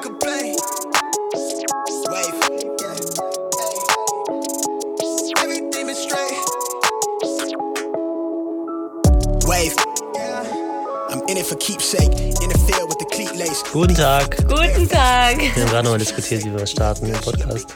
complain. 0.00 0.54
Wave. 2.10 2.34
Everything 5.38 5.88
is 5.88 5.98
straight. 5.98 6.36
Wave. 9.46 9.74
I'm 11.10 11.20
in 11.28 11.36
it 11.36 11.46
for 11.46 11.56
keepsake. 11.56 12.12
In 12.42 12.48
the 12.50 12.58
field 12.66 12.88
with 12.88 12.98
the 12.98 13.06
cleat 13.12 13.34
lace. 13.36 13.62
Guten 13.72 13.94
Tag. 13.94 14.36
Guten 14.48 14.88
Tag. 14.88 15.38
Wir 15.38 15.62
haben 15.62 15.70
gerade 15.70 15.84
noch 15.84 15.92
mal 15.92 15.98
diskutiert, 15.98 16.44
wie 16.44 16.52
wir 16.52 16.66
starten 16.66 17.06
den 17.06 17.20
Podcast. 17.20 17.66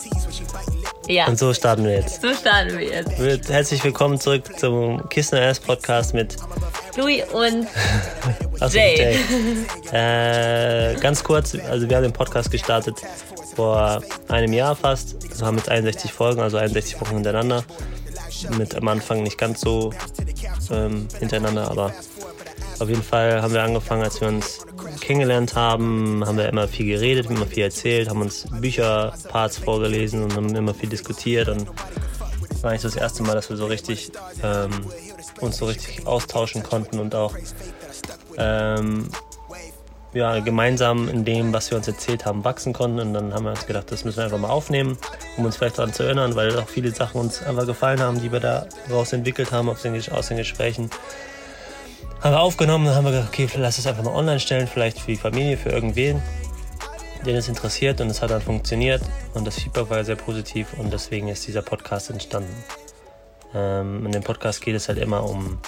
Ja, 1.06 1.26
Und 1.26 1.38
so 1.38 1.52
starten 1.52 1.84
wir 1.84 1.96
jetzt. 1.96 2.22
so 2.22 2.32
starten 2.32 2.78
wir 2.78 2.86
jetzt. 2.86 3.18
Wird- 3.18 3.48
Herzlich 3.50 3.84
willkommen 3.84 4.18
zurück 4.18 4.44
zum 4.58 5.06
Kissner 5.10 5.42
Ass 5.42 5.60
Podcast 5.60 6.14
mit 6.14 6.36
Louis 6.96 7.22
und 7.32 7.66
Achso, 8.64 8.78
Jay. 8.78 8.96
Jay. 8.96 9.18
Äh, 9.92 10.94
ganz 10.98 11.22
kurz, 11.22 11.54
also 11.54 11.88
wir 11.88 11.96
haben 11.96 12.02
den 12.02 12.12
Podcast 12.12 12.50
gestartet 12.50 12.96
vor 13.54 14.02
einem 14.28 14.52
Jahr 14.54 14.74
fast. 14.74 15.38
Wir 15.38 15.46
haben 15.46 15.58
jetzt 15.58 15.68
61 15.68 16.12
Folgen, 16.12 16.40
also 16.40 16.56
61 16.56 17.00
Wochen 17.00 17.14
hintereinander. 17.16 17.62
Mit 18.56 18.74
am 18.74 18.88
Anfang 18.88 19.22
nicht 19.22 19.36
ganz 19.36 19.60
so 19.60 19.92
ähm, 20.70 21.06
hintereinander, 21.18 21.70
aber 21.70 21.92
auf 22.80 22.88
jeden 22.88 23.02
Fall 23.02 23.42
haben 23.42 23.52
wir 23.52 23.62
angefangen, 23.62 24.02
als 24.02 24.20
wir 24.20 24.28
uns 24.28 24.66
kennengelernt 25.00 25.54
haben, 25.54 26.24
haben 26.26 26.38
wir 26.38 26.48
immer 26.48 26.66
viel 26.66 26.86
geredet, 26.86 27.30
immer 27.30 27.46
viel 27.46 27.64
erzählt, 27.64 28.08
haben 28.08 28.22
uns 28.22 28.46
Bücherparts 28.60 29.58
vorgelesen 29.58 30.24
und 30.24 30.34
haben 30.34 30.54
immer 30.54 30.74
viel 30.74 30.88
diskutiert 30.88 31.48
und 31.48 31.66
das 32.48 32.62
war 32.62 32.70
eigentlich 32.70 32.82
so 32.82 32.88
das 32.88 32.96
erste 32.96 33.22
Mal, 33.22 33.34
dass 33.34 33.50
wir 33.50 33.56
so 33.56 33.66
richtig 33.66 34.10
ähm, 34.42 34.70
uns 35.40 35.58
so 35.58 35.66
richtig 35.66 36.06
austauschen 36.06 36.62
konnten 36.62 36.98
und 36.98 37.14
auch 37.14 37.34
ähm, 38.38 39.08
ja, 40.14 40.38
gemeinsam 40.38 41.08
in 41.08 41.24
dem, 41.24 41.52
was 41.52 41.70
wir 41.70 41.76
uns 41.76 41.88
erzählt 41.88 42.24
haben, 42.24 42.44
wachsen 42.44 42.72
konnten. 42.72 43.00
Und 43.00 43.14
dann 43.14 43.34
haben 43.34 43.44
wir 43.44 43.50
uns 43.50 43.66
gedacht, 43.66 43.90
das 43.90 44.04
müssen 44.04 44.18
wir 44.18 44.24
einfach 44.24 44.38
mal 44.38 44.48
aufnehmen, 44.48 44.96
um 45.36 45.44
uns 45.44 45.56
vielleicht 45.56 45.78
daran 45.78 45.92
zu 45.92 46.04
erinnern, 46.04 46.36
weil 46.36 46.56
auch 46.58 46.68
viele 46.68 46.92
Sachen 46.92 47.20
uns 47.20 47.42
einfach 47.42 47.66
gefallen 47.66 48.00
haben, 48.00 48.20
die 48.20 48.30
wir 48.30 48.40
daraus 48.40 49.12
entwickelt 49.12 49.50
haben 49.52 49.68
aus 49.68 49.82
den, 49.82 50.00
aus 50.12 50.28
den 50.28 50.36
Gesprächen. 50.36 50.88
Haben 52.20 52.32
wir 52.32 52.40
aufgenommen, 52.40 52.86
dann 52.86 52.94
haben 52.94 53.04
wir 53.04 53.10
gedacht, 53.10 53.28
okay, 53.28 53.48
lass 53.56 53.78
es 53.78 53.86
einfach 53.86 54.04
mal 54.04 54.14
online 54.14 54.40
stellen, 54.40 54.66
vielleicht 54.66 55.00
für 55.00 55.10
die 55.10 55.16
Familie, 55.16 55.56
für 55.56 55.70
irgendwen, 55.70 56.22
den 57.26 57.36
es 57.36 57.48
interessiert. 57.48 58.00
Und 58.00 58.08
es 58.08 58.22
hat 58.22 58.30
dann 58.30 58.40
funktioniert 58.40 59.02
und 59.34 59.44
das 59.46 59.56
Feedback 59.56 59.90
war 59.90 60.04
sehr 60.04 60.16
positiv 60.16 60.68
und 60.78 60.92
deswegen 60.92 61.28
ist 61.28 61.46
dieser 61.46 61.62
Podcast 61.62 62.10
entstanden. 62.10 62.54
Ähm, 63.52 64.06
in 64.06 64.12
dem 64.12 64.22
Podcast 64.22 64.62
geht 64.62 64.74
es 64.74 64.88
halt 64.88 64.98
immer 64.98 65.24
um 65.24 65.58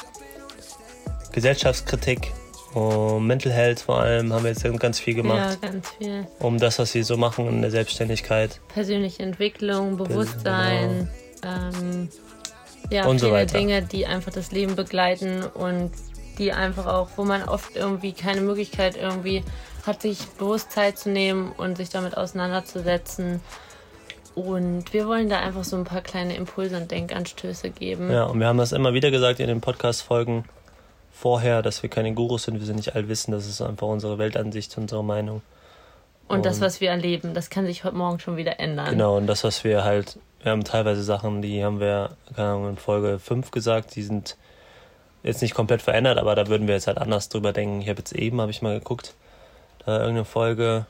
Gesellschaftskritik, 1.32 2.32
um 2.76 3.26
Mental 3.26 3.52
Health 3.52 3.80
vor 3.80 4.00
allem, 4.00 4.32
haben 4.34 4.44
wir 4.44 4.50
jetzt 4.50 4.62
ganz 4.78 4.98
viel 4.98 5.16
Ja, 5.16 5.22
gemacht. 5.22 5.62
ganz 5.62 5.88
viel. 5.92 6.26
Um 6.40 6.58
das, 6.58 6.78
was 6.78 6.92
sie 6.92 7.02
so 7.02 7.16
machen 7.16 7.48
in 7.48 7.62
der 7.62 7.70
Selbstständigkeit. 7.70 8.60
Persönliche 8.68 9.22
Entwicklung, 9.22 9.96
Bewusstsein, 9.96 11.08
ähm, 11.42 12.10
ja, 12.90 13.06
Und 13.06 13.18
so 13.18 13.26
viele 13.28 13.38
weiter. 13.38 13.58
Dinge, 13.58 13.80
die 13.82 14.06
einfach 14.06 14.30
das 14.30 14.52
Leben 14.52 14.76
begleiten 14.76 15.42
und 15.42 15.90
die 16.38 16.52
einfach 16.52 16.86
auch, 16.86 17.08
wo 17.16 17.24
man 17.24 17.44
oft 17.44 17.74
irgendwie 17.74 18.12
keine 18.12 18.42
Möglichkeit 18.42 18.96
irgendwie 18.96 19.42
hat, 19.86 20.02
sich 20.02 20.26
bewusst 20.38 20.70
Zeit 20.70 20.98
zu 20.98 21.08
nehmen 21.08 21.52
und 21.52 21.78
sich 21.78 21.88
damit 21.88 22.16
auseinanderzusetzen. 22.16 23.40
Und 24.34 24.92
wir 24.92 25.06
wollen 25.08 25.30
da 25.30 25.40
einfach 25.40 25.64
so 25.64 25.76
ein 25.76 25.84
paar 25.84 26.02
kleine 26.02 26.36
Impulse 26.36 26.76
und 26.76 26.90
Denkanstöße 26.90 27.70
geben. 27.70 28.12
Ja, 28.12 28.24
und 28.24 28.38
wir 28.38 28.46
haben 28.46 28.58
das 28.58 28.72
immer 28.72 28.92
wieder 28.92 29.10
gesagt 29.10 29.40
in 29.40 29.46
den 29.46 29.62
Podcast-Folgen 29.62 30.44
vorher, 31.16 31.62
dass 31.62 31.82
wir 31.82 31.90
keine 31.90 32.12
Gurus 32.14 32.44
sind, 32.44 32.58
wir 32.58 32.66
sind 32.66 32.76
nicht 32.76 32.94
allwissend, 32.94 33.34
das 33.34 33.46
ist 33.46 33.60
einfach 33.62 33.86
unsere 33.86 34.18
Weltansicht, 34.18 34.76
unsere 34.76 35.02
Meinung. 35.02 35.42
Und 36.28 36.44
das, 36.44 36.56
Und- 36.56 36.62
was 36.62 36.80
wir 36.80 36.90
erleben, 36.90 37.34
das 37.34 37.50
kann 37.50 37.66
sich 37.66 37.84
heute 37.84 37.96
Morgen 37.96 38.18
schon 38.18 38.36
wieder 38.36 38.60
ändern. 38.60 38.90
Genau, 38.90 39.16
und 39.16 39.26
das, 39.26 39.44
was 39.44 39.64
wir 39.64 39.84
halt, 39.84 40.18
wir 40.42 40.52
haben 40.52 40.64
teilweise 40.64 41.02
Sachen, 41.02 41.40
die 41.40 41.64
haben 41.64 41.80
wir, 41.80 42.16
keine 42.34 42.48
Ahnung, 42.48 42.68
in 42.70 42.76
Folge 42.76 43.18
5 43.18 43.50
gesagt, 43.50 43.94
die 43.94 44.02
sind 44.02 44.36
jetzt 45.22 45.40
nicht 45.42 45.54
komplett 45.54 45.82
verändert, 45.82 46.18
aber 46.18 46.34
da 46.34 46.46
würden 46.48 46.66
wir 46.68 46.74
jetzt 46.74 46.86
halt 46.86 46.98
anders 46.98 47.28
drüber 47.28 47.52
denken. 47.52 47.80
Ich 47.80 47.88
habe 47.88 47.98
jetzt 47.98 48.12
eben, 48.12 48.40
habe 48.40 48.50
ich 48.50 48.60
mal 48.62 48.78
geguckt, 48.78 49.14
da 49.84 49.92
irgendeine 49.98 50.24
Folge, 50.24 50.86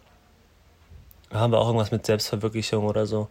da 1.30 1.38
haben 1.40 1.52
wir 1.52 1.58
auch 1.58 1.66
irgendwas 1.66 1.90
mit 1.90 2.04
Selbstverwirklichung 2.06 2.84
oder 2.84 3.06
so. 3.06 3.28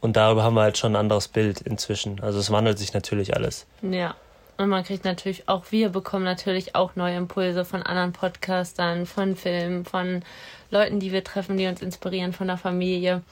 Und 0.00 0.16
darüber 0.16 0.42
haben 0.42 0.54
wir 0.54 0.62
halt 0.62 0.78
schon 0.78 0.92
ein 0.92 0.96
anderes 1.00 1.28
Bild 1.28 1.60
inzwischen. 1.60 2.20
Also 2.22 2.38
es 2.38 2.50
wandelt 2.50 2.78
sich 2.78 2.94
natürlich 2.94 3.34
alles. 3.34 3.66
Ja. 3.82 4.14
Und 4.58 4.68
man 4.70 4.84
kriegt 4.84 5.04
natürlich, 5.04 5.48
auch 5.48 5.64
wir 5.70 5.90
bekommen 5.90 6.24
natürlich 6.24 6.74
auch 6.74 6.96
neue 6.96 7.16
Impulse 7.16 7.64
von 7.64 7.82
anderen 7.82 8.12
Podcastern, 8.12 9.04
von 9.06 9.36
Filmen, 9.36 9.84
von 9.84 10.22
Leuten, 10.70 10.98
die 10.98 11.12
wir 11.12 11.22
treffen, 11.24 11.56
die 11.58 11.66
uns 11.66 11.82
inspirieren, 11.82 12.32
von 12.32 12.46
der 12.46 12.56
Familie. 12.56 13.22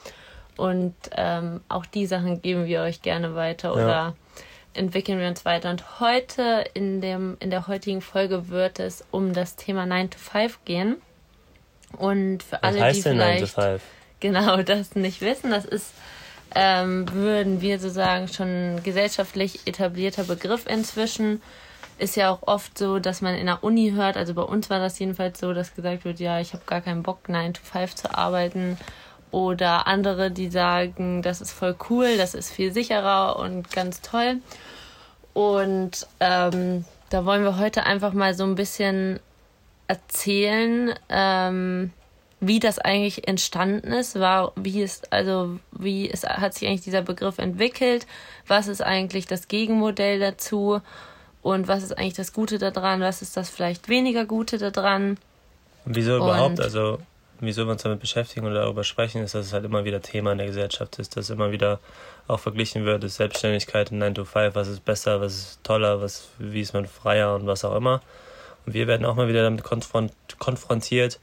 Und 0.55 0.93
ähm, 1.15 1.61
auch 1.67 1.85
die 1.85 2.05
Sachen 2.05 2.41
geben 2.41 2.65
wir 2.65 2.81
euch 2.81 3.01
gerne 3.01 3.35
weiter 3.35 3.73
oder 3.73 3.87
Ja. 3.87 4.13
entwickeln 4.73 5.19
wir 5.19 5.27
uns 5.27 5.45
weiter. 5.45 5.69
Und 5.71 5.99
heute, 5.99 6.63
in, 6.73 7.01
dem, 7.01 7.37
in 7.39 7.49
der 7.49 7.67
heutigen 7.67 8.01
Folge, 8.01 8.49
wird 8.49 8.79
es 8.79 9.03
um 9.11 9.33
das 9.33 9.55
Thema 9.55 9.85
9 9.85 10.11
to 10.11 10.17
5 10.19 10.59
gehen. 10.63 10.97
Und 11.97 12.43
für 12.43 12.53
Was 12.57 12.63
alle, 12.63 12.75
die 12.77 12.83
heißt 12.83 13.05
denn 13.05 13.17
9 13.17 13.39
to 13.39 13.47
vielleicht 13.47 13.53
5? 13.55 13.83
genau 14.19 14.57
das 14.61 14.95
nicht 14.95 15.21
wissen, 15.21 15.49
das 15.51 15.65
ist, 15.65 15.91
ähm, 16.55 17.11
würden 17.11 17.61
wir 17.61 17.79
so 17.79 17.89
sagen, 17.89 18.27
schon 18.29 18.81
gesellschaftlich 18.83 19.67
etablierter 19.67 20.23
Begriff 20.23 20.65
inzwischen. 20.65 21.41
Ist 21.97 22.15
ja 22.15 22.31
auch 22.31 22.43
oft 22.47 22.77
so, 22.77 22.99
dass 22.99 23.21
man 23.21 23.35
in 23.35 23.45
der 23.45 23.63
Uni 23.63 23.91
hört, 23.91 24.17
also 24.17 24.33
bei 24.33 24.41
uns 24.41 24.69
war 24.69 24.79
das 24.79 24.97
jedenfalls 24.99 25.39
so, 25.39 25.53
dass 25.53 25.75
gesagt 25.75 26.05
wird, 26.05 26.19
ja, 26.19 26.39
ich 26.39 26.53
habe 26.53 26.63
gar 26.65 26.81
keinen 26.81 27.03
Bock, 27.03 27.29
9 27.29 27.53
to 27.53 27.61
5 27.63 27.95
zu 27.95 28.17
arbeiten. 28.17 28.77
Oder 29.31 29.85
andere, 29.87 30.31
die 30.31 30.49
sagen, 30.49 31.21
das 31.21 31.41
ist 31.41 31.51
voll 31.51 31.75
cool, 31.89 32.17
das 32.17 32.33
ist 32.35 32.51
viel 32.51 32.71
sicherer 32.71 33.37
und 33.37 33.69
ganz 33.71 34.01
toll. 34.01 34.37
Und 35.33 36.07
ähm, 36.21 36.85
da 37.09 37.25
wollen 37.25 37.43
wir 37.43 37.57
heute 37.57 37.85
einfach 37.85 38.13
mal 38.13 38.33
so 38.33 38.45
ein 38.45 38.55
bisschen 38.55 39.19
erzählen, 39.87 40.93
ähm, 41.09 41.91
wie 42.39 42.59
das 42.59 42.79
eigentlich 42.79 43.27
entstanden 43.27 43.91
ist, 43.91 44.19
war, 44.19 44.51
wie 44.55 44.81
es, 44.81 45.01
also 45.11 45.59
wie 45.71 46.09
es 46.09 46.23
hat 46.23 46.53
sich 46.53 46.67
eigentlich 46.67 46.81
dieser 46.81 47.01
Begriff 47.01 47.37
entwickelt, 47.39 48.05
was 48.47 48.67
ist 48.67 48.81
eigentlich 48.81 49.25
das 49.25 49.47
Gegenmodell 49.47 50.19
dazu 50.19 50.81
und 51.41 51.67
was 51.67 51.83
ist 51.83 51.97
eigentlich 51.97 52.15
das 52.15 52.33
Gute 52.33 52.57
daran, 52.57 53.01
was 53.01 53.21
ist 53.21 53.37
das 53.37 53.49
vielleicht 53.49 53.87
weniger 53.87 54.25
Gute 54.25 54.57
daran. 54.57 55.17
Und 55.85 55.95
wieso 55.95 56.15
Und- 56.15 56.21
überhaupt, 56.21 56.59
also 56.59 56.99
wieso 57.39 57.65
wir 57.65 57.71
uns 57.71 57.83
damit 57.83 57.99
beschäftigen 57.99 58.45
oder 58.45 58.61
darüber 58.61 58.83
sprechen, 58.83 59.21
ist, 59.21 59.35
dass 59.35 59.47
es 59.47 59.53
halt 59.53 59.65
immer 59.65 59.85
wieder 59.85 60.01
Thema 60.01 60.31
in 60.31 60.37
der 60.37 60.47
Gesellschaft 60.47 60.99
ist, 60.99 61.17
dass 61.17 61.29
immer 61.29 61.51
wieder 61.51 61.79
auch 62.27 62.39
verglichen 62.39 62.85
wird, 62.85 63.03
ist 63.03 63.15
Selbstständigkeit 63.15 63.91
in 63.91 63.99
9 63.99 64.15
to 64.15 64.25
5, 64.25 64.55
was 64.55 64.67
ist 64.67 64.83
besser, 64.85 65.21
was 65.21 65.33
ist 65.35 65.63
toller, 65.63 66.01
was, 66.01 66.29
wie 66.39 66.61
ist 66.61 66.73
man 66.73 66.85
freier 66.85 67.35
und 67.35 67.45
was 67.45 67.63
auch 67.65 67.75
immer. 67.75 68.01
Und 68.65 68.73
wir 68.73 68.87
werden 68.87 69.05
auch 69.05 69.15
mal 69.15 69.27
wieder 69.27 69.43
damit 69.43 69.63
konfront 69.63 70.11
konfrontiert. 70.39 71.19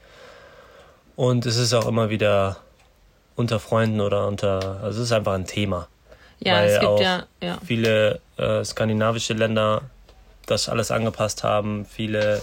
Und 1.15 1.45
es 1.45 1.57
ist 1.57 1.73
auch 1.73 1.87
immer 1.87 2.09
wieder 2.09 2.57
unter 3.35 3.59
Freunden 3.59 4.01
oder 4.01 4.27
unter, 4.27 4.79
also 4.83 5.01
es 5.01 5.07
ist 5.07 5.11
einfach 5.11 5.33
ein 5.33 5.45
Thema. 5.45 5.87
Ja, 6.39 6.55
Weil 6.55 6.69
es 6.69 6.79
gibt 6.79 6.91
auch 6.91 7.01
ja, 7.01 7.23
ja. 7.41 7.57
viele 7.65 8.19
äh, 8.37 8.63
skandinavische 8.63 9.33
Länder 9.33 9.83
das 10.45 10.67
alles 10.67 10.91
angepasst 10.91 11.43
haben, 11.43 11.85
viele 11.85 12.41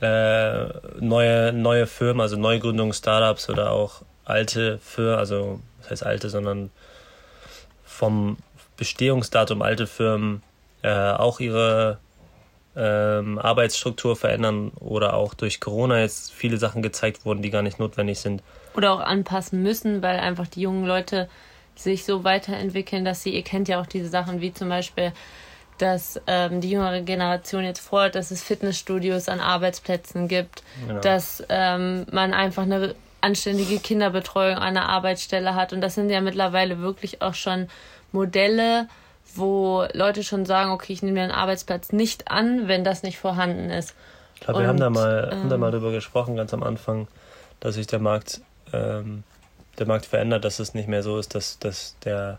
äh, 0.00 0.66
neue, 1.00 1.52
neue 1.52 1.86
Firmen, 1.86 2.20
also 2.20 2.36
Neugründungen, 2.36 2.92
Startups 2.92 3.48
oder 3.48 3.70
auch 3.70 4.02
alte 4.24 4.78
Firmen, 4.78 5.18
also 5.18 5.60
das 5.80 5.90
heißt 5.90 6.06
alte, 6.06 6.30
sondern 6.30 6.70
vom 7.84 8.38
Bestehungsdatum 8.76 9.62
alte 9.62 9.86
Firmen 9.86 10.42
äh, 10.82 10.90
auch 11.12 11.40
ihre 11.40 11.98
ähm, 12.76 13.38
Arbeitsstruktur 13.38 14.16
verändern 14.16 14.70
oder 14.80 15.14
auch 15.14 15.34
durch 15.34 15.60
Corona 15.60 16.00
jetzt 16.00 16.32
viele 16.32 16.58
Sachen 16.58 16.82
gezeigt 16.82 17.24
wurden, 17.24 17.42
die 17.42 17.50
gar 17.50 17.62
nicht 17.62 17.78
notwendig 17.78 18.20
sind. 18.20 18.42
Oder 18.74 18.92
auch 18.92 19.00
anpassen 19.00 19.62
müssen, 19.62 20.02
weil 20.02 20.18
einfach 20.18 20.46
die 20.46 20.60
jungen 20.60 20.84
Leute 20.84 21.28
sich 21.74 22.04
so 22.04 22.24
weiterentwickeln, 22.24 23.04
dass 23.04 23.22
sie, 23.22 23.30
ihr 23.30 23.42
kennt 23.42 23.68
ja 23.68 23.80
auch 23.80 23.86
diese 23.86 24.08
Sachen 24.08 24.40
wie 24.40 24.52
zum 24.52 24.68
Beispiel, 24.68 25.12
dass 25.78 26.20
ähm, 26.26 26.60
die 26.60 26.70
jüngere 26.70 27.02
Generation 27.02 27.64
jetzt 27.64 27.80
fordert, 27.80 28.14
dass 28.14 28.30
es 28.30 28.42
Fitnessstudios 28.42 29.28
an 29.28 29.40
Arbeitsplätzen 29.40 30.28
gibt, 30.28 30.62
Genau. 30.86 31.00
dass 31.00 31.42
ähm, 31.48 32.06
man 32.10 32.32
einfach 32.32 32.62
eine 32.62 32.94
anständige 33.20 33.78
Kinderbetreuung 33.78 34.56
an 34.56 34.74
der 34.74 34.88
Arbeitsstelle 34.88 35.54
hat. 35.54 35.72
Und 35.72 35.80
das 35.80 35.94
sind 35.94 36.10
ja 36.10 36.20
mittlerweile 36.20 36.78
wirklich 36.80 37.22
auch 37.22 37.34
schon 37.34 37.68
Modelle, 38.12 38.88
wo 39.38 39.86
Leute 39.92 40.22
schon 40.22 40.46
sagen, 40.46 40.70
okay, 40.70 40.92
ich 40.92 41.02
nehme 41.02 41.20
den 41.20 41.30
Arbeitsplatz 41.30 41.92
nicht 41.92 42.30
an, 42.30 42.68
wenn 42.68 42.84
das 42.84 43.02
nicht 43.02 43.18
vorhanden 43.18 43.70
ist. 43.70 43.94
Ich 44.34 44.40
glaube, 44.40 44.60
wir 44.60 44.68
haben 44.68 44.80
da 44.80 44.90
mal, 44.90 45.30
haben 45.30 45.48
da 45.48 45.54
ähm, 45.54 45.60
mal 45.60 45.70
drüber 45.70 45.92
gesprochen, 45.92 46.36
ganz 46.36 46.52
am 46.52 46.62
Anfang, 46.62 47.08
dass 47.60 47.76
sich 47.76 47.86
der 47.86 47.98
Markt, 47.98 48.40
ähm, 48.72 49.22
der 49.78 49.86
Markt 49.86 50.06
verändert, 50.06 50.44
dass 50.44 50.58
es 50.58 50.74
nicht 50.74 50.88
mehr 50.88 51.02
so 51.02 51.18
ist, 51.18 51.34
dass, 51.34 51.58
dass 51.58 51.96
der 52.04 52.38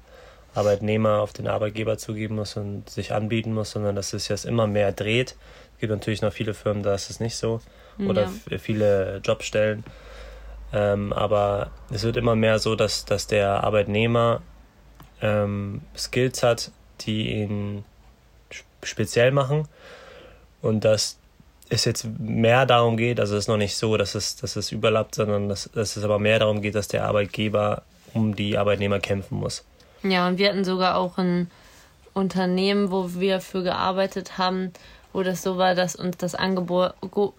Arbeitnehmer 0.53 1.21
auf 1.21 1.33
den 1.33 1.47
Arbeitgeber 1.47 1.97
zugeben 1.97 2.35
muss 2.35 2.57
und 2.57 2.89
sich 2.89 3.13
anbieten 3.13 3.53
muss, 3.53 3.71
sondern 3.71 3.95
dass 3.95 4.13
es 4.13 4.27
jetzt 4.27 4.45
immer 4.45 4.67
mehr 4.67 4.91
dreht. 4.91 5.35
Es 5.75 5.81
gibt 5.81 5.91
natürlich 5.91 6.21
noch 6.21 6.33
viele 6.33 6.53
Firmen, 6.53 6.83
da 6.83 6.93
ist 6.95 7.09
es 7.09 7.19
nicht 7.19 7.35
so. 7.35 7.61
Oder 7.99 8.29
Ja. 8.49 8.57
viele 8.59 9.21
Jobstellen. 9.23 9.83
Ähm, 10.73 11.13
aber 11.13 11.71
es 11.91 12.03
wird 12.03 12.17
immer 12.17 12.35
mehr 12.35 12.59
so, 12.59 12.75
dass, 12.75 13.05
dass 13.05 13.27
der 13.27 13.63
Arbeitnehmer 13.63 14.41
ähm, 15.21 15.81
Skills 15.95 16.43
hat, 16.43 16.71
die 17.01 17.31
ihn 17.31 17.83
speziell 18.83 19.31
machen 19.31 19.67
und 20.61 20.85
dass 20.85 21.17
es 21.69 21.85
jetzt 21.85 22.07
mehr 22.19 22.65
darum 22.65 22.95
geht, 22.97 23.19
also 23.19 23.35
es 23.35 23.43
ist 23.43 23.47
noch 23.47 23.57
nicht 23.57 23.75
so, 23.75 23.97
dass 23.97 24.15
es, 24.15 24.37
dass 24.37 24.55
es 24.55 24.71
überlappt, 24.71 25.15
sondern 25.15 25.49
dass, 25.49 25.69
dass 25.73 25.97
es 25.97 26.03
aber 26.03 26.19
mehr 26.19 26.39
darum 26.39 26.61
geht, 26.61 26.75
dass 26.75 26.87
der 26.87 27.05
Arbeitgeber 27.05 27.83
um 28.13 28.35
die 28.35 28.57
Arbeitnehmer 28.57 28.99
kämpfen 28.99 29.37
muss. 29.37 29.65
Ja, 30.03 30.27
und 30.27 30.37
wir 30.37 30.49
hatten 30.49 30.63
sogar 30.63 30.95
auch 30.95 31.17
ein 31.17 31.51
Unternehmen, 32.13 32.89
wo 32.91 33.13
wir 33.15 33.41
für 33.41 33.63
gearbeitet 33.63 34.37
haben, 34.37 34.71
wo 35.13 35.23
das 35.23 35.41
so 35.41 35.57
war, 35.57 35.73
dass 35.73 35.95
uns 35.95 36.17
das 36.17 36.35
Angebot, 36.35 36.93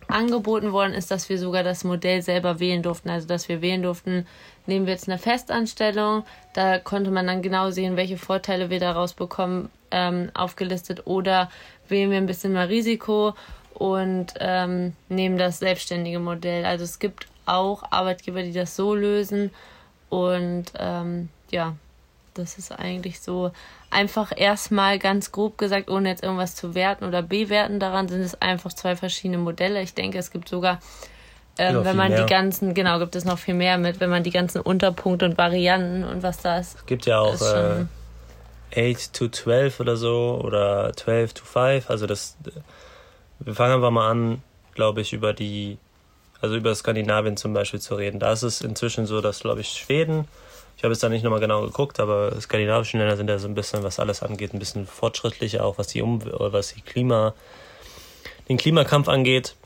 angeboten 0.08 0.72
worden 0.72 0.94
ist, 0.94 1.10
dass 1.10 1.28
wir 1.28 1.38
sogar 1.38 1.62
das 1.62 1.84
Modell 1.84 2.22
selber 2.22 2.60
wählen 2.60 2.82
durften. 2.82 3.10
Also 3.10 3.28
dass 3.28 3.48
wir 3.48 3.62
wählen 3.62 3.82
durften, 3.82 4.26
nehmen 4.66 4.86
wir 4.86 4.94
jetzt 4.94 5.08
eine 5.08 5.18
Festanstellung, 5.18 6.24
da 6.54 6.78
konnte 6.78 7.10
man 7.10 7.26
dann 7.26 7.42
genau 7.42 7.70
sehen, 7.70 7.96
welche 7.96 8.18
Vorteile 8.18 8.70
wir 8.70 8.80
daraus 8.80 9.14
bekommen, 9.14 9.70
ähm, 9.90 10.30
aufgelistet, 10.34 11.06
oder 11.06 11.50
wählen 11.88 12.10
wir 12.10 12.18
ein 12.18 12.26
bisschen 12.26 12.52
mehr 12.52 12.68
Risiko 12.68 13.34
und 13.74 14.34
ähm, 14.40 14.94
nehmen 15.08 15.38
das 15.38 15.60
selbstständige 15.60 16.18
Modell. 16.18 16.64
Also 16.64 16.84
es 16.84 16.98
gibt 16.98 17.26
auch 17.46 17.82
Arbeitgeber, 17.90 18.42
die 18.42 18.52
das 18.52 18.76
so 18.76 18.94
lösen 18.94 19.50
und 20.10 20.66
ähm, 20.78 21.28
ja, 21.50 21.74
das 22.34 22.58
ist 22.58 22.72
eigentlich 22.72 23.20
so 23.20 23.52
einfach 23.90 24.32
erstmal 24.36 24.98
ganz 24.98 25.32
grob 25.32 25.58
gesagt, 25.58 25.90
ohne 25.90 26.08
jetzt 26.10 26.22
irgendwas 26.22 26.54
zu 26.54 26.74
werten 26.74 27.04
oder 27.04 27.22
bewerten 27.22 27.80
daran, 27.80 28.08
sind 28.08 28.20
es 28.20 28.40
einfach 28.40 28.72
zwei 28.72 28.96
verschiedene 28.96 29.38
Modelle. 29.38 29.82
Ich 29.82 29.94
denke, 29.94 30.18
es 30.18 30.30
gibt 30.30 30.48
sogar, 30.48 30.80
ähm, 31.58 31.84
wenn 31.84 31.96
man 31.96 32.10
mehr. 32.10 32.24
die 32.24 32.30
ganzen, 32.30 32.74
genau, 32.74 32.98
gibt 32.98 33.16
es 33.16 33.24
noch 33.24 33.38
viel 33.38 33.54
mehr 33.54 33.78
mit, 33.78 34.00
wenn 34.00 34.10
man 34.10 34.22
die 34.22 34.30
ganzen 34.30 34.60
Unterpunkte 34.60 35.24
und 35.24 35.38
Varianten 35.38 36.04
und 36.04 36.22
was 36.22 36.38
da 36.38 36.58
ist. 36.58 36.76
Es 36.76 36.86
gibt 36.86 37.06
ja 37.06 37.18
auch 37.18 37.40
äh, 37.40 37.86
8 38.76 39.12
to 39.12 39.28
12 39.28 39.80
oder 39.80 39.96
so 39.96 40.40
oder 40.42 40.92
12 40.94 41.34
to 41.34 41.44
5. 41.44 41.90
Also 41.90 42.06
das, 42.06 42.36
wir 43.40 43.54
fangen 43.54 43.74
einfach 43.74 43.90
mal 43.90 44.10
an, 44.10 44.42
glaube 44.74 45.00
ich, 45.00 45.12
über 45.12 45.32
die, 45.32 45.78
also 46.40 46.56
über 46.56 46.74
Skandinavien 46.74 47.36
zum 47.36 47.54
Beispiel 47.54 47.80
zu 47.80 47.94
reden. 47.94 48.20
Da 48.20 48.32
ist 48.32 48.42
es 48.42 48.60
inzwischen 48.60 49.06
so, 49.06 49.20
dass, 49.20 49.40
glaube 49.40 49.60
ich, 49.60 49.70
Schweden, 49.70 50.28
ich 50.78 50.84
habe 50.84 50.92
es 50.92 51.00
da 51.00 51.08
nicht 51.08 51.24
nochmal 51.24 51.40
genau 51.40 51.62
geguckt, 51.62 51.98
aber 51.98 52.40
skandinavischen 52.40 53.00
Länder 53.00 53.16
sind 53.16 53.28
ja 53.28 53.40
so 53.40 53.48
ein 53.48 53.54
bisschen, 53.56 53.82
was 53.82 53.98
alles 53.98 54.22
angeht, 54.22 54.54
ein 54.54 54.60
bisschen 54.60 54.86
fortschrittlicher, 54.86 55.64
auch 55.64 55.76
was 55.76 55.88
die 55.88 56.02
um 56.02 56.22
was 56.24 56.72
die 56.72 56.82
Klima, 56.82 57.34
den 58.48 58.58
Klimakampf 58.58 59.08
angeht. 59.08 59.56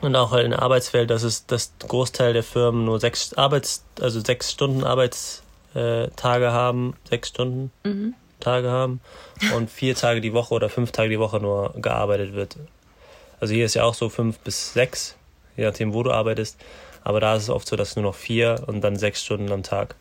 Und 0.00 0.16
auch 0.16 0.32
halt 0.32 0.44
in 0.44 0.50
der 0.50 0.62
Arbeitswelt, 0.62 1.10
dass 1.10 1.22
es 1.22 1.46
das 1.46 1.72
Großteil 1.78 2.32
der 2.32 2.42
Firmen 2.42 2.84
nur 2.84 2.98
sechs 2.98 3.34
Arbeits, 3.34 3.84
also 4.00 4.18
sechs 4.18 4.50
Stunden 4.50 4.82
Arbeitstage 4.82 6.52
haben, 6.52 6.96
sechs 7.08 7.28
Stunden 7.28 7.70
mhm. 7.84 8.14
Tage 8.40 8.68
haben 8.68 9.00
und 9.54 9.70
vier 9.70 9.94
Tage 9.94 10.20
die 10.20 10.32
Woche 10.32 10.54
oder 10.54 10.68
fünf 10.68 10.90
Tage 10.90 11.08
die 11.08 11.20
Woche 11.20 11.38
nur 11.38 11.72
gearbeitet 11.76 12.34
wird. 12.34 12.56
Also 13.38 13.54
hier 13.54 13.64
ist 13.64 13.74
ja 13.74 13.84
auch 13.84 13.94
so 13.94 14.08
fünf 14.08 14.40
bis 14.40 14.72
sechs, 14.72 15.14
je 15.56 15.64
nachdem, 15.64 15.94
wo 15.94 16.02
du 16.02 16.10
arbeitest. 16.10 16.58
Aber 17.04 17.20
da 17.20 17.36
ist 17.36 17.44
es 17.44 17.50
oft 17.50 17.68
so, 17.68 17.76
dass 17.76 17.94
nur 17.94 18.04
noch 18.04 18.16
vier 18.16 18.64
und 18.66 18.80
dann 18.80 18.96
sechs 18.96 19.22
Stunden 19.22 19.52
am 19.52 19.62
Tag. 19.62 19.94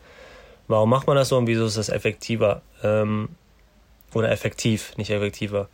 Warum 0.67 0.89
macht 0.89 1.07
man 1.07 1.15
das 1.15 1.29
so 1.29 1.38
und 1.38 1.47
wieso 1.47 1.65
ist 1.65 1.77
das 1.77 1.89
effektiver? 1.89 2.62
Ähm, 2.83 3.29
oder 4.13 4.31
effektiv, 4.31 4.95
nicht 4.97 5.12
effektiver. 5.12 5.67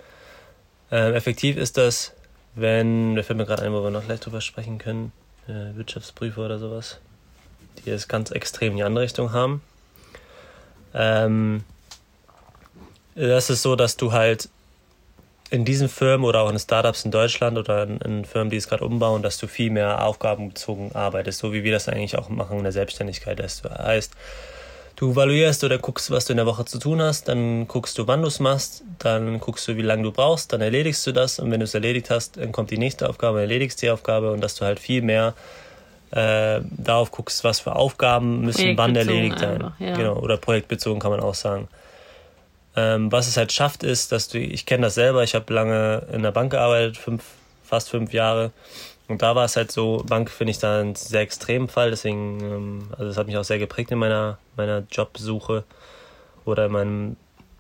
Ähm, 0.92 1.14
effektiv 1.14 1.58
ist 1.58 1.78
das, 1.78 2.14
wenn, 2.56 3.16
da 3.16 3.24
fällt 3.24 3.38
mir 3.38 3.46
gerade 3.46 3.64
ein, 3.64 3.72
wo 3.72 3.84
wir 3.84 3.92
noch 3.92 4.06
gleich 4.06 4.20
drüber 4.20 4.42
sprechen 4.42 4.78
können, 4.78 5.14
äh, 5.48 5.76
Wirtschaftsprüfer 5.78 6.46
oder 6.46 6.60
sowas, 6.60 7.00
die 7.86 7.92
es 7.92 8.08
ganz 8.08 8.32
extrem 8.32 8.72
in 8.72 8.78
die 8.78 8.84
andere 8.84 9.06
Richtung 9.06 9.32
haben. 9.32 9.62
Ähm, 10.94 11.64
das 13.16 13.50
ist 13.50 13.62
so, 13.62 13.76
dass 13.76 13.98
du 13.98 14.12
halt 14.12 14.50
in 15.50 15.66
diesen 15.66 15.90
Firmen 15.90 16.26
oder 16.26 16.42
auch 16.42 16.50
in 16.50 16.58
Startups 16.58 17.04
in 17.04 17.12
Deutschland 17.12 17.58
oder 17.58 17.84
in, 17.84 17.98
in 18.00 18.26
Firmen, 18.26 18.50
die 18.50 18.58
es 18.58 18.70
gerade 18.70 18.86
umbauen, 18.86 19.22
dass 19.22 19.38
du 19.38 19.48
viel 19.48 19.70
mehr 19.70 20.04
aufgabenbezogen 20.06 20.96
arbeitest, 20.96 21.40
so 21.40 21.52
wie 21.54 21.64
wir 21.64 21.74
das 21.74 21.90
eigentlich 21.90 22.18
auch 22.18 22.30
machen 22.30 22.58
in 22.58 22.64
der 22.64 22.72
Selbstständigkeit. 22.72 23.40
Das 23.40 23.62
heißt, 23.64 24.14
du 25.02 25.14
evaluierst 25.14 25.64
oder 25.64 25.80
guckst, 25.80 26.12
was 26.12 26.26
du 26.26 26.34
in 26.34 26.38
der 26.38 26.46
Woche 26.46 26.64
zu 26.64 26.78
tun 26.78 27.02
hast, 27.02 27.28
dann 27.28 27.68
guckst 27.68 27.98
du, 27.98 28.06
wann 28.06 28.22
du 28.22 28.28
es 28.28 28.40
machst, 28.40 28.84
dann 29.00 29.40
guckst 29.40 29.68
du, 29.68 29.76
wie 29.76 29.82
lange 29.82 30.04
du 30.04 30.12
brauchst, 30.12 30.54
dann 30.54 30.62
erledigst 30.62 31.06
du 31.08 31.12
das 31.12 31.40
und 31.40 31.50
wenn 31.50 31.60
du 31.60 31.64
es 31.64 31.74
erledigt 31.74 32.12
hast, 32.12 32.38
dann 32.38 32.52
kommt 32.52 32.70
die 32.70 32.78
nächste 32.78 33.10
Aufgabe, 33.10 33.42
erledigst 33.42 33.82
die 33.82 33.90
Aufgabe 33.90 34.32
und 34.32 34.42
dass 34.42 34.54
du 34.54 34.64
halt 34.64 34.80
viel 34.80 35.02
mehr 35.02 35.34
äh, 36.12 36.62
darauf 36.70 37.10
guckst, 37.10 37.44
was 37.44 37.60
für 37.60 37.76
Aufgaben 37.76 38.42
müssen 38.42 38.78
wann 38.78 38.96
erledigt 38.96 39.40
sein. 39.40 39.74
Ja. 39.80 39.98
Genau, 39.98 40.18
oder 40.18 40.38
projektbezogen 40.38 41.02
kann 41.02 41.10
man 41.10 41.20
auch 41.20 41.36
sagen. 41.36 41.68
Ähm, 42.76 43.12
was 43.12 43.28
es 43.28 43.38
halt 43.38 43.52
schafft, 43.52 43.82
ist, 43.84 44.12
dass 44.12 44.28
du, 44.28 44.38
ich 44.38 44.68
kenne 44.68 44.84
das 44.84 44.94
selber, 44.94 45.24
ich 45.24 45.34
habe 45.34 45.52
lange 45.52 46.06
in 46.14 46.22
der 46.22 46.32
Bank 46.32 46.52
gearbeitet, 46.52 46.98
fünf, 46.98 47.24
fast 47.64 47.90
fünf 47.90 48.14
Jahre. 48.14 48.52
Und 49.12 49.22
da 49.22 49.36
war 49.36 49.44
es 49.44 49.58
halt 49.58 49.74
so, 49.74 50.04
Bank 50.08 50.30
finde 50.30 50.52
ich 50.52 50.60
da 50.60 50.80
einen 50.80 50.96
sehr 50.96 51.20
extremen 51.20 51.68
Fall, 51.68 51.90
deswegen, 51.90 52.40
ähm, 52.40 52.88
also 52.92 53.06
das 53.06 53.18
hat 53.18 53.28
mich 53.28 53.36
auch 53.38 53.44
sehr 53.44 53.60
geprägt 53.60 53.92
in 53.92 54.00
meiner, 54.00 54.38
meiner 54.56 54.84
Jobsuche 54.90 55.66
oder 56.46 56.68
in 56.68 56.72
meinem 56.72 57.18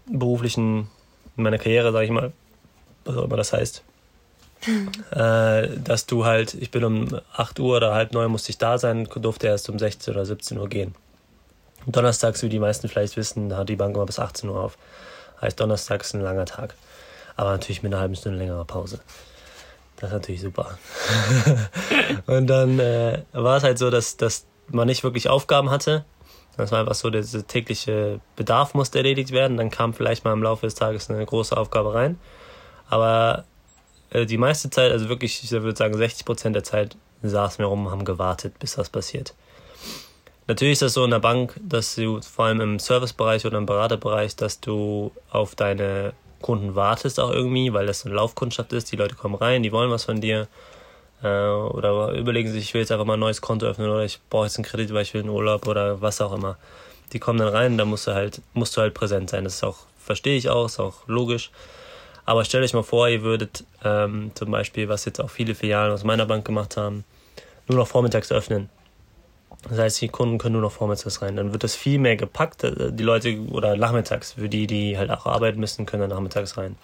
beruflichen, 0.07 0.89
in 1.35 1.43
meiner 1.43 1.57
Karriere, 1.57 1.91
sage 1.91 2.05
ich 2.05 2.11
mal, 2.11 2.31
was 3.03 3.17
auch 3.17 3.25
immer 3.25 3.35
das 3.35 3.51
heißt. 3.51 3.83
äh, 5.11 5.77
dass 5.77 6.05
du 6.05 6.23
halt, 6.23 6.53
ich 6.53 6.71
bin 6.71 6.85
um 6.85 7.19
8 7.33 7.59
Uhr 7.59 7.77
oder 7.77 7.93
halb 7.93 8.13
neun 8.13 8.31
musste 8.31 8.51
ich 8.51 8.57
da 8.57 8.77
sein, 8.77 9.09
durfte 9.13 9.47
erst 9.47 9.69
um 9.69 9.77
16 9.77 10.13
oder 10.13 10.25
17 10.25 10.57
Uhr 10.57 10.69
gehen. 10.69 10.95
Donnerstags, 11.85 12.43
wie 12.43 12.49
die 12.49 12.59
meisten 12.59 12.87
vielleicht 12.87 13.17
wissen, 13.17 13.57
hat 13.57 13.67
die 13.67 13.75
Bank 13.75 13.95
immer 13.95 14.05
bis 14.05 14.19
18 14.19 14.49
Uhr 14.49 14.57
auf. 14.57 14.77
Heißt, 15.41 15.59
donnerstags 15.59 16.13
ein 16.13 16.21
langer 16.21 16.45
Tag. 16.45 16.75
Aber 17.35 17.51
natürlich 17.51 17.83
mit 17.83 17.91
einer 17.91 18.01
halben 18.01 18.15
Stunde 18.15 18.37
längerer 18.37 18.63
Pause. 18.63 19.01
Das 20.01 20.09
ist 20.09 20.13
natürlich 20.13 20.41
super. 20.41 20.79
und 22.25 22.47
dann 22.47 22.79
äh, 22.79 23.21
war 23.33 23.57
es 23.57 23.63
halt 23.63 23.77
so, 23.77 23.91
dass, 23.91 24.17
dass 24.17 24.47
man 24.67 24.87
nicht 24.87 25.03
wirklich 25.03 25.29
Aufgaben 25.29 25.69
hatte. 25.69 26.05
Das 26.57 26.71
war 26.71 26.79
einfach 26.79 26.95
so, 26.95 27.11
der 27.11 27.23
tägliche 27.45 28.19
Bedarf 28.35 28.73
musste 28.73 28.97
erledigt 28.97 29.31
werden. 29.31 29.57
Dann 29.57 29.69
kam 29.69 29.93
vielleicht 29.93 30.25
mal 30.25 30.33
im 30.33 30.41
Laufe 30.41 30.65
des 30.65 30.73
Tages 30.73 31.11
eine 31.11 31.23
große 31.23 31.55
Aufgabe 31.55 31.93
rein. 31.93 32.17
Aber 32.89 33.45
äh, 34.09 34.25
die 34.25 34.39
meiste 34.39 34.71
Zeit, 34.71 34.91
also 34.91 35.07
wirklich, 35.07 35.43
ich 35.43 35.51
würde 35.51 35.77
sagen 35.77 35.95
60 35.95 36.25
Prozent 36.25 36.55
der 36.55 36.63
Zeit, 36.63 36.97
saßen 37.21 37.59
wir 37.59 37.67
rum 37.67 37.85
und 37.85 37.91
haben 37.91 38.03
gewartet, 38.03 38.57
bis 38.57 38.75
das 38.75 38.89
passiert. 38.89 39.35
Natürlich 40.47 40.73
ist 40.73 40.81
das 40.81 40.93
so 40.93 41.05
in 41.05 41.11
der 41.11 41.19
Bank, 41.19 41.59
dass 41.63 41.93
du 41.93 42.19
vor 42.21 42.45
allem 42.45 42.59
im 42.59 42.79
Servicebereich 42.79 43.45
oder 43.45 43.59
im 43.59 43.67
Beraterbereich, 43.67 44.35
dass 44.35 44.59
du 44.59 45.11
auf 45.29 45.53
deine 45.53 46.13
Kunden 46.41 46.75
wartest 46.75 47.19
auch 47.19 47.31
irgendwie, 47.31 47.73
weil 47.73 47.85
das 47.85 48.05
eine 48.05 48.15
Laufkundschaft 48.15 48.73
ist. 48.73 48.91
Die 48.91 48.95
Leute 48.95 49.15
kommen 49.15 49.35
rein, 49.35 49.63
die 49.63 49.71
wollen 49.71 49.89
was 49.89 50.05
von 50.05 50.21
dir. 50.21 50.47
Äh, 51.23 51.27
oder 51.27 52.13
überlegen 52.13 52.51
sich, 52.51 52.63
ich 52.63 52.73
will 52.73 52.81
jetzt 52.81 52.91
einfach 52.91 53.05
mal 53.05 53.13
ein 53.13 53.19
neues 53.19 53.41
Konto 53.41 53.65
öffnen 53.65 53.89
oder 53.89 54.03
ich 54.03 54.19
brauche 54.29 54.45
jetzt 54.45 54.57
einen 54.57 54.65
Kredit, 54.65 54.93
weil 54.93 55.03
ich 55.03 55.13
will 55.13 55.21
einen 55.21 55.29
Urlaub 55.29 55.67
oder 55.67 56.01
was 56.01 56.21
auch 56.21 56.33
immer. 56.33 56.57
Die 57.13 57.19
kommen 57.19 57.39
dann 57.39 57.49
rein, 57.49 57.77
da 57.77 57.85
musst 57.85 58.07
du 58.07 58.13
halt, 58.13 58.41
musst 58.53 58.75
du 58.75 58.81
halt 58.81 58.93
präsent 58.93 59.29
sein. 59.29 59.43
Das 59.43 59.55
ist 59.55 59.63
auch, 59.63 59.77
verstehe 59.99 60.37
ich 60.37 60.49
auch, 60.49 60.65
ist 60.65 60.79
auch 60.79 61.07
logisch. 61.07 61.51
Aber 62.25 62.45
stellt 62.45 62.63
euch 62.63 62.73
mal 62.73 62.83
vor, 62.83 63.09
ihr 63.09 63.23
würdet 63.23 63.63
ähm, 63.83 64.31
zum 64.35 64.51
Beispiel, 64.51 64.87
was 64.87 65.05
jetzt 65.05 65.19
auch 65.19 65.29
viele 65.29 65.55
Filialen 65.55 65.91
aus 65.91 66.03
meiner 66.03 66.25
Bank 66.25 66.45
gemacht 66.45 66.77
haben, 66.77 67.03
nur 67.67 67.77
noch 67.77 67.87
vormittags 67.87 68.31
öffnen. 68.31 68.69
Das 69.69 69.77
heißt, 69.77 70.01
die 70.01 70.09
Kunden 70.09 70.37
können 70.37 70.53
nur 70.53 70.61
noch 70.61 70.71
vormittags 70.71 71.21
rein. 71.21 71.35
Dann 71.35 71.53
wird 71.53 71.63
das 71.63 71.75
viel 71.75 71.99
mehr 71.99 72.15
gepackt. 72.15 72.63
Die 72.63 73.03
Leute, 73.03 73.39
oder 73.51 73.75
nachmittags, 73.75 74.33
für 74.33 74.49
die, 74.49 74.67
die 74.67 74.97
halt 74.97 75.11
auch 75.11 75.25
arbeiten 75.25 75.59
müssen, 75.59 75.85
können 75.85 76.01
dann 76.01 76.09
nachmittags 76.09 76.57
rein. 76.57 76.75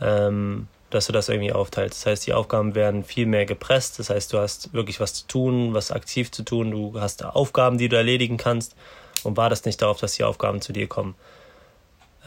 Ähm, 0.00 0.66
dass 0.90 1.06
du 1.06 1.12
das 1.12 1.28
irgendwie 1.28 1.52
aufteilst. 1.52 2.00
Das 2.00 2.06
heißt, 2.06 2.26
die 2.26 2.32
Aufgaben 2.32 2.74
werden 2.74 3.04
viel 3.04 3.26
mehr 3.26 3.46
gepresst. 3.46 3.98
Das 3.98 4.10
heißt, 4.10 4.32
du 4.32 4.38
hast 4.38 4.72
wirklich 4.72 5.00
was 5.00 5.12
zu 5.14 5.26
tun, 5.26 5.74
was 5.74 5.90
aktiv 5.90 6.30
zu 6.30 6.42
tun. 6.42 6.70
Du 6.70 7.00
hast 7.00 7.24
Aufgaben, 7.24 7.78
die 7.78 7.88
du 7.88 7.96
erledigen 7.96 8.36
kannst 8.36 8.76
und 9.24 9.36
wartest 9.36 9.66
nicht 9.66 9.82
darauf, 9.82 9.98
dass 9.98 10.14
die 10.14 10.24
Aufgaben 10.24 10.60
zu 10.60 10.72
dir 10.72 10.86
kommen. 10.86 11.16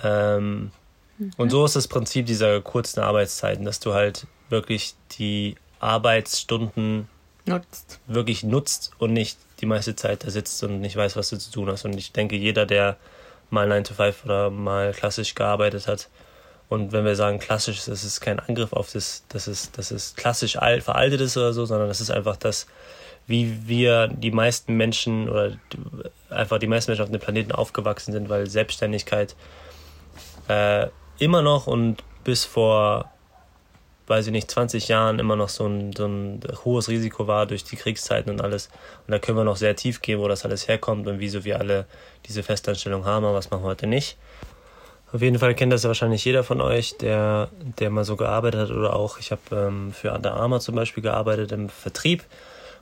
Ähm, 0.03 0.71
mhm. 1.17 1.31
Und 1.37 1.49
so 1.49 1.65
ist 1.65 1.75
das 1.75 1.87
Prinzip 1.87 2.25
dieser 2.25 2.61
kurzen 2.61 2.99
Arbeitszeiten, 2.99 3.65
dass 3.65 3.79
du 3.79 3.93
halt 3.93 4.27
wirklich 4.49 4.95
die 5.17 5.55
Arbeitsstunden 5.79 7.07
nutzt. 7.47 7.99
wirklich 8.07 8.43
nutzt 8.43 8.91
und 8.99 9.13
nicht 9.13 9.37
die 9.61 9.65
meiste 9.65 9.95
Zeit 9.95 10.23
da 10.23 10.29
sitzt 10.29 10.63
und 10.63 10.81
nicht 10.81 10.95
weiß, 10.95 11.15
was 11.15 11.29
du 11.29 11.37
zu 11.37 11.51
tun 11.51 11.69
hast. 11.69 11.85
Und 11.85 11.97
ich 11.97 12.11
denke, 12.11 12.35
jeder, 12.35 12.65
der 12.65 12.97
mal 13.49 13.67
9 13.67 13.83
to 13.85 13.93
5 13.93 14.25
oder 14.25 14.49
mal 14.49 14.93
klassisch 14.93 15.35
gearbeitet 15.35 15.87
hat, 15.87 16.09
und 16.69 16.91
wenn 16.91 17.05
wir 17.05 17.15
sagen 17.15 17.39
klassisch, 17.39 17.85
das 17.85 18.03
ist 18.03 18.19
kein 18.19 18.39
Angriff 18.39 18.73
auf 18.73 18.91
das, 18.91 19.23
dass 19.29 19.47
es, 19.47 19.71
dass 19.71 19.91
es 19.91 20.15
klassisch 20.15 20.57
alt, 20.57 20.83
veraltet 20.83 21.21
ist 21.21 21.37
oder 21.37 21.53
so, 21.53 21.65
sondern 21.65 21.87
das 21.87 22.01
ist 22.01 22.11
einfach 22.11 22.35
das, 22.35 22.67
wie 23.25 23.67
wir 23.67 24.07
die 24.07 24.31
meisten 24.31 24.75
Menschen 24.75 25.29
oder 25.29 25.57
einfach 26.29 26.59
die 26.59 26.67
meisten 26.67 26.91
Menschen 26.91 27.03
auf 27.03 27.11
dem 27.11 27.21
Planeten 27.21 27.53
aufgewachsen 27.53 28.11
sind, 28.11 28.27
weil 28.27 28.49
Selbstständigkeit 28.49 29.35
äh, 30.49 30.87
immer 31.19 31.41
noch 31.41 31.67
und 31.67 32.03
bis 32.23 32.43
vor 32.43 33.11
weiß 34.07 34.27
ich 34.27 34.31
nicht, 34.31 34.49
20 34.49 34.87
Jahren 34.87 35.19
immer 35.19 35.35
noch 35.35 35.49
so 35.49 35.67
ein, 35.67 35.93
so 35.93 36.05
ein 36.05 36.39
hohes 36.63 36.87
Risiko 36.87 37.27
war 37.27 37.45
durch 37.45 37.63
die 37.65 37.75
Kriegszeiten 37.75 38.31
und 38.31 38.41
alles. 38.41 38.69
Und 39.05 39.11
da 39.11 39.19
können 39.19 39.37
wir 39.37 39.43
noch 39.43 39.57
sehr 39.57 39.75
tief 39.75 40.01
gehen, 40.01 40.19
wo 40.19 40.27
das 40.27 40.45
alles 40.45 40.67
herkommt 40.67 41.07
und 41.07 41.19
wieso 41.19 41.43
wir 41.43 41.59
alle 41.59 41.85
diese 42.25 42.41
Festanstellung 42.41 43.05
haben, 43.05 43.25
aber 43.25 43.35
was 43.35 43.51
machen 43.51 43.63
wir 43.63 43.69
heute 43.69 43.87
nicht. 43.87 44.17
Auf 45.13 45.21
jeden 45.21 45.39
Fall 45.39 45.55
kennt 45.55 45.71
das 45.71 45.83
ja 45.83 45.89
wahrscheinlich 45.89 46.25
jeder 46.25 46.43
von 46.43 46.59
euch, 46.59 46.97
der, 46.97 47.49
der 47.79 47.89
mal 47.89 48.03
so 48.03 48.17
gearbeitet 48.17 48.61
hat 48.61 48.71
oder 48.71 48.93
auch, 48.93 49.19
ich 49.19 49.31
habe 49.31 49.41
ähm, 49.51 49.93
für 49.93 50.11
Under 50.11 50.33
Armour 50.33 50.59
zum 50.59 50.75
Beispiel 50.75 51.01
gearbeitet 51.01 51.51
im 51.53 51.69
Vertrieb 51.69 52.23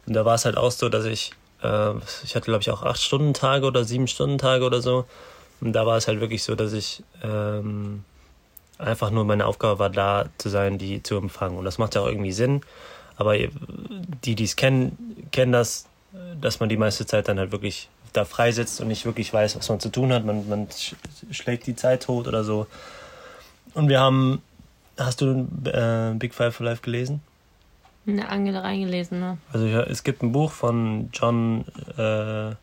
und 0.07 0.13
da 0.13 0.25
war 0.25 0.35
es 0.35 0.45
halt 0.45 0.57
auch 0.57 0.71
so, 0.71 0.89
dass 0.89 1.05
ich, 1.05 1.33
äh, 1.61 1.91
ich 2.23 2.35
hatte 2.35 2.45
glaube 2.45 2.61
ich 2.61 2.71
auch 2.71 2.83
8-Stunden-Tage 2.83 3.67
oder 3.67 3.81
7-Stunden-Tage 3.81 4.65
oder 4.65 4.81
so 4.81 5.05
und 5.61 5.73
da 5.73 5.85
war 5.85 5.97
es 5.97 6.07
halt 6.07 6.19
wirklich 6.19 6.43
so, 6.43 6.55
dass 6.55 6.73
ich 6.73 7.03
ähm, 7.23 8.03
einfach 8.77 9.11
nur 9.11 9.25
meine 9.25 9.45
Aufgabe 9.45 9.79
war, 9.79 9.89
da 9.89 10.25
zu 10.37 10.49
sein, 10.49 10.77
die 10.77 11.03
zu 11.03 11.17
empfangen. 11.17 11.57
Und 11.57 11.65
das 11.65 11.77
macht 11.77 11.95
ja 11.95 12.01
auch 12.01 12.07
irgendwie 12.07 12.31
Sinn. 12.31 12.61
Aber 13.17 13.35
die, 13.37 14.35
die 14.35 14.43
es 14.43 14.55
kennen, 14.55 15.27
kennen 15.31 15.51
das, 15.51 15.87
dass 16.41 16.59
man 16.59 16.69
die 16.69 16.77
meiste 16.77 17.05
Zeit 17.05 17.27
dann 17.27 17.39
halt 17.39 17.51
wirklich 17.51 17.89
da 18.13 18.25
freisetzt 18.25 18.81
und 18.81 18.87
nicht 18.87 19.05
wirklich 19.05 19.33
weiß, 19.33 19.57
was 19.57 19.69
man 19.69 19.79
zu 19.79 19.89
tun 19.89 20.11
hat. 20.13 20.25
Man, 20.25 20.47
man 20.47 20.67
schlägt 21.31 21.67
die 21.67 21.75
Zeit 21.75 22.03
tot 22.03 22.27
oder 22.27 22.43
so. 22.43 22.67
Und 23.73 23.89
wir 23.89 23.99
haben, 23.99 24.41
hast 24.97 25.21
du 25.21 25.47
äh, 25.65 26.13
Big 26.17 26.33
Five 26.33 26.55
for 26.55 26.65
Life 26.65 26.81
gelesen? 26.81 27.21
Eine 28.07 28.29
Angel 28.29 28.55
reingelesen, 28.55 29.19
ne? 29.19 29.37
Also 29.51 29.65
ja, 29.65 29.81
es 29.81 30.03
gibt 30.03 30.21
ein 30.21 30.31
Buch 30.31 30.51
von 30.51 31.09
John 31.11 31.65
äh, 31.97 32.55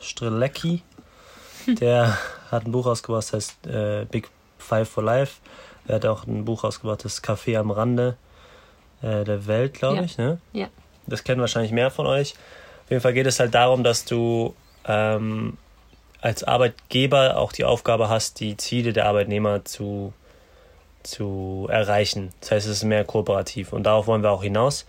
Strelecki, 0.00 0.82
der 1.66 2.18
hat 2.50 2.66
ein 2.66 2.72
Buch 2.72 2.86
rausgebracht, 2.86 3.22
das 3.22 3.32
heißt 3.32 3.66
äh, 3.68 4.06
Big 4.10 4.28
Five 4.68 4.88
for 4.88 5.02
Life. 5.02 5.40
Er 5.86 5.96
hat 5.96 6.06
auch 6.06 6.26
ein 6.26 6.44
Buch 6.44 6.64
rausgebracht, 6.64 7.04
das 7.04 7.22
Café 7.24 7.58
am 7.58 7.70
Rande 7.70 8.16
äh, 9.02 9.24
der 9.24 9.46
Welt, 9.46 9.74
glaube 9.74 9.96
Ja. 9.96 10.02
ich. 10.02 10.18
Ne? 10.18 10.38
Ja. 10.52 10.68
Das 11.06 11.24
kennen 11.24 11.40
wahrscheinlich 11.40 11.72
mehr 11.72 11.90
von 11.90 12.06
euch. 12.06 12.34
Auf 12.84 12.90
jeden 12.90 13.00
Fall 13.02 13.14
geht 13.14 13.26
es 13.26 13.40
halt 13.40 13.54
darum, 13.54 13.82
dass 13.84 14.04
du 14.04 14.54
ähm, 14.86 15.56
als 16.20 16.44
Arbeitgeber 16.44 17.36
auch 17.38 17.52
die 17.52 17.64
Aufgabe 17.64 18.08
hast, 18.08 18.40
die 18.40 18.56
Ziele 18.56 18.92
der 18.92 19.06
Arbeitnehmer 19.06 19.64
zu, 19.64 20.12
zu 21.02 21.66
erreichen. 21.70 22.32
Das 22.40 22.50
heißt, 22.50 22.66
es 22.66 22.78
ist 22.78 22.84
mehr 22.84 23.04
kooperativ. 23.04 23.72
Und 23.72 23.84
darauf 23.84 24.06
wollen 24.06 24.22
wir 24.22 24.30
auch 24.30 24.42
hinaus, 24.42 24.84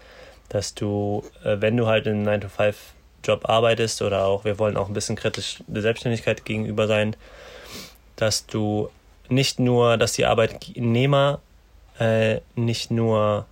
dass 0.49 0.73
du, 0.73 1.23
äh, 1.43 1.57
wenn 1.59 1.77
du 1.77 1.87
halt 1.87 2.07
in 2.07 2.27
einem 2.27 2.41
9-to-5-Job 2.41 3.47
arbeitest 3.47 4.01
oder 4.01 4.25
auch, 4.25 4.43
wir 4.43 4.59
wollen 4.59 4.75
auch 4.77 4.87
ein 4.87 4.93
bisschen 4.93 5.15
kritisch 5.15 5.63
der 5.67 5.81
Selbstständigkeit 5.83 6.43
gegenüber 6.45 6.87
sein, 6.87 7.15
dass 8.15 8.45
du 8.47 8.89
nicht 9.29 9.59
nur, 9.59 9.97
dass 9.97 10.13
die 10.13 10.25
Arbeitnehmer 10.25 11.39
äh, 11.99 12.39
nicht 12.55 12.91
nur 12.91 13.45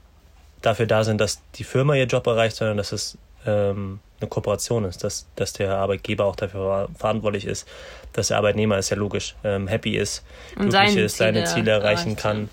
dafür 0.61 0.87
da 0.87 1.03
sind, 1.03 1.21
dass 1.21 1.41
die 1.55 1.63
Firma 1.63 1.95
ihr 1.95 2.05
Job 2.05 2.25
erreicht, 2.27 2.55
sondern 2.55 2.77
dass 2.77 2.91
es 2.91 3.17
ähm, 3.45 3.99
eine 4.19 4.29
Kooperation 4.29 4.83
ist, 4.85 5.03
dass, 5.03 5.27
dass 5.35 5.53
der 5.53 5.75
Arbeitgeber 5.77 6.25
auch 6.25 6.35
dafür 6.35 6.89
verantwortlich 6.97 7.45
ist, 7.45 7.67
dass 8.13 8.29
der 8.29 8.37
Arbeitnehmer 8.37 8.77
ist 8.77 8.89
ja 8.89 8.97
logisch, 8.97 9.35
ähm, 9.43 9.67
happy 9.67 9.95
ist, 9.95 10.23
Und 10.55 10.69
glücklich 10.69 10.89
seine 10.89 11.01
ist, 11.01 11.17
seine 11.17 11.43
Ziele 11.43 11.71
erreichen 11.71 12.09
erreicht, 12.09 12.21
kann. 12.21 12.49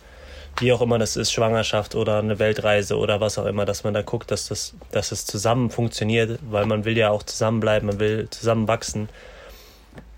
Wie 0.59 0.73
auch 0.73 0.83
immer 0.83 0.99
das 0.99 1.17
ist, 1.17 1.33
Schwangerschaft 1.33 1.97
oder 1.97 2.19
eine 2.19 2.39
Weltreise 2.39 2.97
oder 2.97 3.21
was 3.21 3.39
auch 3.39 3.47
immer, 3.47 3.65
dass 3.65 3.83
man 3.83 3.93
da 3.93 4.03
guckt, 4.03 4.31
dass 4.31 4.49
das, 4.49 4.75
dass 4.93 5.11
es 5.11 5.27
zusammen 5.27 5.71
funktioniert, 5.71 6.39
weil 6.49 6.67
man 6.67 6.85
will 6.85 6.97
ja 6.97 7.11
auch 7.11 7.25
zusammenbleiben, 7.25 7.89
man 7.89 7.99
will 7.99 8.29
zusammen 8.31 8.69
wachsen. 8.69 9.09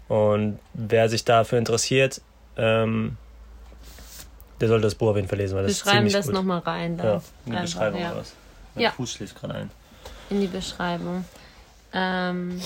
Und 0.09 0.59
wer 0.75 1.09
sich 1.09 1.25
dafür 1.25 1.59
interessiert, 1.59 2.21
ähm, 2.57 3.17
der 4.61 4.69
sollte 4.69 4.85
das 4.85 4.95
Buch 4.95 5.09
auf 5.11 5.17
jeden 5.17 5.29
Fall 5.29 5.39
lesen, 5.39 5.55
weil 5.57 5.65
Wir 5.65 5.69
das 5.69 5.77
ist 5.77 5.83
schreiben 5.83 5.97
ziemlich 5.99 6.13
das 6.15 6.27
gut. 6.27 6.35
nochmal 6.35 6.61
rein. 6.61 6.97
Da. 6.97 7.05
Ja, 7.05 7.15
in 7.15 7.23
die 7.47 7.51
Einfach, 7.53 7.63
Beschreibung 7.63 8.01
ja. 8.01 8.11
oder 8.13 8.21
was? 8.21 8.33
Mein 8.75 8.85
Ja. 8.85 8.91
Fuß 8.93 9.13
schläft 9.13 9.41
gerade 9.41 9.55
ein. 9.55 9.71
In 10.31 10.41
die 10.41 10.47
Beschreibung. 10.47 11.25
Ähm, 11.93 12.61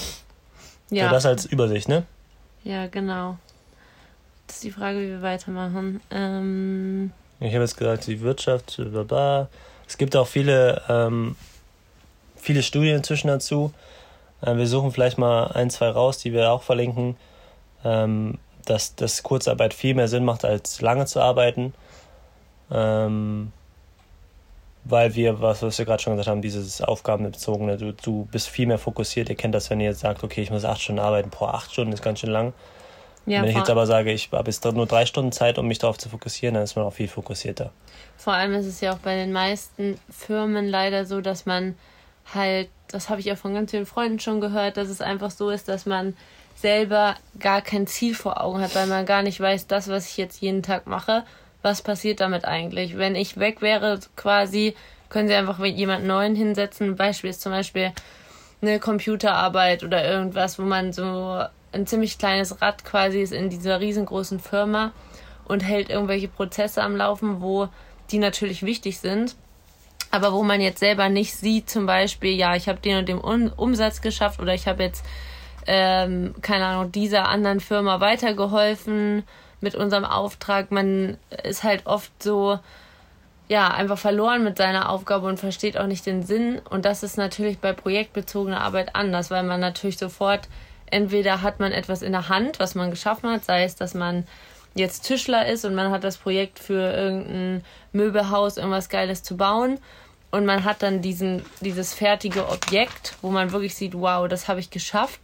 Ja. 0.91 1.05
ja, 1.05 1.11
das 1.11 1.27
als 1.27 1.47
Übersicht, 1.47 1.89
ne? 1.89 2.05
ja, 2.65 2.87
genau. 2.89 3.39
Das 4.47 4.57
ist 4.57 4.65
die 4.65 4.71
Frage, 4.73 4.99
wie 5.01 5.09
wir 5.09 5.23
weitermachen. 5.23 6.01
Ähm, 6.11 7.13
Ich 7.39 7.53
habe 7.55 7.63
jetzt 7.65 7.77
gesagt, 7.77 8.07
die 8.09 8.21
Wirtschaft, 8.21 8.81
bla. 9.07 9.49
Es 9.87 9.97
gibt 9.99 10.15
auch 10.17 10.27
viele, 10.27 10.83
ähm, 10.89 11.37
viele 12.37 12.63
Studien 12.63 12.97
inzwischen 12.97 13.29
dazu. 13.29 13.73
Äh, 14.43 14.57
wir 14.57 14.67
suchen 14.67 14.91
vielleicht 14.93 15.19
mal 15.19 15.49
ein, 15.53 15.71
zwei 15.71 15.89
raus, 15.91 16.19
die 16.19 16.33
wir 16.33 16.51
auch 16.51 16.63
verlinken, 16.63 17.17
ähm, 17.85 18.39
dass, 18.65 18.95
dass 18.95 19.23
Kurzarbeit 19.23 19.75
viel 19.75 19.95
mehr 19.95 20.09
Sinn 20.09 20.25
macht, 20.25 20.45
als 20.45 20.81
lange 20.81 21.07
zu 21.07 21.21
arbeiten. 21.21 21.75
Ähm, 22.71 23.53
weil 24.85 25.15
wir, 25.15 25.41
was, 25.41 25.63
was 25.63 25.79
wir 25.79 25.85
gerade 25.85 26.03
schon 26.03 26.15
gesagt 26.15 26.29
haben, 26.29 26.43
dieses 26.43 26.81
Aufgabenbezogene, 26.81 27.77
du, 27.77 27.93
du 27.93 28.27
bist 28.31 28.49
viel 28.49 28.67
mehr 28.67 28.79
fokussiert. 28.79 29.29
Ihr 29.29 29.37
kennt 29.37 29.55
das, 29.55 29.71
wenn 29.71 29.81
ihr 29.81 29.91
jetzt 29.91 30.01
sagt, 30.01 30.25
okay, 30.25 30.43
ich 30.43 30.51
muss 30.51 30.65
acht 30.65 30.81
Stunden 30.81 31.01
arbeiten. 31.01 31.31
Boah, 31.31 31.55
acht 31.55 31.73
Stunden 31.73 31.93
ist 31.93 32.03
ganz 32.03 32.21
schön 32.21 32.31
lang. 32.31 32.53
ja, 33.27 33.43
wenn 33.43 33.51
ich 33.51 33.57
jetzt 33.57 33.71
aber 33.71 33.87
sage, 33.87 34.13
ich 34.13 34.31
habe 34.33 34.51
jetzt 34.51 34.65
nur 34.65 34.87
drei 34.87 35.05
Stunden 35.05 35.33
Zeit, 35.33 35.59
um 35.59 35.69
mich 35.69 35.79
darauf 35.79 35.99
zu 35.99 36.09
fokussieren, 36.09 36.55
dann 36.55 36.65
ist 36.65 36.77
man 36.77 36.85
auch 36.87 36.93
viel 36.93 37.09
fokussierter. 37.09 37.73
vor 38.17 38.33
allem 38.33 38.55
ist 38.55 38.67
es 38.67 38.81
ja 38.81 38.95
auch 38.95 38.99
bei 38.99 39.17
den 39.17 39.33
meisten 39.33 39.99
Firmen 40.11 40.67
leider 40.67 41.05
so, 41.05 41.21
dass 41.21 41.45
man 41.45 41.77
halt, 42.35 42.69
das 42.89 43.11
habe 43.11 43.21
ich 43.21 43.27
ja 43.27 43.37
von 43.37 43.55
ganz 43.55 43.71
vielen 43.71 43.87
Freunden 43.87 44.19
schon 44.19 44.41
gehört, 44.41 44.77
dass 44.77 44.89
es 44.89 45.01
einfach 45.01 45.31
so 45.31 45.51
ist, 45.51 45.69
dass 45.69 45.85
man 45.85 46.17
selber 46.61 47.17
gar 47.39 47.63
kein 47.63 47.87
Ziel 47.87 48.15
vor 48.15 48.43
Augen 48.43 48.61
hat, 48.61 48.75
weil 48.75 48.87
man 48.87 49.07
gar 49.07 49.23
nicht 49.23 49.41
weiß, 49.41 49.67
das, 49.67 49.89
was 49.89 50.11
ich 50.11 50.17
jetzt 50.17 50.41
jeden 50.41 50.63
Tag 50.63 50.87
mache, 50.87 51.25
was 51.63 51.83
passiert 51.83 52.21
damit 52.21 52.45
eigentlich? 52.45 52.97
Wenn 52.97 53.15
ich 53.15 53.39
weg 53.39 53.63
wäre, 53.63 54.01
quasi, 54.17 54.75
können 55.09 55.29
sie 55.29 55.35
einfach 55.35 55.59
jemand 55.65 56.07
Neuen 56.07 56.35
hinsetzen. 56.35 56.97
Beispiel 56.97 57.31
ist 57.31 57.43
zum 57.43 57.53
Beispiel 57.53 57.93
eine 58.63 58.79
Computerarbeit 58.79 59.83
oder 59.85 60.05
irgendwas, 60.05 60.59
wo 60.59 60.63
man 60.63 60.93
so 60.93 61.43
ein 61.73 61.87
ziemlich 61.87 62.19
kleines 62.19 62.61
Rad 62.61 62.85
quasi 62.85 63.21
ist 63.21 63.33
in 63.33 63.51
dieser 63.51 63.81
riesengroßen 63.81 64.41
Firma 64.41 64.93
und 65.47 65.61
hält 65.61 65.91
irgendwelche 65.91 66.29
Prozesse 66.29 66.83
am 66.83 66.97
Laufen, 66.97 67.41
wo 67.41 67.69
die 68.11 68.19
natürlich 68.19 68.65
wichtig 68.65 68.99
sind, 68.99 69.37
aber 70.11 70.33
wo 70.33 70.43
man 70.43 70.61
jetzt 70.61 70.81
selber 70.81 71.09
nicht 71.09 71.35
sieht, 71.35 71.71
zum 71.71 71.87
Beispiel, 71.87 72.33
ja, 72.33 72.57
ich 72.57 72.69
habe 72.69 72.81
den 72.81 72.99
und 72.99 73.09
den 73.09 73.19
Umsatz 73.19 74.01
geschafft 74.01 74.41
oder 74.41 74.55
ich 74.55 74.67
habe 74.67 74.83
jetzt, 74.83 75.05
ähm, 75.73 76.35
keine 76.43 76.67
Ahnung, 76.67 76.91
dieser 76.91 77.29
anderen 77.29 77.61
Firma 77.61 78.01
weitergeholfen 78.01 79.23
mit 79.61 79.77
unserem 79.77 80.05
Auftrag. 80.05 80.73
Man 80.73 81.17
ist 81.45 81.63
halt 81.63 81.87
oft 81.87 82.11
so, 82.21 82.59
ja, 83.47 83.69
einfach 83.69 83.97
verloren 83.97 84.43
mit 84.43 84.59
seiner 84.59 84.89
Aufgabe 84.89 85.29
und 85.29 85.39
versteht 85.39 85.79
auch 85.79 85.87
nicht 85.87 86.07
den 86.07 86.25
Sinn. 86.25 86.61
Und 86.69 86.85
das 86.85 87.05
ist 87.05 87.17
natürlich 87.17 87.61
bei 87.61 87.73
projektbezogener 87.73 88.61
Arbeit 88.61 88.97
anders, 88.97 89.31
weil 89.31 89.45
man 89.45 89.61
natürlich 89.61 89.97
sofort, 89.97 90.49
entweder 90.87 91.41
hat 91.41 91.61
man 91.61 91.71
etwas 91.71 92.03
in 92.03 92.11
der 92.11 92.29
Hand, 92.29 92.59
was 92.59 92.75
man 92.75 92.91
geschaffen 92.91 93.31
hat, 93.31 93.45
sei 93.45 93.63
es, 93.63 93.77
dass 93.77 93.95
man 93.95 94.27
jetzt 94.75 95.03
Tischler 95.03 95.47
ist 95.47 95.65
und 95.65 95.77
man 95.77 95.93
hat 95.93 96.03
das 96.03 96.17
Projekt 96.17 96.59
für 96.59 96.93
irgendein 96.93 97.65
Möbelhaus, 97.93 98.57
irgendwas 98.57 98.89
Geiles 98.89 99.23
zu 99.23 99.37
bauen. 99.37 99.79
Und 100.33 100.47
man 100.47 100.65
hat 100.65 100.83
dann 100.83 101.01
diesen, 101.01 101.45
dieses 101.61 101.95
fertige 101.95 102.49
Objekt, 102.49 103.15
wo 103.23 103.31
man 103.31 103.53
wirklich 103.53 103.77
sieht, 103.77 103.95
wow, 103.95 104.27
das 104.27 104.49
habe 104.49 104.59
ich 104.59 104.71
geschafft. 104.71 105.21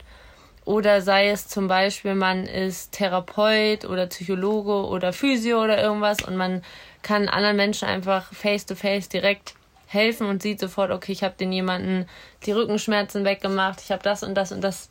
Oder 0.66 1.00
sei 1.00 1.30
es 1.30 1.46
zum 1.46 1.68
Beispiel, 1.68 2.16
man 2.16 2.44
ist 2.44 2.90
Therapeut 2.90 3.84
oder 3.84 4.08
Psychologe 4.08 4.88
oder 4.88 5.12
Physio 5.12 5.62
oder 5.62 5.80
irgendwas 5.80 6.22
und 6.22 6.36
man 6.36 6.62
kann 7.02 7.28
anderen 7.28 7.56
Menschen 7.56 7.86
einfach 7.86 8.32
face 8.34 8.66
to 8.66 8.74
face 8.74 9.08
direkt 9.08 9.54
helfen 9.86 10.26
und 10.26 10.42
sieht 10.42 10.58
sofort, 10.58 10.90
okay, 10.90 11.12
ich 11.12 11.22
habe 11.22 11.36
den 11.38 11.52
jemanden 11.52 12.08
die 12.44 12.50
Rückenschmerzen 12.50 13.24
weggemacht, 13.24 13.80
ich 13.80 13.92
habe 13.92 14.02
das 14.02 14.24
und 14.24 14.34
das 14.34 14.50
und 14.50 14.60
das. 14.60 14.90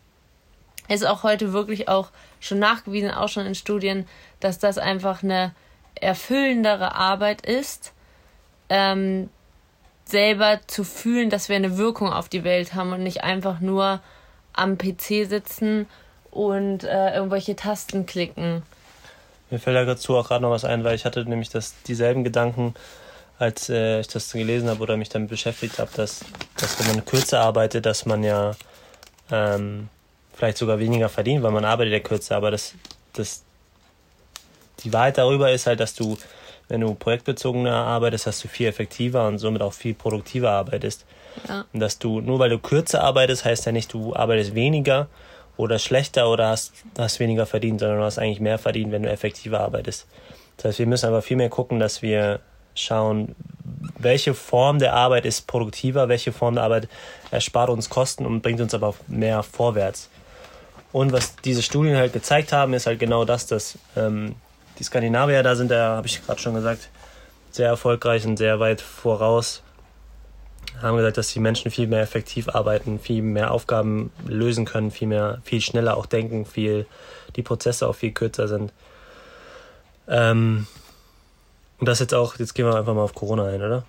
Ist 0.88 1.06
auch 1.06 1.24
heute 1.24 1.52
wirklich 1.52 1.90
auch 1.90 2.10
schon 2.40 2.60
nachgewiesen, 2.60 3.12
auch 3.12 3.28
schon 3.28 3.46
in 3.48 3.56
Studien, 3.56 4.08
dass 4.40 4.60
das 4.60 4.78
einfach 4.78 5.24
eine 5.24 5.54
erfüllendere 5.96 6.94
Arbeit 6.94 7.44
ist, 7.44 7.92
ähm, 8.70 9.30
selber 10.06 10.60
zu 10.68 10.84
fühlen, 10.84 11.32
dass 11.32 11.50
wir 11.50 11.56
eine 11.56 11.78
Wirkung 11.78 12.14
auf 12.14 12.30
die 12.30 12.44
Welt 12.44 12.76
haben 12.76 12.94
und 12.94 13.02
nicht 13.02 13.24
einfach 13.24 13.60
nur 13.60 14.00
am 14.56 14.78
PC 14.78 15.28
sitzen 15.28 15.88
und 16.32 16.84
äh, 16.84 17.16
irgendwelche 17.16 17.56
Tasten 17.56 18.06
klicken. 18.06 18.64
Mir 19.50 19.60
fällt 19.60 19.78
da 19.78 19.86
dazu 19.86 20.16
auch 20.16 20.28
gerade 20.28 20.42
noch 20.42 20.52
was 20.52 20.66
ein, 20.66 20.84
weil 20.84 20.96
ich 20.96 21.06
hatte 21.06 21.24
nämlich 21.24 21.50
das, 21.50 21.76
dieselben 21.84 22.24
Gedanken, 22.24 22.74
als 23.38 23.70
äh, 23.70 24.00
ich 24.00 24.08
das 24.08 24.32
gelesen 24.32 24.70
habe 24.70 24.82
oder 24.82 24.98
mich 24.98 25.10
damit 25.10 25.30
beschäftigt 25.30 25.80
habe, 25.80 25.92
dass, 25.96 26.22
dass 26.58 26.80
wenn 26.80 26.88
man 26.96 27.06
kürzer 27.06 27.42
arbeitet, 27.42 27.86
dass 27.86 28.06
man 28.06 28.24
ja 28.24 28.56
ähm, 29.32 29.90
vielleicht 30.34 30.58
sogar 30.58 30.80
weniger 30.80 31.10
verdient, 31.10 31.44
weil 31.44 31.52
man 31.52 31.66
arbeitet 31.66 31.94
ja 31.94 32.00
kürzer, 32.00 32.36
aber 32.36 32.52
das, 32.52 32.74
das 33.14 33.44
die 34.84 34.94
Wahrheit 34.94 35.18
darüber 35.18 35.52
ist 35.52 35.68
halt, 35.68 35.80
dass 35.80 35.96
du, 35.96 36.18
wenn 36.68 36.82
du 36.82 36.94
projektbezogener 36.96 37.74
arbeitest, 37.74 38.28
dass 38.28 38.40
du 38.42 38.48
viel 38.48 38.68
effektiver 38.68 39.28
und 39.28 39.38
somit 39.38 39.62
auch 39.62 39.74
viel 39.74 39.94
produktiver 39.94 40.52
arbeitest. 40.52 41.06
Ja. 41.48 41.66
Und 41.74 41.80
dass 41.80 42.00
du, 42.00 42.22
nur 42.22 42.40
weil 42.40 42.50
du 42.50 42.60
kürzer 42.60 43.04
arbeitest, 43.04 43.46
heißt 43.46 43.66
ja 43.66 43.72
nicht, 43.72 43.94
du 43.94 44.16
arbeitest 44.16 44.56
weniger 44.56 45.08
oder 45.58 45.80
schlechter 45.80 46.30
oder 46.30 46.50
hast, 46.50 46.74
hast 46.98 47.20
weniger 47.20 47.46
verdient, 47.46 47.80
sondern 47.80 48.00
du 48.00 48.04
hast 48.04 48.18
eigentlich 48.18 48.40
mehr 48.40 48.58
verdient, 48.58 48.92
wenn 48.92 49.04
du 49.04 49.10
effektiver 49.10 49.60
arbeitest. 49.60 50.08
Das 50.58 50.66
heißt, 50.66 50.80
wir 50.80 50.88
müssen 50.88 51.08
aber 51.08 51.22
viel 51.22 51.38
mehr 51.38 51.50
gucken, 51.50 51.80
dass 51.80 52.02
wir 52.02 52.40
schauen, 52.74 53.36
welche 53.98 54.34
Form 54.34 54.80
der 54.80 54.94
Arbeit 54.94 55.26
ist 55.26 55.48
produktiver, 55.48 56.10
welche 56.10 56.32
Form 56.32 56.56
der 56.56 56.64
Arbeit 56.64 56.90
erspart 57.32 57.70
uns 57.70 57.90
Kosten 57.90 58.26
und 58.26 58.42
bringt 58.42 58.62
uns 58.62 58.74
aber 58.74 58.94
mehr 59.08 59.44
vorwärts. 59.44 60.10
Und 60.92 61.12
was 61.12 61.36
diese 61.38 61.62
Studien 61.62 61.98
halt 61.98 62.14
gezeigt 62.14 62.54
haben, 62.54 62.74
ist 62.74 62.86
halt 62.86 63.00
genau 63.00 63.26
das, 63.26 63.48
dass 63.48 63.78
ähm, 63.98 64.36
die 64.80 64.84
Skandinavier 64.84 65.44
da 65.44 65.56
sind, 65.56 65.72
da 65.72 65.98
habe 65.98 66.08
ich 66.08 66.26
gerade 66.26 66.40
schon 66.40 66.56
gesagt, 66.56 66.90
sehr 67.52 67.68
erfolgreich 67.68 68.26
und 68.26 68.38
sehr 68.38 68.60
weit 68.60 68.82
voraus. 68.82 69.62
Haben 70.82 70.98
gesagt, 70.98 71.18
dass 71.18 71.30
die 71.30 71.40
Menschen 71.40 71.72
viel 71.72 71.88
mehr 71.88 72.02
effektiv 72.02 72.50
arbeiten, 72.50 73.00
viel 73.00 73.22
mehr 73.22 73.52
Aufgaben 73.52 74.12
lösen 74.28 74.66
können, 74.66 74.92
viel 74.92 75.08
mehr, 75.08 75.40
viel 75.44 75.62
schneller 75.62 75.96
auch 75.96 76.06
denken, 76.06 76.46
viel, 76.46 76.86
die 77.36 77.44
Prozesse 77.44 77.88
auch 77.88 77.96
viel 77.96 78.12
kürzer 78.12 78.48
sind. 78.48 78.74
Ähm, 80.08 80.68
und 81.80 81.88
das 81.88 82.00
jetzt 82.00 82.14
auch, 82.14 82.38
jetzt 82.38 82.54
gehen 82.54 82.66
wir 82.66 82.76
einfach 82.76 82.94
mal 82.94 83.04
auf 83.04 83.16
Corona 83.16 83.46
ein, 83.46 83.62
oder? 83.62 83.86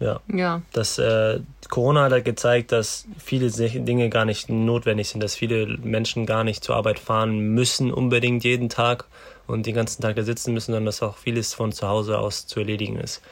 Ja. 0.00 0.20
Ja. 0.32 0.62
Das, 0.72 0.98
äh, 0.98 1.40
Corona 1.68 2.04
hat 2.04 2.12
halt 2.12 2.24
gezeigt, 2.24 2.72
dass 2.72 3.06
viele 3.18 3.50
Dinge 3.50 4.08
gar 4.08 4.24
nicht 4.24 4.48
notwendig 4.48 5.08
sind, 5.08 5.22
dass 5.22 5.36
viele 5.36 5.78
Menschen 5.78 6.26
gar 6.26 6.42
nicht 6.42 6.64
zur 6.64 6.74
Arbeit 6.74 6.98
fahren 6.98 7.38
müssen, 7.38 7.92
unbedingt 7.92 8.42
jeden 8.42 8.68
Tag 8.68 9.04
und 9.46 9.66
den 9.66 9.74
ganzen 9.74 10.02
Tag 10.02 10.16
da 10.16 10.22
sitzen 10.22 10.54
müssen, 10.54 10.72
sondern 10.72 10.86
dass 10.86 11.02
auch 11.02 11.16
vieles 11.16 11.54
von 11.54 11.72
zu 11.72 11.88
Hause 11.88 12.18
aus 12.18 12.46
zu 12.46 12.60
erledigen 12.60 12.98
ist. 12.98 13.22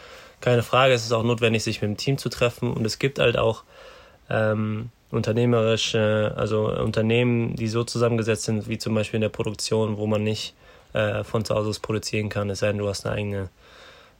Keine 0.41 0.63
Frage, 0.63 0.95
es 0.95 1.05
ist 1.05 1.13
auch 1.13 1.23
notwendig, 1.23 1.63
sich 1.63 1.83
mit 1.83 1.91
dem 1.91 1.97
Team 1.97 2.19
zu 2.19 2.29
treffen 2.29 2.73
und 2.73 2.85
es 2.85 2.99
gibt 2.99 3.19
halt 3.19 3.37
auch 3.37 3.65
ähm, 4.31 4.91
unternehmerische, 5.11 6.35
also 6.37 6.69
Unternehmen, 6.69 7.57
die 7.57 7.69
so 7.69 7.85
zusammengesetzt 7.85 8.45
sind, 8.45 8.69
wie 8.69 8.79
zum 8.79 8.95
Beispiel 8.95 9.19
in 9.19 9.23
der 9.23 9.29
Produktion, 9.29 9.97
wo 9.97 10.07
man 10.07 10.23
nicht 10.23 10.55
äh, 10.93 11.25
von 11.25 11.45
zu 11.45 11.55
Hause 11.55 11.69
aus 11.69 11.81
produzieren 11.81 12.29
kann, 12.29 12.49
es 12.51 12.61
sei 12.61 12.69
denn, 12.69 12.79
du 12.79 12.89
hast 12.89 13.07
eine 13.07 13.17
eigene 13.17 13.49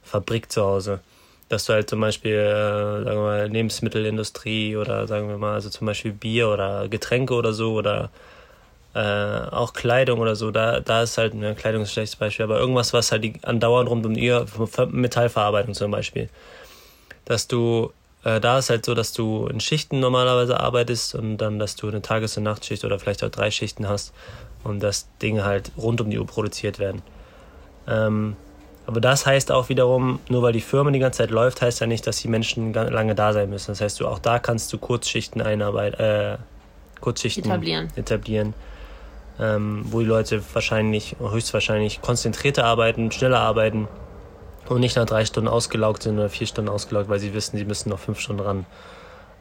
Fabrik 0.03 0.51
zu 0.51 0.63
Hause. 0.63 0.99
Dass 1.49 1.65
du 1.65 1.73
halt 1.73 1.89
zum 1.89 1.99
Beispiel, 1.99 2.33
äh, 2.33 3.03
sagen 3.03 3.17
wir 3.17 3.23
mal, 3.23 3.47
Lebensmittelindustrie 3.47 4.77
oder 4.77 5.07
sagen 5.07 5.27
wir 5.27 5.37
mal, 5.37 5.53
also 5.53 5.69
zum 5.69 5.87
Beispiel 5.87 6.13
Bier 6.13 6.49
oder 6.49 6.87
Getränke 6.87 7.33
oder 7.33 7.53
so 7.53 7.73
oder 7.73 8.09
äh, 8.93 8.99
auch 8.99 9.73
Kleidung 9.73 10.19
oder 10.19 10.35
so, 10.35 10.51
da, 10.51 10.81
da 10.81 11.03
ist 11.03 11.17
halt, 11.17 11.33
ne, 11.33 11.55
Kleidung 11.55 11.83
ist 11.83 11.89
ein 11.89 11.93
schlechtes 11.93 12.17
Beispiel, 12.17 12.43
aber 12.43 12.59
irgendwas, 12.59 12.93
was 12.93 13.11
halt 13.11 13.23
die, 13.23 13.33
andauernd 13.43 13.89
rund 13.89 14.05
um 14.05 14.15
ihr, 14.15 14.45
Metallverarbeitung 14.89 15.73
zum 15.73 15.91
Beispiel, 15.91 16.29
dass 17.23 17.47
du, 17.47 17.93
äh, 18.25 18.41
da 18.41 18.59
ist 18.59 18.69
halt 18.69 18.85
so, 18.85 18.93
dass 18.93 19.13
du 19.13 19.47
in 19.47 19.61
Schichten 19.61 19.99
normalerweise 20.01 20.59
arbeitest 20.59 21.15
und 21.15 21.37
dann, 21.37 21.57
dass 21.57 21.77
du 21.77 21.87
eine 21.87 22.01
Tages- 22.01 22.35
und 22.35 22.43
Nachtschicht 22.43 22.83
oder 22.83 22.99
vielleicht 22.99 23.23
auch 23.23 23.29
drei 23.29 23.49
Schichten 23.49 23.87
hast 23.87 24.13
und 24.63 24.83
dass 24.83 25.07
Dinge 25.21 25.45
halt 25.45 25.71
rund 25.77 26.01
um 26.01 26.09
die 26.09 26.19
Uhr 26.19 26.27
produziert 26.27 26.77
werden. 26.77 27.01
Ähm, 27.87 28.35
aber 28.87 28.99
das 28.99 29.25
heißt 29.25 29.53
auch 29.53 29.69
wiederum, 29.69 30.19
nur 30.27 30.41
weil 30.41 30.51
die 30.51 30.59
Firma 30.59 30.91
die 30.91 30.99
ganze 30.99 31.19
Zeit 31.19 31.31
läuft, 31.31 31.61
heißt 31.61 31.79
ja 31.79 31.87
nicht, 31.87 32.05
dass 32.07 32.17
die 32.17 32.27
Menschen 32.27 32.73
lange 32.73 33.15
da 33.15 33.31
sein 33.31 33.49
müssen. 33.49 33.71
Das 33.71 33.79
heißt, 33.79 34.01
du 34.01 34.07
auch 34.07 34.19
da 34.19 34.39
kannst 34.39 34.73
du 34.73 34.77
Kurzschichten 34.77 35.41
einarbeiten, 35.41 35.99
äh, 35.99 36.37
Kurzschichten 36.99 37.45
etablieren. 37.45 37.87
etablieren 37.95 38.53
ähm, 39.41 39.83
wo 39.89 39.99
die 39.99 40.05
Leute 40.05 40.41
wahrscheinlich, 40.53 41.15
höchstwahrscheinlich 41.19 42.01
konzentrierter 42.01 42.63
arbeiten, 42.63 43.11
schneller 43.11 43.39
arbeiten 43.39 43.87
und 44.69 44.79
nicht 44.79 44.95
nach 44.95 45.05
drei 45.05 45.25
Stunden 45.25 45.49
ausgelaugt 45.49 46.03
sind 46.03 46.19
oder 46.19 46.29
vier 46.29 46.47
Stunden 46.47 46.69
ausgelaugt, 46.69 47.09
weil 47.09 47.19
sie 47.19 47.33
wissen, 47.33 47.57
sie 47.57 47.65
müssen 47.65 47.89
noch 47.89 47.99
fünf 47.99 48.19
Stunden 48.19 48.43
ran. 48.43 48.65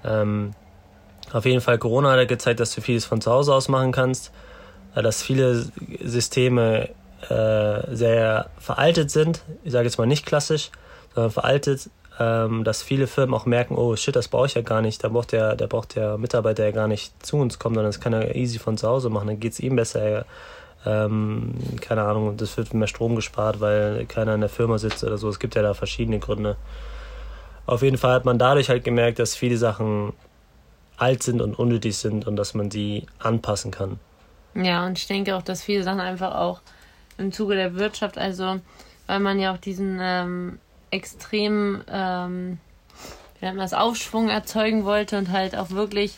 Ähm, 0.02 0.52
auf 1.33 1.45
jeden 1.45 1.61
Fall, 1.61 1.78
Corona 1.78 2.12
hat 2.12 2.28
gezeigt, 2.28 2.59
dass 2.59 2.75
du 2.75 2.80
vieles 2.80 3.04
von 3.04 3.21
zu 3.21 3.30
Hause 3.30 3.54
aus 3.54 3.69
machen 3.69 3.92
kannst, 3.92 4.33
äh, 4.95 5.02
dass 5.02 5.23
viele 5.23 5.66
Systeme 6.02 6.88
äh, 7.28 7.95
sehr 7.95 8.49
veraltet 8.59 9.11
sind. 9.11 9.42
Ich 9.64 9.73
sage 9.73 9.85
jetzt 9.85 9.99
mal 9.99 10.07
nicht 10.07 10.25
klassisch, 10.25 10.71
sondern 11.14 11.30
veraltet 11.30 11.90
ähm, 12.20 12.64
dass 12.64 12.82
viele 12.82 13.06
Firmen 13.06 13.34
auch 13.34 13.46
merken, 13.46 13.76
oh 13.76 13.96
shit, 13.96 14.14
das 14.14 14.28
brauche 14.28 14.46
ich 14.46 14.54
ja 14.54 14.60
gar 14.60 14.82
nicht, 14.82 15.02
da 15.02 15.08
braucht 15.08 15.32
der, 15.32 15.56
der 15.56 15.66
braucht 15.66 15.96
der 15.96 16.18
Mitarbeiter 16.18 16.64
ja 16.66 16.70
gar 16.70 16.86
nicht 16.86 17.24
zu 17.24 17.38
uns 17.38 17.58
kommen, 17.58 17.74
sondern 17.74 17.88
das 17.88 18.00
kann 18.00 18.12
er 18.12 18.36
easy 18.36 18.58
von 18.58 18.76
zu 18.76 18.86
Hause 18.86 19.08
machen, 19.08 19.28
dann 19.28 19.40
geht 19.40 19.54
es 19.54 19.60
ihm 19.60 19.75
besser. 19.75 20.26
Ähm, 20.84 21.54
keine 21.80 22.02
Ahnung, 22.02 22.36
das 22.36 22.56
wird 22.56 22.75
mehr 22.75 22.88
Strom 22.88 23.16
gespart, 23.16 23.60
weil 23.60 24.04
keiner 24.06 24.34
in 24.34 24.40
der 24.40 24.50
Firma 24.50 24.78
sitzt 24.78 25.02
oder 25.02 25.18
so. 25.18 25.28
Es 25.28 25.38
gibt 25.38 25.54
ja 25.54 25.62
da 25.62 25.75
verschiedene 25.75 26.18
Gründe. 26.18 26.56
Auf 27.66 27.82
jeden 27.82 27.99
Fall 27.99 28.14
hat 28.14 28.25
man 28.25 28.38
dadurch 28.38 28.68
halt 28.68 28.84
gemerkt, 28.84 29.18
dass 29.18 29.34
viele 29.34 29.56
Sachen 29.56 30.12
alt 30.97 31.23
sind 31.23 31.40
und 31.40 31.58
unnötig 31.58 31.97
sind 31.97 32.26
und 32.26 32.36
dass 32.36 32.54
man 32.54 32.71
sie 32.71 33.06
anpassen 33.18 33.71
kann. 33.71 33.99
Ja, 34.54 34.86
und 34.86 34.99
ich 34.99 35.06
denke 35.06 35.36
auch, 35.36 35.42
dass 35.42 35.62
viele 35.62 35.82
Sachen 35.82 36.00
einfach 36.00 36.34
auch 36.34 36.60
im 37.16 37.32
Zuge 37.32 37.54
der 37.54 37.75
Wirtschaft, 37.76 38.18
also 38.18 38.60
weil 39.06 39.21
man 39.21 39.38
ja 39.38 39.54
auch 39.54 39.58
diesen 39.58 39.99
ähm, 40.02 40.58
extrem 40.90 41.82
ähm, 41.90 42.58
wie 43.40 43.46
nennt 43.46 43.56
man 43.56 43.64
das, 43.64 43.74
Aufschwung 43.74 44.28
erzeugen 44.28 44.84
wollte 44.84 45.18
und 45.18 45.30
halt 45.32 45.56
auch 45.56 45.70
wirklich 45.70 46.14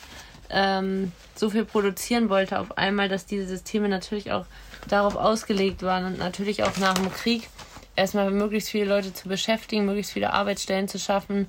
ähm, 0.51 1.13
so 1.35 1.51
viel 1.51 1.65
produzieren 1.65 2.29
wollte 2.29 2.59
auf 2.59 2.77
einmal, 2.77 3.09
dass 3.09 3.27
diese 3.27 3.47
Systeme 3.47 3.89
natürlich 3.89 4.33
auch 4.33 4.45
darauf 4.89 5.17
ausgelegt 5.17 5.83
waren 5.83 6.05
und 6.05 6.19
natürlich 6.19 6.65
auch 6.65 6.77
nach 6.79 6.95
dem 6.95 7.13
Krieg 7.13 7.49
erstmal 7.95 8.31
möglichst 8.31 8.71
viele 8.71 8.87
Leute 8.87 9.15
zu 9.15 9.29
beschäftigen, 9.29 9.87
möglichst 9.87 10.13
viele 10.13 10.33
Arbeitsstellen 10.33 10.89
zu 10.89 10.99
schaffen 10.99 11.49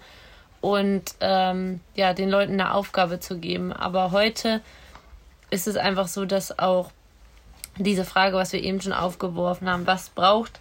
und 0.61 1.03
ähm, 1.19 1.81
ja, 1.95 2.13
den 2.13 2.29
Leuten 2.29 2.53
eine 2.53 2.73
Aufgabe 2.73 3.19
zu 3.19 3.39
geben. 3.39 3.73
Aber 3.73 4.11
heute 4.11 4.61
ist 5.49 5.67
es 5.67 5.75
einfach 5.75 6.07
so, 6.07 6.25
dass 6.25 6.59
auch 6.59 6.91
diese 7.77 8.05
Frage, 8.05 8.37
was 8.37 8.53
wir 8.53 8.61
eben 8.61 8.79
schon 8.79 8.93
aufgeworfen 8.93 9.67
haben, 9.67 9.87
was 9.87 10.09
braucht 10.09 10.59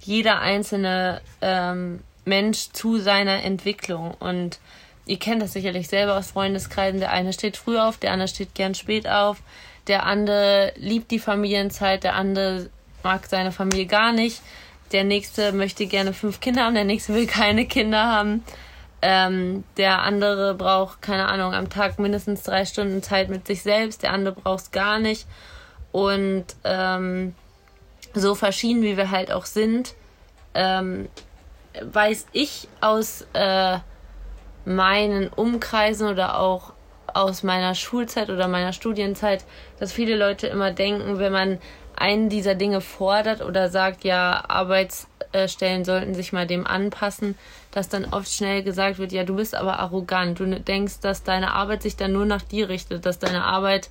jeder 0.00 0.40
einzelne 0.40 1.20
ähm, 1.40 2.00
Mensch 2.24 2.70
zu 2.72 2.98
seiner 2.98 3.42
Entwicklung. 3.42 4.14
Und 4.18 4.58
ihr 5.06 5.18
kennt 5.18 5.42
das 5.42 5.52
sicherlich 5.52 5.88
selber 5.88 6.16
aus 6.16 6.30
Freundeskreisen. 6.30 7.00
Der 7.00 7.10
eine 7.10 7.32
steht 7.32 7.56
früh 7.56 7.78
auf, 7.78 7.98
der 7.98 8.12
andere 8.12 8.28
steht 8.28 8.54
gern 8.54 8.74
spät 8.74 9.08
auf. 9.08 9.38
Der 9.86 10.04
andere 10.04 10.72
liebt 10.76 11.10
die 11.10 11.18
Familienzeit, 11.18 12.04
der 12.04 12.14
andere 12.14 12.68
mag 13.02 13.26
seine 13.26 13.52
Familie 13.52 13.86
gar 13.86 14.12
nicht. 14.12 14.42
Der 14.92 15.04
nächste 15.04 15.52
möchte 15.52 15.86
gerne 15.86 16.12
fünf 16.12 16.40
Kinder 16.40 16.64
haben, 16.64 16.74
der 16.74 16.84
nächste 16.84 17.14
will 17.14 17.26
keine 17.26 17.66
Kinder 17.66 18.04
haben. 18.04 18.44
Ähm, 19.00 19.64
der 19.76 20.02
andere 20.02 20.54
braucht, 20.54 21.02
keine 21.02 21.28
Ahnung, 21.28 21.54
am 21.54 21.70
Tag 21.70 21.98
mindestens 21.98 22.42
drei 22.42 22.64
Stunden 22.64 23.02
Zeit 23.02 23.28
mit 23.28 23.46
sich 23.46 23.62
selbst, 23.62 24.02
der 24.02 24.12
andere 24.12 24.34
braucht 24.34 24.64
es 24.64 24.70
gar 24.72 24.98
nicht. 24.98 25.26
Und 25.92 26.46
ähm, 26.64 27.34
so 28.14 28.34
verschieden 28.34 28.82
wie 28.82 28.96
wir 28.96 29.10
halt 29.10 29.32
auch 29.32 29.46
sind, 29.46 29.94
ähm, 30.54 31.08
weiß 31.82 32.26
ich 32.32 32.68
aus 32.80 33.26
äh, 33.34 33.78
meinen 34.64 35.28
Umkreisen 35.28 36.08
oder 36.08 36.38
auch 36.38 36.72
aus 37.14 37.42
meiner 37.42 37.74
Schulzeit 37.74 38.30
oder 38.30 38.48
meiner 38.48 38.72
Studienzeit, 38.72 39.44
dass 39.78 39.92
viele 39.92 40.16
Leute 40.16 40.46
immer 40.46 40.70
denken, 40.70 41.18
wenn 41.18 41.32
man 41.32 41.58
einen 41.96 42.28
dieser 42.28 42.54
Dinge 42.54 42.80
fordert 42.80 43.42
oder 43.42 43.68
sagt, 43.70 44.04
ja, 44.04 44.44
Arbeitsstellen 44.46 45.84
sollten 45.84 46.14
sich 46.14 46.32
mal 46.32 46.46
dem 46.46 46.66
anpassen, 46.66 47.36
dass 47.70 47.88
dann 47.88 48.06
oft 48.12 48.30
schnell 48.30 48.62
gesagt 48.62 48.98
wird, 48.98 49.12
ja, 49.12 49.24
du 49.24 49.36
bist 49.36 49.54
aber 49.54 49.80
arrogant. 49.80 50.38
Du 50.38 50.46
denkst, 50.60 51.00
dass 51.00 51.24
deine 51.24 51.54
Arbeit 51.54 51.82
sich 51.82 51.96
dann 51.96 52.12
nur 52.12 52.24
nach 52.24 52.42
dir 52.42 52.68
richtet, 52.68 53.04
dass 53.04 53.18
deine 53.18 53.44
Arbeit 53.44 53.90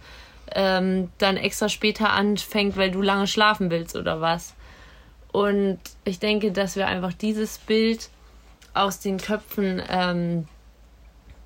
ähm, 0.54 1.10
dann 1.18 1.38
extra 1.38 1.70
später 1.70 2.12
anfängt, 2.12 2.78
weil 2.78 2.92
du 2.92 3.02
lange 3.02 3.28
schlafen 3.28 3.70
willst 3.70 3.96
oder 3.96 4.22
was. 4.22 4.54
Und 5.32 5.80
ich 6.06 6.20
denke, 6.20 6.52
dass 6.52 6.76
wir 6.76 6.88
einfach 6.88 7.14
dieses 7.14 7.58
Bild 7.58 8.10
aus 8.74 9.00
den 9.00 9.18
Köpfen 9.18 9.82
ähm, 9.90 10.48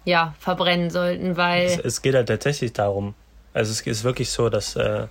ja, 0.06 0.36
verbrennen 0.40 0.90
sollten, 0.90 1.38
weil. 1.38 1.66
Es, 1.66 1.80
es, 1.80 2.02
geht 2.02 2.16
halt 2.16 2.28
tatsächlich 2.28 2.74
darum. 2.74 3.14
Also 3.54 3.72
es 3.72 3.82
ist 3.82 4.04
wirklich 4.04 4.30
so, 4.30 4.50
dass, 4.50 4.76
äh, 4.76 5.08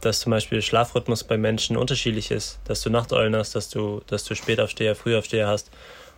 dass 0.00 0.20
zum 0.20 0.30
Beispiel 0.30 0.62
Schlafrhythmus 0.62 1.24
bei 1.24 1.36
Menschen 1.36 1.76
unterschiedlich 1.76 2.30
ist, 2.30 2.58
dass 2.64 2.82
du 2.82 2.90
Nachteulen 2.90 3.34
hast, 3.36 3.54
dass 3.54 3.68
du, 3.68 4.02
dass 4.06 4.24
du 4.24 4.34
Spätaufsteher, 4.34 4.94
Frühaufsteher 4.94 5.46
hast. 5.46 5.70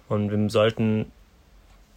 Und 0.09 0.31
wir 0.31 0.51
sollten 0.51 1.13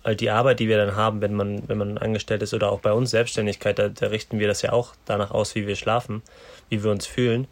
halt 0.03 0.19
die 0.19 0.29
Arbeit, 0.29 0.59
die 0.59 0.67
wir 0.67 0.77
dann 0.77 0.95
haben, 0.95 1.21
wenn 1.21 1.33
man, 1.33 1.67
wenn 1.67 1.77
man 1.77 1.97
angestellt 1.97 2.41
ist 2.41 2.53
oder 2.53 2.71
auch 2.71 2.81
bei 2.81 2.91
uns 2.91 3.11
Selbstständigkeit, 3.11 3.79
da, 3.79 3.89
da 3.89 4.07
richten 4.07 4.39
wir 4.39 4.47
das 4.47 4.61
ja 4.61 4.73
auch 4.73 4.93
danach 5.05 5.31
aus, 5.31 5.55
wie 5.55 5.67
wir 5.67 5.75
schlafen, 5.75 6.21
wie 6.69 6.83
wir 6.83 6.91
uns 6.91 7.05
fühlen. 7.05 7.47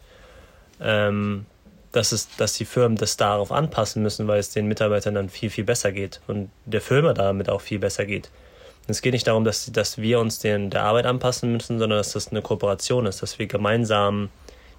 Ähm, 0.80 1.46
dass, 1.92 2.12
es, 2.12 2.34
dass 2.36 2.54
die 2.54 2.64
Firmen 2.64 2.96
das 2.96 3.16
darauf 3.16 3.52
anpassen 3.52 4.02
müssen, 4.02 4.26
weil 4.26 4.40
es 4.40 4.50
den 4.50 4.66
Mitarbeitern 4.66 5.14
dann 5.14 5.28
viel, 5.28 5.50
viel 5.50 5.64
besser 5.64 5.92
geht 5.92 6.20
und 6.26 6.50
der 6.64 6.80
Firma 6.80 7.12
damit 7.12 7.50
auch 7.50 7.60
viel 7.60 7.78
besser 7.78 8.06
geht. 8.06 8.30
Es 8.88 9.02
geht 9.02 9.12
nicht 9.12 9.26
darum, 9.26 9.44
dass, 9.44 9.70
dass 9.70 9.98
wir 9.98 10.18
uns 10.18 10.40
den, 10.40 10.70
der 10.70 10.82
Arbeit 10.82 11.06
anpassen 11.06 11.52
müssen, 11.52 11.78
sondern 11.78 11.98
dass 11.98 12.12
das 12.12 12.28
eine 12.28 12.42
Kooperation 12.42 13.06
ist, 13.06 13.22
dass 13.22 13.38
wir 13.38 13.46
gemeinsam 13.46 14.30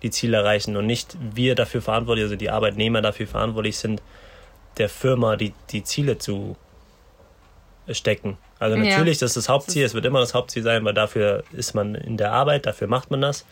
die 0.02 0.10
Ziele 0.10 0.38
erreichen 0.38 0.76
und 0.76 0.86
nicht 0.86 1.16
wir 1.34 1.56
dafür 1.56 1.82
verantwortlich, 1.82 2.24
also 2.24 2.36
die 2.36 2.50
Arbeitnehmer 2.50 3.02
dafür 3.02 3.28
verantwortlich 3.28 3.78
sind, 3.78 4.02
der 4.78 4.90
Firma 4.90 5.38
die, 5.38 5.54
die 5.70 5.84
Ziele 5.84 6.18
zu 6.18 6.58
stecken. 7.90 8.38
Also 8.60 8.78
natürlich, 8.78 9.18
ja. 9.18 9.26
das 9.26 9.32
ist 9.32 9.38
das 9.38 9.50
Hauptziel, 9.50 9.84
es 9.84 9.94
wird 9.94 10.06
immer 10.06 10.20
das 10.20 10.34
Hauptziel 10.34 10.64
sein, 10.64 10.86
weil 10.86 10.94
dafür 10.94 11.44
ist 11.52 11.74
man 11.74 11.96
in 11.96 12.18
der 12.18 12.32
Arbeit, 12.32 12.66
dafür 12.66 12.88
macht 12.88 13.12
man 13.12 13.22
das. 13.22 13.46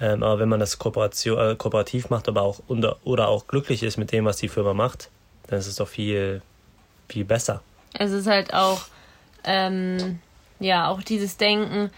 Ähm, 0.00 0.22
aber 0.22 0.38
wenn 0.38 0.48
man 0.48 0.60
das 0.60 0.78
Kooperation, 0.78 1.38
äh, 1.38 1.56
kooperativ 1.56 2.10
macht, 2.10 2.28
aber 2.28 2.42
auch 2.42 2.60
unter, 2.68 2.96
oder 3.04 3.28
auch 3.28 3.48
glücklich 3.48 3.82
ist 3.82 3.96
mit 3.96 4.12
dem, 4.12 4.24
was 4.24 4.36
die 4.36 4.48
Firma 4.48 4.74
macht, 4.74 5.10
dann 5.48 5.58
ist 5.58 5.66
es 5.66 5.76
doch 5.76 5.88
viel, 5.88 6.42
viel 7.08 7.24
besser. 7.24 7.62
Es 7.94 8.12
ist 8.12 8.28
halt 8.28 8.54
auch, 8.54 8.82
ähm, 9.44 10.20
ja, 10.60 10.88
auch 10.88 11.02
dieses 11.02 11.36
Denken, 11.36 11.90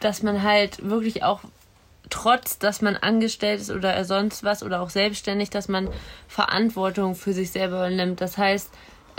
dass 0.00 0.22
man 0.22 0.42
halt 0.42 0.88
wirklich 0.88 1.22
auch 1.22 1.40
trotz, 2.08 2.58
dass 2.58 2.80
man 2.82 2.96
angestellt 2.96 3.60
ist 3.60 3.70
oder 3.70 4.04
sonst 4.04 4.44
was 4.44 4.62
oder 4.62 4.80
auch 4.80 4.90
selbstständig, 4.90 5.50
dass 5.50 5.68
man 5.68 5.88
Verantwortung 6.28 7.14
für 7.14 7.32
sich 7.32 7.50
selber 7.50 7.90
nimmt. 7.90 8.20
Das 8.20 8.38
heißt, 8.38 8.70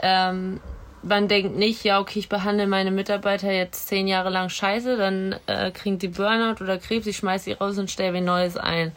ähm, 0.01 0.59
man 1.03 1.27
denkt 1.27 1.55
nicht, 1.55 1.83
ja, 1.83 1.99
okay, 1.99 2.19
ich 2.19 2.29
behandle 2.29 2.67
meine 2.67 2.91
Mitarbeiter 2.91 3.51
jetzt 3.51 3.87
zehn 3.87 4.07
Jahre 4.07 4.29
lang 4.29 4.49
scheiße, 4.49 4.97
dann 4.97 5.35
äh, 5.47 5.71
kriegen 5.71 5.99
die 5.99 6.07
Burnout 6.07 6.63
oder 6.63 6.77
Krebs, 6.77 7.07
ich 7.07 7.17
schmeiße 7.17 7.45
sie 7.45 7.51
raus 7.53 7.77
und 7.77 7.91
stelle 7.91 8.11
mir 8.11 8.21
Neues 8.21 8.57
ein. 8.57 8.91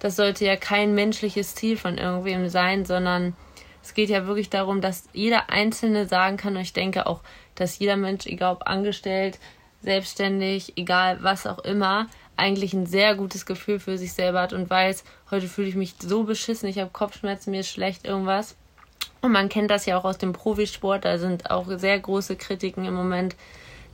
Das 0.00 0.16
sollte 0.16 0.44
ja 0.44 0.56
kein 0.56 0.94
menschliches 0.94 1.54
Ziel 1.54 1.76
von 1.76 1.98
irgendwem 1.98 2.48
sein, 2.48 2.84
sondern 2.84 3.34
es 3.82 3.94
geht 3.94 4.10
ja 4.10 4.26
wirklich 4.26 4.50
darum, 4.50 4.80
dass 4.80 5.08
jeder 5.12 5.50
Einzelne 5.50 6.06
sagen 6.06 6.36
kann, 6.36 6.54
und 6.54 6.62
ich 6.62 6.72
denke 6.72 7.06
auch, 7.06 7.22
dass 7.54 7.78
jeder 7.78 7.96
Mensch, 7.96 8.26
egal 8.26 8.54
ob 8.54 8.68
angestellt, 8.68 9.38
selbstständig, 9.82 10.74
egal 10.76 11.18
was 11.22 11.46
auch 11.46 11.60
immer, 11.60 12.06
eigentlich 12.36 12.72
ein 12.72 12.86
sehr 12.86 13.14
gutes 13.14 13.46
Gefühl 13.46 13.80
für 13.80 13.98
sich 13.98 14.12
selber 14.12 14.40
hat 14.40 14.52
und 14.52 14.70
weiß, 14.70 15.04
heute 15.30 15.48
fühle 15.48 15.68
ich 15.68 15.74
mich 15.74 15.94
so 15.98 16.24
beschissen, 16.24 16.68
ich 16.68 16.78
habe 16.78 16.90
Kopfschmerzen, 16.90 17.50
mir 17.50 17.60
ist 17.60 17.70
schlecht, 17.70 18.06
irgendwas. 18.06 18.56
Und 19.20 19.32
man 19.32 19.48
kennt 19.48 19.70
das 19.70 19.86
ja 19.86 19.98
auch 19.98 20.04
aus 20.04 20.18
dem 20.18 20.32
Profisport, 20.32 21.04
da 21.04 21.18
sind 21.18 21.50
auch 21.50 21.66
sehr 21.76 21.98
große 21.98 22.36
Kritiken 22.36 22.84
im 22.84 22.94
Moment, 22.94 23.34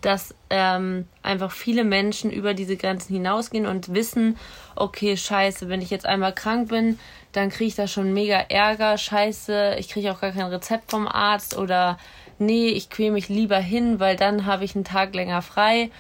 dass 0.05 0.35
ähm, 0.51 1.09
einfach 1.23 1.51
viele 1.51 1.83
Menschen 1.83 2.31
über 2.31 2.53
diese 2.53 2.77
Grenzen 2.77 3.15
hinausgehen 3.15 3.67
und 3.67 3.95
wissen, 3.95 4.37
okay, 4.77 5.17
scheiße, 5.17 5.69
wenn 5.69 5.81
ich 5.81 5.89
jetzt 5.89 6.05
einmal 6.05 6.35
krank 6.35 6.69
bin, 6.69 6.99
dann 7.33 7.49
kriege 7.49 7.69
ich 7.69 7.75
da 7.75 7.87
schon 7.87 8.13
mega 8.13 8.37
Ärger, 8.37 8.99
scheiße, 8.99 9.77
ich 9.79 9.89
kriege 9.89 10.13
auch 10.13 10.21
gar 10.21 10.33
kein 10.33 10.47
Rezept 10.47 10.91
vom 10.91 11.09
Arzt 11.09 11.57
oder 11.57 11.99
nee, 12.39 12.69
ich 12.69 12.91
quäle 12.91 13.13
mich 13.13 13.29
lieber 13.29 13.59
hin, 13.59 13.99
weil 13.99 14.17
dann 14.17 14.45
habe 14.45 14.65
ich 14.65 14.75
einen 14.75 14.85
Tag 14.85 15.15
länger 15.15 15.41
frei. 15.41 15.91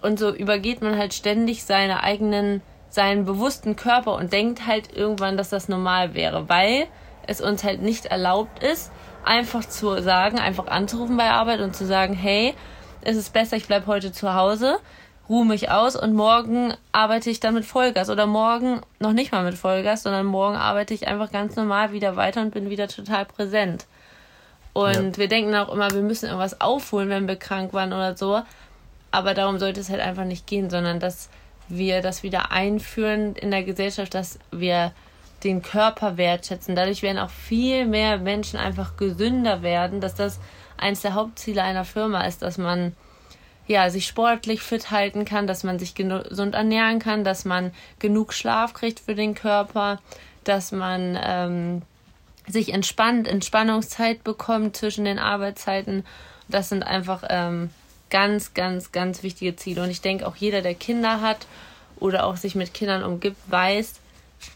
Und 0.00 0.18
so 0.18 0.34
übergeht 0.34 0.80
man 0.82 0.96
halt 0.96 1.14
ständig 1.14 1.62
seine 1.62 2.02
eigenen, 2.02 2.62
seinen 2.88 3.24
bewussten 3.24 3.76
Körper 3.76 4.14
und 4.16 4.32
denkt 4.32 4.66
halt 4.66 4.92
irgendwann, 4.96 5.36
dass 5.36 5.50
das 5.50 5.68
normal 5.68 6.14
wäre, 6.14 6.48
weil 6.48 6.86
es 7.26 7.40
uns 7.40 7.64
halt 7.64 7.82
nicht 7.82 8.06
erlaubt 8.06 8.62
ist, 8.62 8.90
einfach 9.24 9.64
zu 9.64 10.00
sagen, 10.02 10.38
einfach 10.38 10.66
anzurufen 10.66 11.16
bei 11.16 11.30
Arbeit 11.30 11.60
und 11.60 11.76
zu 11.76 11.86
sagen, 11.86 12.14
hey, 12.14 12.54
es 13.02 13.16
ist 13.16 13.32
besser, 13.32 13.56
ich 13.56 13.66
bleibe 13.66 13.86
heute 13.86 14.12
zu 14.12 14.34
Hause, 14.34 14.78
ruhe 15.28 15.46
mich 15.46 15.70
aus 15.70 15.96
und 15.96 16.14
morgen 16.14 16.74
arbeite 16.92 17.30
ich 17.30 17.40
dann 17.40 17.54
mit 17.54 17.64
Vollgas 17.64 18.10
oder 18.10 18.26
morgen 18.26 18.80
noch 18.98 19.12
nicht 19.12 19.32
mal 19.32 19.44
mit 19.44 19.54
Vollgas, 19.54 20.02
sondern 20.02 20.26
morgen 20.26 20.56
arbeite 20.56 20.94
ich 20.94 21.08
einfach 21.08 21.30
ganz 21.30 21.56
normal 21.56 21.92
wieder 21.92 22.16
weiter 22.16 22.40
und 22.42 22.52
bin 22.52 22.70
wieder 22.70 22.88
total 22.88 23.24
präsent. 23.24 23.86
Und 24.72 24.94
ja. 24.94 25.16
wir 25.18 25.28
denken 25.28 25.54
auch 25.54 25.72
immer, 25.72 25.90
wir 25.90 26.02
müssen 26.02 26.26
irgendwas 26.26 26.60
aufholen, 26.60 27.08
wenn 27.08 27.28
wir 27.28 27.36
krank 27.36 27.72
waren 27.72 27.92
oder 27.92 28.16
so. 28.16 28.42
Aber 29.10 29.34
darum 29.34 29.58
sollte 29.58 29.80
es 29.80 29.90
halt 29.90 30.00
einfach 30.00 30.24
nicht 30.24 30.46
gehen, 30.46 30.70
sondern 30.70 30.98
dass 30.98 31.28
wir 31.68 32.00
das 32.00 32.22
wieder 32.22 32.50
einführen 32.50 33.36
in 33.36 33.50
der 33.50 33.62
Gesellschaft, 33.62 34.14
dass 34.14 34.38
wir 34.50 34.92
den 35.44 35.62
Körper 35.62 36.16
wertschätzen. 36.16 36.76
Dadurch 36.76 37.02
werden 37.02 37.18
auch 37.18 37.30
viel 37.30 37.86
mehr 37.86 38.18
Menschen 38.18 38.58
einfach 38.58 38.96
gesünder 38.96 39.62
werden, 39.62 40.00
dass 40.00 40.14
das 40.14 40.40
eines 40.76 41.02
der 41.02 41.14
Hauptziele 41.14 41.62
einer 41.62 41.84
Firma 41.84 42.24
ist, 42.24 42.42
dass 42.42 42.58
man 42.58 42.94
ja, 43.66 43.90
sich 43.90 44.06
sportlich 44.06 44.60
fit 44.60 44.90
halten 44.90 45.24
kann, 45.24 45.46
dass 45.46 45.64
man 45.64 45.78
sich 45.78 45.94
gesund 45.94 46.54
ernähren 46.54 46.98
kann, 46.98 47.24
dass 47.24 47.44
man 47.44 47.72
genug 48.00 48.32
Schlaf 48.32 48.74
kriegt 48.74 49.00
für 49.00 49.14
den 49.14 49.34
Körper, 49.34 50.00
dass 50.44 50.72
man 50.72 51.18
ähm, 51.22 51.82
sich 52.48 52.72
entspannt, 52.72 53.28
Entspannungszeit 53.28 54.24
bekommt 54.24 54.76
zwischen 54.76 55.04
den 55.04 55.18
Arbeitszeiten. 55.18 56.04
Das 56.48 56.68
sind 56.68 56.82
einfach 56.82 57.22
ähm, 57.30 57.70
ganz, 58.10 58.52
ganz, 58.52 58.90
ganz 58.90 59.22
wichtige 59.22 59.54
Ziele. 59.56 59.82
Und 59.82 59.90
ich 59.90 60.00
denke, 60.00 60.26
auch 60.26 60.36
jeder, 60.36 60.60
der 60.60 60.74
Kinder 60.74 61.20
hat 61.20 61.46
oder 62.00 62.26
auch 62.26 62.36
sich 62.36 62.56
mit 62.56 62.74
Kindern 62.74 63.04
umgibt, 63.04 63.38
weiß, 63.46 64.00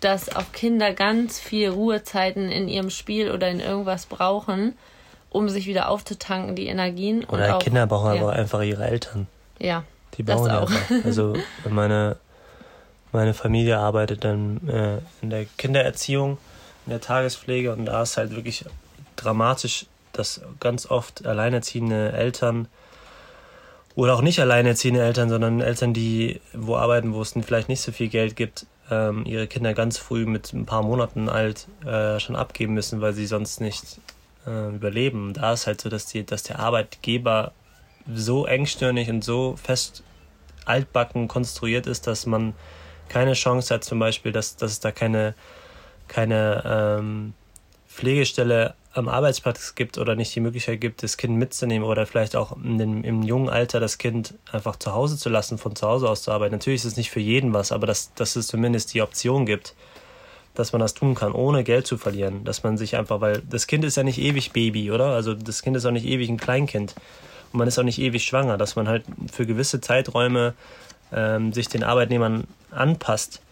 dass 0.00 0.34
auch 0.34 0.52
Kinder 0.52 0.92
ganz 0.92 1.38
viel 1.38 1.70
Ruhezeiten 1.70 2.50
in 2.50 2.68
ihrem 2.68 2.90
Spiel 2.90 3.30
oder 3.30 3.48
in 3.48 3.60
irgendwas 3.60 4.06
brauchen, 4.06 4.76
um 5.30 5.48
sich 5.48 5.66
wieder 5.66 5.88
aufzutanken, 5.88 6.56
die 6.56 6.66
Energien. 6.66 7.24
Oder 7.24 7.56
auch, 7.56 7.58
Kinder 7.60 7.86
brauchen 7.86 8.14
ja. 8.14 8.22
aber 8.22 8.32
einfach 8.32 8.62
ihre 8.62 8.86
Eltern. 8.86 9.26
Ja. 9.58 9.84
Die 10.16 10.22
brauchen 10.22 10.48
das 10.48 10.62
auch. 10.62 10.70
Einfach. 10.70 11.04
Also 11.04 11.34
meine, 11.68 12.16
meine 13.12 13.34
Familie 13.34 13.78
arbeitet 13.78 14.24
dann 14.24 14.68
äh, 14.68 14.98
in 15.22 15.30
der 15.30 15.46
Kindererziehung, 15.58 16.38
in 16.86 16.90
der 16.90 17.00
Tagespflege 17.00 17.72
und 17.72 17.86
da 17.86 18.02
ist 18.02 18.16
halt 18.16 18.34
wirklich 18.34 18.64
dramatisch, 19.16 19.86
dass 20.12 20.40
ganz 20.60 20.86
oft 20.86 21.26
alleinerziehende 21.26 22.12
Eltern 22.12 22.68
oder 23.94 24.14
auch 24.14 24.22
nicht 24.22 24.40
alleinerziehende 24.40 25.02
Eltern, 25.02 25.28
sondern 25.28 25.60
Eltern, 25.60 25.94
die 25.94 26.40
wo 26.52 26.76
arbeiten, 26.76 27.14
wo 27.14 27.22
es 27.22 27.34
vielleicht 27.44 27.68
nicht 27.68 27.80
so 27.80 27.92
viel 27.92 28.08
Geld 28.08 28.36
gibt, 28.36 28.66
ähm, 28.90 29.24
ihre 29.26 29.46
Kinder 29.46 29.74
ganz 29.74 29.98
früh 29.98 30.26
mit 30.26 30.52
ein 30.52 30.66
paar 30.66 30.82
Monaten 30.82 31.28
alt 31.28 31.66
äh, 31.84 32.20
schon 32.20 32.36
abgeben 32.36 32.74
müssen, 32.74 33.00
weil 33.00 33.12
sie 33.12 33.26
sonst 33.26 33.60
nicht 33.60 34.00
äh, 34.46 34.74
überleben. 34.74 35.32
Da 35.32 35.52
ist 35.52 35.66
halt 35.66 35.80
so, 35.80 35.88
dass, 35.88 36.06
die, 36.06 36.24
dass 36.24 36.42
der 36.42 36.60
Arbeitgeber 36.60 37.52
so 38.12 38.46
engstirnig 38.46 39.10
und 39.10 39.24
so 39.24 39.56
fest 39.56 40.02
altbacken 40.64 41.28
konstruiert 41.28 41.86
ist, 41.86 42.06
dass 42.06 42.26
man 42.26 42.54
keine 43.08 43.34
Chance 43.34 43.74
hat, 43.74 43.84
zum 43.84 43.98
Beispiel, 43.98 44.32
dass, 44.32 44.56
dass 44.56 44.72
es 44.72 44.80
da 44.80 44.90
keine, 44.90 45.34
keine 46.08 46.98
ähm, 46.98 47.34
Pflegestelle 47.88 48.74
am 48.96 49.08
Arbeitsplatz 49.08 49.74
gibt 49.74 49.98
oder 49.98 50.14
nicht 50.14 50.34
die 50.34 50.40
Möglichkeit 50.40 50.80
gibt, 50.80 51.02
das 51.02 51.16
Kind 51.16 51.36
mitzunehmen 51.36 51.86
oder 51.86 52.06
vielleicht 52.06 52.34
auch 52.34 52.56
dem, 52.56 53.04
im 53.04 53.22
jungen 53.22 53.48
Alter 53.48 53.78
das 53.78 53.98
Kind 53.98 54.34
einfach 54.50 54.76
zu 54.76 54.92
Hause 54.94 55.18
zu 55.18 55.28
lassen, 55.28 55.58
von 55.58 55.76
zu 55.76 55.86
Hause 55.86 56.08
aus 56.08 56.22
zu 56.22 56.32
arbeiten. 56.32 56.54
Natürlich 56.54 56.80
ist 56.80 56.92
es 56.92 56.96
nicht 56.96 57.10
für 57.10 57.20
jeden 57.20 57.52
was, 57.52 57.72
aber 57.72 57.86
dass, 57.86 58.14
dass 58.14 58.36
es 58.36 58.46
zumindest 58.46 58.94
die 58.94 59.02
Option 59.02 59.44
gibt, 59.44 59.74
dass 60.54 60.72
man 60.72 60.80
das 60.80 60.94
tun 60.94 61.14
kann, 61.14 61.32
ohne 61.32 61.62
Geld 61.62 61.86
zu 61.86 61.98
verlieren. 61.98 62.44
Dass 62.44 62.62
man 62.62 62.78
sich 62.78 62.96
einfach, 62.96 63.20
weil 63.20 63.42
das 63.48 63.66
Kind 63.66 63.84
ist 63.84 63.96
ja 63.98 64.02
nicht 64.02 64.18
ewig 64.18 64.52
Baby, 64.52 64.90
oder? 64.90 65.08
Also 65.08 65.34
das 65.34 65.62
Kind 65.62 65.76
ist 65.76 65.84
auch 65.84 65.90
nicht 65.90 66.06
ewig 66.06 66.30
ein 66.30 66.38
Kleinkind. 66.38 66.94
Und 67.52 67.58
man 67.58 67.68
ist 67.68 67.78
auch 67.78 67.84
nicht 67.84 68.00
ewig 68.00 68.24
schwanger, 68.24 68.56
dass 68.56 68.76
man 68.76 68.88
halt 68.88 69.04
für 69.30 69.44
gewisse 69.44 69.82
Zeiträume 69.82 70.54
ähm, 71.12 71.52
sich 71.52 71.68
den 71.68 71.84
Arbeitnehmern 71.84 72.44
anpasst 72.70 73.42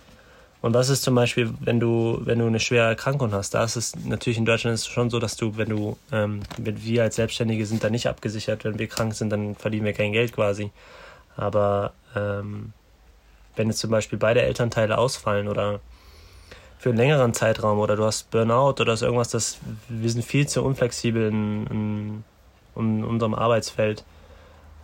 und 0.64 0.72
was 0.72 0.88
ist 0.88 1.03
zum 1.03 1.14
Beispiel, 1.14 1.53
wenn 1.61 1.79
du, 1.79 2.22
wenn 2.24 2.38
du 2.38 2.46
eine 2.46 2.59
schwere 2.59 2.87
Erkrankung 2.87 3.35
hast? 3.35 3.53
Da 3.53 3.64
ist 3.64 3.77
es 3.77 3.94
natürlich 4.07 4.38
in 4.38 4.46
Deutschland 4.46 4.72
ist 4.72 4.81
es 4.81 4.87
schon 4.87 5.11
so, 5.11 5.18
dass 5.18 5.37
du, 5.37 5.59
wenn 5.59 5.68
du, 5.68 5.98
ähm, 6.11 6.40
wir 6.57 7.03
als 7.03 7.16
Selbstständige 7.16 7.66
sind 7.66 7.85
da 7.85 7.90
nicht 7.90 8.07
abgesichert, 8.09 8.64
wenn 8.64 8.79
wir 8.79 8.87
krank 8.87 9.14
sind, 9.14 9.29
dann 9.29 9.57
verdienen 9.57 9.85
wir 9.85 9.92
kein 9.92 10.12
Geld 10.12 10.33
quasi. 10.33 10.70
Aber 11.37 11.92
ähm, 12.16 12.72
wenn 13.57 13.68
jetzt 13.68 13.81
zum 13.81 13.90
Beispiel 13.90 14.18
beide 14.18 14.40
Elternteile 14.40 14.96
ausfallen 14.96 15.48
oder 15.48 15.81
für 16.79 16.88
einen 16.88 16.96
längeren 16.96 17.35
Zeitraum 17.35 17.79
oder 17.79 17.94
du 17.94 18.05
hast 18.07 18.31
Burnout 18.31 18.81
oder 18.81 18.96
so 18.96 19.05
irgendwas, 19.05 19.29
das, 19.29 19.59
wir 19.90 20.09
sind 20.09 20.24
viel 20.24 20.48
zu 20.48 20.64
unflexibel 20.64 21.29
in, 21.29 21.66
in, 21.66 22.24
in 22.74 23.05
unserem 23.05 23.35
Arbeitsfeld. 23.35 24.03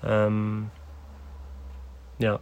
Ähm, 0.05 0.71
ja. 2.19 2.39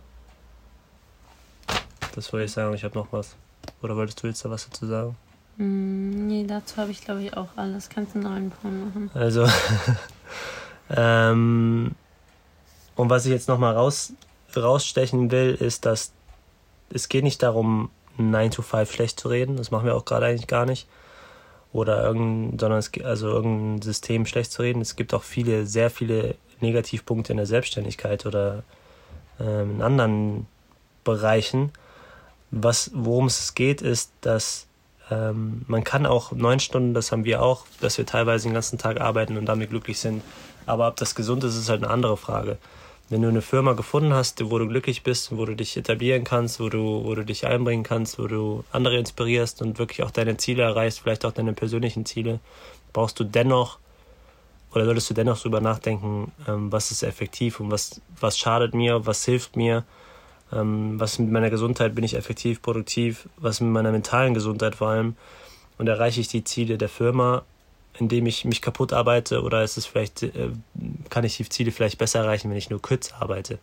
Das 2.18 2.32
wollte 2.32 2.46
ich 2.46 2.52
sagen. 2.52 2.74
Ich 2.74 2.82
habe 2.82 2.98
noch 2.98 3.12
was. 3.12 3.36
Oder 3.80 3.94
wolltest 3.94 4.20
du 4.20 4.26
jetzt 4.26 4.44
da 4.44 4.50
was 4.50 4.68
dazu 4.68 4.86
sagen? 4.86 5.16
Mm, 5.56 6.26
nee, 6.26 6.44
dazu 6.48 6.76
habe 6.78 6.90
ich 6.90 7.00
glaube 7.00 7.22
ich 7.22 7.36
auch 7.36 7.46
alles. 7.54 7.88
Kannst 7.88 8.16
du 8.16 8.18
einen 8.18 8.28
neuen 8.28 8.50
Punkt 8.50 8.86
machen. 8.86 9.10
Also, 9.14 9.46
ähm, 10.90 11.92
und 12.96 13.08
was 13.08 13.24
ich 13.24 13.30
jetzt 13.30 13.46
nochmal 13.46 13.76
raus, 13.76 14.14
rausstechen 14.56 15.30
will, 15.30 15.54
ist, 15.54 15.86
dass 15.86 16.10
es 16.90 17.08
geht 17.08 17.22
nicht 17.22 17.40
darum, 17.40 17.88
9 18.16 18.50
to 18.50 18.62
5 18.62 18.92
schlecht 18.92 19.20
zu 19.20 19.28
reden. 19.28 19.56
Das 19.56 19.70
machen 19.70 19.86
wir 19.86 19.94
auch 19.94 20.04
gerade 20.04 20.26
eigentlich 20.26 20.48
gar 20.48 20.66
nicht. 20.66 20.88
Oder 21.72 22.02
irgendein, 22.02 22.58
sondern 22.58 22.80
es, 22.80 22.90
also 23.04 23.28
irgendein 23.28 23.80
System 23.82 24.26
schlecht 24.26 24.50
zu 24.50 24.62
reden. 24.62 24.80
Es 24.80 24.96
gibt 24.96 25.14
auch 25.14 25.22
viele, 25.22 25.66
sehr 25.66 25.88
viele 25.88 26.34
Negativpunkte 26.58 27.32
in 27.32 27.36
der 27.36 27.46
Selbstständigkeit 27.46 28.26
oder 28.26 28.64
ähm, 29.38 29.76
in 29.76 29.82
anderen 29.82 30.46
Bereichen. 31.04 31.70
Was, 32.50 32.90
worum 32.94 33.26
es 33.26 33.54
geht, 33.54 33.82
ist, 33.82 34.12
dass 34.20 34.66
ähm, 35.10 35.62
man 35.66 35.84
kann 35.84 36.06
auch 36.06 36.32
neun 36.32 36.60
Stunden, 36.60 36.94
das 36.94 37.12
haben 37.12 37.24
wir 37.24 37.42
auch, 37.42 37.66
dass 37.80 37.98
wir 37.98 38.06
teilweise 38.06 38.48
den 38.48 38.54
ganzen 38.54 38.78
Tag 38.78 39.00
arbeiten 39.00 39.36
und 39.36 39.46
damit 39.46 39.70
glücklich 39.70 39.98
sind. 39.98 40.22
Aber 40.66 40.88
ob 40.88 40.96
das 40.96 41.14
gesund 41.14 41.44
ist, 41.44 41.56
ist 41.56 41.68
halt 41.68 41.82
eine 41.82 41.92
andere 41.92 42.16
Frage. 42.16 42.58
Wenn 43.10 43.22
du 43.22 43.28
eine 43.28 43.40
Firma 43.40 43.72
gefunden 43.72 44.12
hast, 44.12 44.50
wo 44.50 44.58
du 44.58 44.68
glücklich 44.68 45.02
bist, 45.02 45.34
wo 45.34 45.46
du 45.46 45.56
dich 45.56 45.76
etablieren 45.78 46.24
kannst, 46.24 46.60
wo 46.60 46.68
du, 46.68 47.04
wo 47.04 47.14
du 47.14 47.24
dich 47.24 47.46
einbringen 47.46 47.82
kannst, 47.82 48.18
wo 48.18 48.26
du 48.26 48.64
andere 48.70 48.98
inspirierst 48.98 49.62
und 49.62 49.78
wirklich 49.78 50.02
auch 50.02 50.10
deine 50.10 50.36
Ziele 50.36 50.62
erreichst, 50.62 51.00
vielleicht 51.00 51.24
auch 51.24 51.32
deine 51.32 51.54
persönlichen 51.54 52.04
Ziele, 52.04 52.40
brauchst 52.92 53.18
du 53.18 53.24
dennoch 53.24 53.78
oder 54.74 54.84
solltest 54.84 55.08
du 55.08 55.14
dennoch 55.14 55.38
darüber 55.38 55.62
nachdenken, 55.62 56.32
ähm, 56.46 56.70
was 56.70 56.90
ist 56.90 57.02
effektiv 57.02 57.60
und 57.60 57.70
was, 57.70 58.00
was 58.20 58.38
schadet 58.38 58.74
mir, 58.74 59.06
was 59.06 59.24
hilft 59.24 59.56
mir, 59.56 59.84
ähm, 60.52 60.98
was 60.98 61.18
mit 61.18 61.30
meiner 61.30 61.50
Gesundheit 61.50 61.94
bin 61.94 62.04
ich 62.04 62.14
effektiv, 62.14 62.62
produktiv, 62.62 63.28
was 63.36 63.60
mit 63.60 63.70
meiner 63.70 63.92
mentalen 63.92 64.34
Gesundheit 64.34 64.74
vor 64.74 64.88
allem 64.88 65.16
und 65.78 65.86
erreiche 65.86 66.20
ich 66.20 66.28
die 66.28 66.44
Ziele 66.44 66.78
der 66.78 66.88
Firma 66.88 67.42
indem 68.00 68.26
ich 68.26 68.44
mich 68.44 68.62
kaputt 68.62 68.92
arbeite 68.92 69.42
oder 69.42 69.62
ist 69.62 69.76
es 69.76 69.86
vielleicht, 69.86 70.22
äh, 70.22 70.50
kann 71.10 71.24
ich 71.24 71.36
die 71.36 71.48
Ziele 71.48 71.72
vielleicht 71.72 71.98
besser 71.98 72.20
erreichen, 72.20 72.50
wenn 72.50 72.56
ich 72.56 72.70
nur 72.70 72.80
kürzer 72.80 73.20
arbeite. 73.20 73.58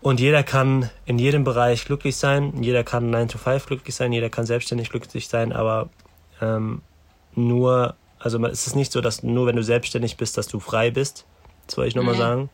Und 0.00 0.20
jeder 0.20 0.44
kann 0.44 0.90
in 1.06 1.18
jedem 1.18 1.44
Bereich 1.44 1.84
glücklich 1.84 2.16
sein, 2.16 2.62
jeder 2.62 2.84
kann 2.84 3.10
9 3.10 3.28
to 3.28 3.38
5 3.38 3.66
glücklich 3.66 3.94
sein, 3.94 4.12
jeder 4.12 4.30
kann 4.30 4.46
selbstständig 4.46 4.90
glücklich 4.90 5.28
sein, 5.28 5.52
aber 5.52 5.88
ähm, 6.40 6.82
nur, 7.34 7.96
also 8.18 8.44
es 8.46 8.66
ist 8.66 8.76
nicht 8.76 8.92
so, 8.92 9.00
dass 9.00 9.22
nur 9.22 9.46
wenn 9.46 9.56
du 9.56 9.62
selbstständig 9.62 10.16
bist, 10.16 10.38
dass 10.38 10.46
du 10.46 10.60
frei 10.60 10.90
bist. 10.90 11.24
Das 11.66 11.76
wollte 11.76 11.88
ich 11.88 11.94
nochmal 11.96 12.14
nee. 12.14 12.20
sagen. 12.20 12.50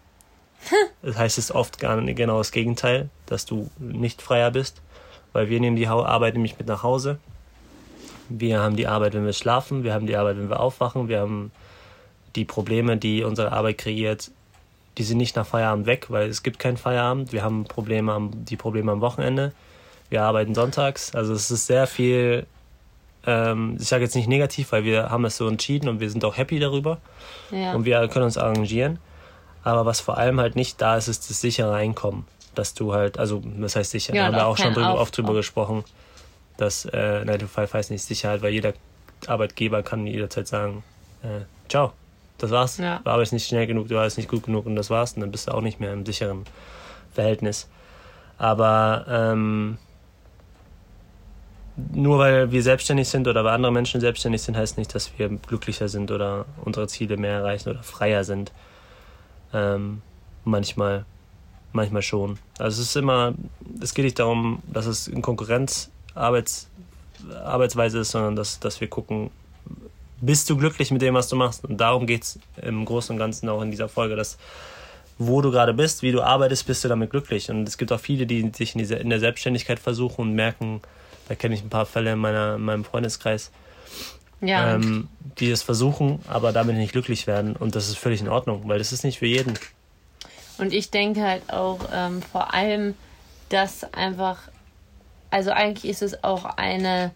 Das 1.03 1.17
heißt 1.17 1.39
es 1.39 1.55
oft 1.55 1.79
gar 1.79 2.01
nicht 2.01 2.17
genau 2.17 2.39
das 2.39 2.53
Gegenteil, 2.53 3.09
dass 3.27 3.47
du 3.47 3.71
nicht 3.79 4.23
freier 4.23 4.51
bist, 4.51 4.81
weil 5.33 5.49
wir 5.49 5.61
nehmen 5.61 5.77
die 5.77 5.87
Arbeit 5.87 6.35
nämlich 6.35 6.59
mit 6.59 6.67
nach 6.67 6.83
Hause. 6.83 7.19
Wir 8.29 8.61
haben 8.61 8.77
die 8.77 8.87
Arbeit, 8.87 9.15
wenn 9.15 9.27
wir 9.27 9.33
schlafen, 9.33 9.85
wir 9.85 9.93
haben 9.93 10.07
die 10.07 10.17
Arbeit, 10.17 10.39
wenn 10.39 10.49
wir 10.49 10.61
aufwachen, 10.61 11.09
wir 11.09 11.21
haben 11.21 11.53
die 12.37 12.45
Probleme, 12.45 12.97
die 12.97 13.23
unsere 13.23 13.53
Arbeit 13.53 13.79
kreiert, 13.79 14.31
die 14.99 15.03
sind 15.03 15.19
nicht 15.19 15.37
nach 15.37 15.47
Feierabend 15.47 15.87
weg, 15.87 16.07
weil 16.09 16.29
es 16.29 16.43
gibt 16.43 16.59
keinen 16.59 16.77
Feierabend. 16.77 17.33
Wir 17.33 17.43
haben 17.43 17.65
Probleme 17.65 18.13
am, 18.13 18.45
die 18.45 18.57
Probleme 18.57 18.93
am 18.93 19.01
Wochenende. 19.01 19.53
Wir 20.09 20.23
arbeiten 20.23 20.55
sonntags. 20.55 21.15
Also 21.15 21.33
es 21.33 21.51
ist 21.51 21.67
sehr 21.67 21.87
viel, 21.87 22.47
ähm, 23.27 23.77
ich 23.81 23.89
sage 23.89 24.05
jetzt 24.05 24.15
nicht 24.15 24.29
negativ, 24.29 24.73
weil 24.73 24.85
wir 24.85 25.11
haben 25.11 25.25
es 25.25 25.37
so 25.37 25.49
entschieden 25.49 25.89
und 25.89 26.01
wir 26.01 26.11
sind 26.11 26.25
auch 26.25 26.37
happy 26.37 26.59
darüber. 26.61 26.99
Ja. 27.51 27.75
Und 27.75 27.85
wir 27.85 28.07
können 28.09 28.27
uns 28.27 28.39
arrangieren. 28.39 28.99
Aber 29.65 29.87
was 29.87 30.01
vor 30.01 30.19
allem 30.19 30.39
halt 30.41 30.57
nicht 30.57 30.81
da 30.81 30.97
ist, 30.97 31.09
ist 31.09 31.29
das 31.31 31.41
sichere 31.41 31.75
Einkommen. 31.75 32.27
Dass 32.55 32.75
du 32.75 32.95
halt, 32.95 33.19
also 33.19 33.43
das 33.59 33.75
heißt 33.75 33.91
sicher, 33.91 34.15
ja, 34.15 34.23
da 34.23 34.27
haben 34.27 34.37
wir 34.37 34.47
auch 34.47 34.57
schon 34.57 34.75
drüber, 34.75 35.01
oft 35.01 35.17
drüber 35.17 35.35
gesprochen, 35.35 35.83
dass 36.57 36.85
äh, 36.85 37.25
9 37.25 37.41
to 37.41 37.47
5 37.49 37.75
heißt 37.75 37.91
nicht 37.91 38.05
Sicherheit, 38.05 38.43
weil 38.43 38.53
jeder 38.53 38.75
Arbeitgeber 39.27 39.83
kann 39.83 40.07
jederzeit 40.07 40.47
sagen, 40.47 40.85
äh, 41.23 41.41
ciao, 41.69 41.93
das 42.39 42.51
war's. 42.51 42.79
Ja. 42.79 43.01
Du 43.03 43.11
arbeitest 43.11 43.33
nicht 43.33 43.49
schnell 43.49 43.67
genug, 43.67 43.89
du 43.89 43.97
arbeitest 43.97 44.19
nicht 44.19 44.29
gut 44.29 44.45
genug 44.45 44.67
und 44.67 44.77
das 44.77 44.91
war's. 44.91 45.15
Und 45.15 45.23
dann 45.23 45.33
bist 45.33 45.49
du 45.49 45.53
auch 45.53 45.63
nicht 45.63 45.81
mehr 45.81 45.93
im 45.93 46.07
sicheren 46.07 46.45
Verhältnis. 47.13 47.69
Aber 48.39 49.07
ähm, 49.09 49.79
nur 51.77 52.19
weil 52.19 52.53
wir 52.53 52.63
selbstständig 52.63 53.09
sind 53.09 53.27
oder 53.27 53.45
weil 53.45 53.55
andere 53.55 53.73
Menschen 53.73 54.01
selbstständig 54.01 54.43
sind, 54.43 54.57
heißt 54.57 54.79
nicht, 54.79 54.95
dass 54.95 55.19
wir 55.19 55.29
glücklicher 55.29 55.89
sind 55.89 56.11
oder 56.11 56.45
unsere 56.65 56.87
Ziele 56.87 57.17
mehr 57.17 57.39
erreichen 57.39 57.71
oder 57.71 57.83
freier 57.83 58.25
sind. 58.25 58.53
Ähm, 59.55 60.03
manchmal, 60.45 61.07
manchmal 61.73 62.03
schon. 62.03 62.39
Also 62.59 62.83
es 62.83 62.89
ist 62.89 62.97
immer, 62.97 63.35
es 63.81 63.95
geht 63.95 64.05
nicht 64.05 64.19
darum, 64.19 64.63
dass 64.67 64.87
es 64.87 65.09
in 65.09 65.23
Konkurrenz 65.23 65.91
Arbeits, 66.15 66.69
Arbeitsweise 67.45 68.01
ist, 68.01 68.11
sondern 68.11 68.37
dass, 68.37 68.61
dass 68.61 68.81
wir 68.81 68.89
gucken, 68.89 69.31
bist 70.21 70.51
du 70.51 70.57
glücklich 70.57 70.91
mit 70.91 71.03
dem, 71.03 71.15
was 71.15 71.29
du 71.29 71.37
machst? 71.37 71.65
Und 71.65 71.79
darum 71.79 72.07
geht 72.07 72.23
es 72.23 72.39
im 72.61 72.85
Großen 72.85 73.15
und 73.15 73.19
Ganzen 73.19 73.49
auch 73.49 73.63
in 73.63 73.71
dieser 73.71 73.89
Folge, 73.89 74.17
dass 74.17 74.39
wo 75.19 75.41
du 75.41 75.51
gerade 75.51 75.75
bist, 75.75 76.03
wie 76.03 76.13
du 76.13 76.23
arbeitest, 76.23 76.67
bist 76.67 76.83
du 76.85 76.89
damit 76.89 77.11
glücklich. 77.11 77.51
Und 77.51 77.69
es 77.69 77.79
gibt 77.79 77.93
auch 77.93 78.01
viele, 78.01 78.27
die 78.27 78.51
sich 78.55 78.75
in, 78.75 78.81
dieser, 78.81 79.01
in 79.01 79.11
der 79.11 79.21
Selbstständigkeit 79.21 79.79
versuchen 79.79 80.23
und 80.23 80.35
merken, 80.35 80.81
da 81.29 81.35
kenne 81.35 81.55
ich 81.55 81.63
ein 81.63 81.71
paar 81.71 81.87
Fälle 81.87 82.13
in, 82.13 82.19
meiner, 82.19 82.57
in 82.57 82.63
meinem 82.63 82.85
Freundeskreis, 82.85 83.51
ja. 84.41 84.75
ähm, 84.75 85.09
die 85.39 85.51
es 85.51 85.63
versuchen, 85.63 86.21
aber 86.29 86.53
damit 86.53 86.77
nicht 86.77 86.93
glücklich 86.93 87.27
werden. 87.27 87.57
Und 87.57 87.75
das 87.75 87.89
ist 87.89 87.99
völlig 87.99 88.21
in 88.21 88.29
Ordnung, 88.29 88.63
weil 88.67 88.79
das 88.79 88.93
ist 88.93 89.05
nicht 89.05 89.19
für 89.19 89.27
jeden. 89.27 89.59
Und 90.59 90.73
ich 90.73 90.91
denke 90.91 91.23
halt 91.23 91.53
auch 91.53 91.81
ähm, 91.93 92.23
vor 92.23 92.55
allem, 92.55 92.95
dass 93.49 93.85
einfach, 93.93 94.39
also 95.31 95.51
eigentlich 95.51 95.91
ist 95.91 96.03
es 96.03 96.23
auch 96.23 96.45
eine 96.45 97.11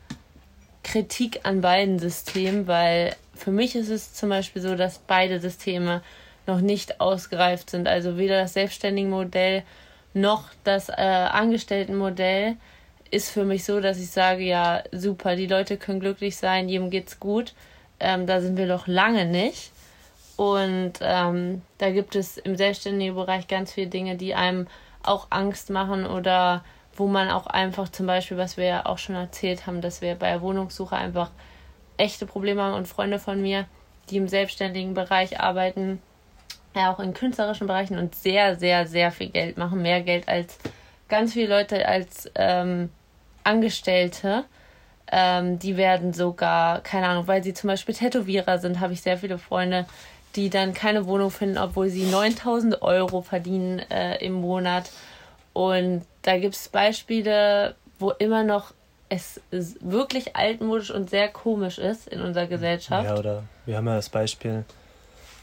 Kritik 0.83 1.41
an 1.45 1.61
beiden 1.61 1.99
Systemen, 1.99 2.67
weil 2.67 3.15
für 3.35 3.51
mich 3.51 3.77
ist 3.77 3.91
es 3.91 4.15
zum 4.15 4.31
Beispiel 4.31 4.63
so, 4.63 4.75
dass 4.75 4.99
beide 4.99 5.41
Systeme 5.41 6.03
noch 6.47 6.61
nicht 6.61 7.01
ausgereift 7.01 7.71
sind. 7.71 7.87
Also 7.87 8.17
weder 8.17 8.41
das 8.41 8.55
selbstständige 8.55 9.09
Modell 9.09 9.63
noch 10.15 10.45
das 10.65 10.89
äh, 10.89 10.93
Angestelltenmodell 10.93 12.57
ist 13.11 13.31
für 13.31 13.45
mich 13.45 13.65
so, 13.65 13.81
dass 13.81 13.99
ich 13.99 14.11
sage, 14.11 14.43
ja, 14.43 14.83
super, 14.93 15.37
die 15.37 15.47
Leute 15.47 15.77
können 15.77 16.01
glücklich 16.01 16.37
sein, 16.37 16.69
jedem 16.69 16.91
geht's 16.91 17.21
gut. 17.21 17.55
Ähm, 18.01 18.27
da 18.27 18.41
sind 18.41 18.57
wir 18.57 18.67
noch 18.67 18.87
lange 18.87 19.27
nicht. 19.27 19.73
Und 20.37 20.95
ähm, 21.01 21.63
da 21.79 21.91
gibt 21.91 22.15
es 22.15 22.39
im 22.39 22.57
selbstständigen 22.57 23.17
Bereich 23.17 23.49
ganz 23.49 23.73
viele 23.73 23.89
Dinge, 23.89 24.17
die 24.17 24.35
einem 24.35 24.69
auch 25.03 25.27
Angst 25.31 25.71
machen 25.71 26.07
oder 26.07 26.65
wo 26.95 27.07
man 27.07 27.29
auch 27.29 27.47
einfach 27.47 27.89
zum 27.89 28.07
Beispiel, 28.07 28.37
was 28.37 28.57
wir 28.57 28.65
ja 28.65 28.87
auch 28.87 28.99
schon 28.99 29.17
erzählt 29.17 29.67
haben, 29.67 29.81
dass 29.81 30.01
wir 30.01 30.15
bei 30.15 30.31
der 30.31 30.43
Wohnungssuche 30.43 30.97
einfach 30.97 31.31
echte 31.97 32.27
Probleme 32.27 32.63
haben 32.63 32.75
und 32.75 32.87
Freunde 32.87 33.19
von 33.19 33.41
mir, 33.41 33.67
die 34.11 34.17
im 34.17 34.29
selbstständigen 34.29 34.95
Bereich 34.95 35.41
arbeiten, 35.41 36.01
ja 36.75 36.93
auch 36.93 37.01
in 37.01 37.15
künstlerischen 37.15 37.67
Bereichen 37.67 37.99
und 37.99 38.15
sehr, 38.15 38.57
sehr, 38.57 38.87
sehr 38.87 39.11
viel 39.11 39.31
Geld 39.31 39.59
machen, 39.59 39.83
mehr 39.83 40.03
Geld 40.03 40.29
als 40.29 40.59
ganz 41.09 41.33
viele 41.33 41.49
Leute 41.49 41.89
als 41.89 42.31
ähm, 42.35 42.91
Angestellte. 43.49 44.45
Ähm, 45.11 45.59
die 45.59 45.77
werden 45.77 46.13
sogar, 46.13 46.81
keine 46.83 47.09
Ahnung, 47.09 47.27
weil 47.27 47.43
sie 47.43 47.55
zum 47.55 47.69
Beispiel 47.69 47.95
Tätowierer 47.95 48.59
sind, 48.59 48.81
habe 48.81 48.93
ich 48.93 49.01
sehr 49.01 49.17
viele 49.17 49.39
Freunde, 49.39 49.87
die 50.37 50.51
dann 50.51 50.75
keine 50.75 51.07
Wohnung 51.07 51.31
finden, 51.31 51.57
obwohl 51.57 51.89
sie 51.89 52.05
9000 52.05 52.83
Euro 52.83 53.23
verdienen 53.23 53.79
äh, 53.91 54.23
im 54.25 54.35
Monat 54.35 54.91
und 55.59 56.03
da 56.23 56.39
gibt 56.39 56.55
es 56.55 56.69
Beispiele, 56.69 57.75
wo 57.99 58.13
immer 58.13 58.45
noch 58.45 58.75
es 59.09 59.41
wirklich 59.51 60.37
altmodisch 60.37 60.93
und 60.93 61.11
sehr 61.11 61.27
komisch 61.29 61.79
ist 61.79 62.07
in 62.07 62.21
unserer 62.21 62.47
Gesellschaft. 62.47 63.07
Ja, 63.07 63.17
oder 63.17 63.43
wir 63.67 63.77
haben 63.77 63.89
ja 63.89 63.97
das 63.97 64.09
Beispiel 64.09 64.65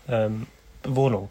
ähm, 0.08 0.48
Wohnung. 0.86 1.30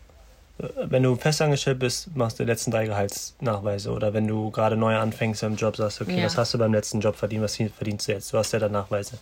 Wenn 0.56 1.02
du 1.02 1.16
festangestellt 1.16 1.80
bist, 1.80 2.14
machst 2.16 2.38
du 2.38 2.44
die 2.44 2.50
letzten 2.50 2.70
drei 2.70 2.86
Gehaltsnachweise. 2.86 3.90
Oder 3.90 4.14
wenn 4.14 4.28
du 4.28 4.50
gerade 4.50 4.76
neu 4.76 4.96
anfängst 4.96 5.42
im 5.42 5.56
Job, 5.56 5.76
sagst 5.76 5.98
du, 5.98 6.04
okay, 6.04 6.18
ja. 6.18 6.26
was 6.26 6.38
hast 6.38 6.54
du 6.54 6.58
beim 6.58 6.72
letzten 6.72 7.00
Job 7.00 7.16
verdient, 7.16 7.42
was 7.42 7.56
verdienst 7.56 8.06
du 8.06 8.12
jetzt? 8.12 8.32
Du 8.32 8.38
hast 8.38 8.52
ja 8.52 8.60
dann 8.60 8.72
Nachweise. 8.72 9.18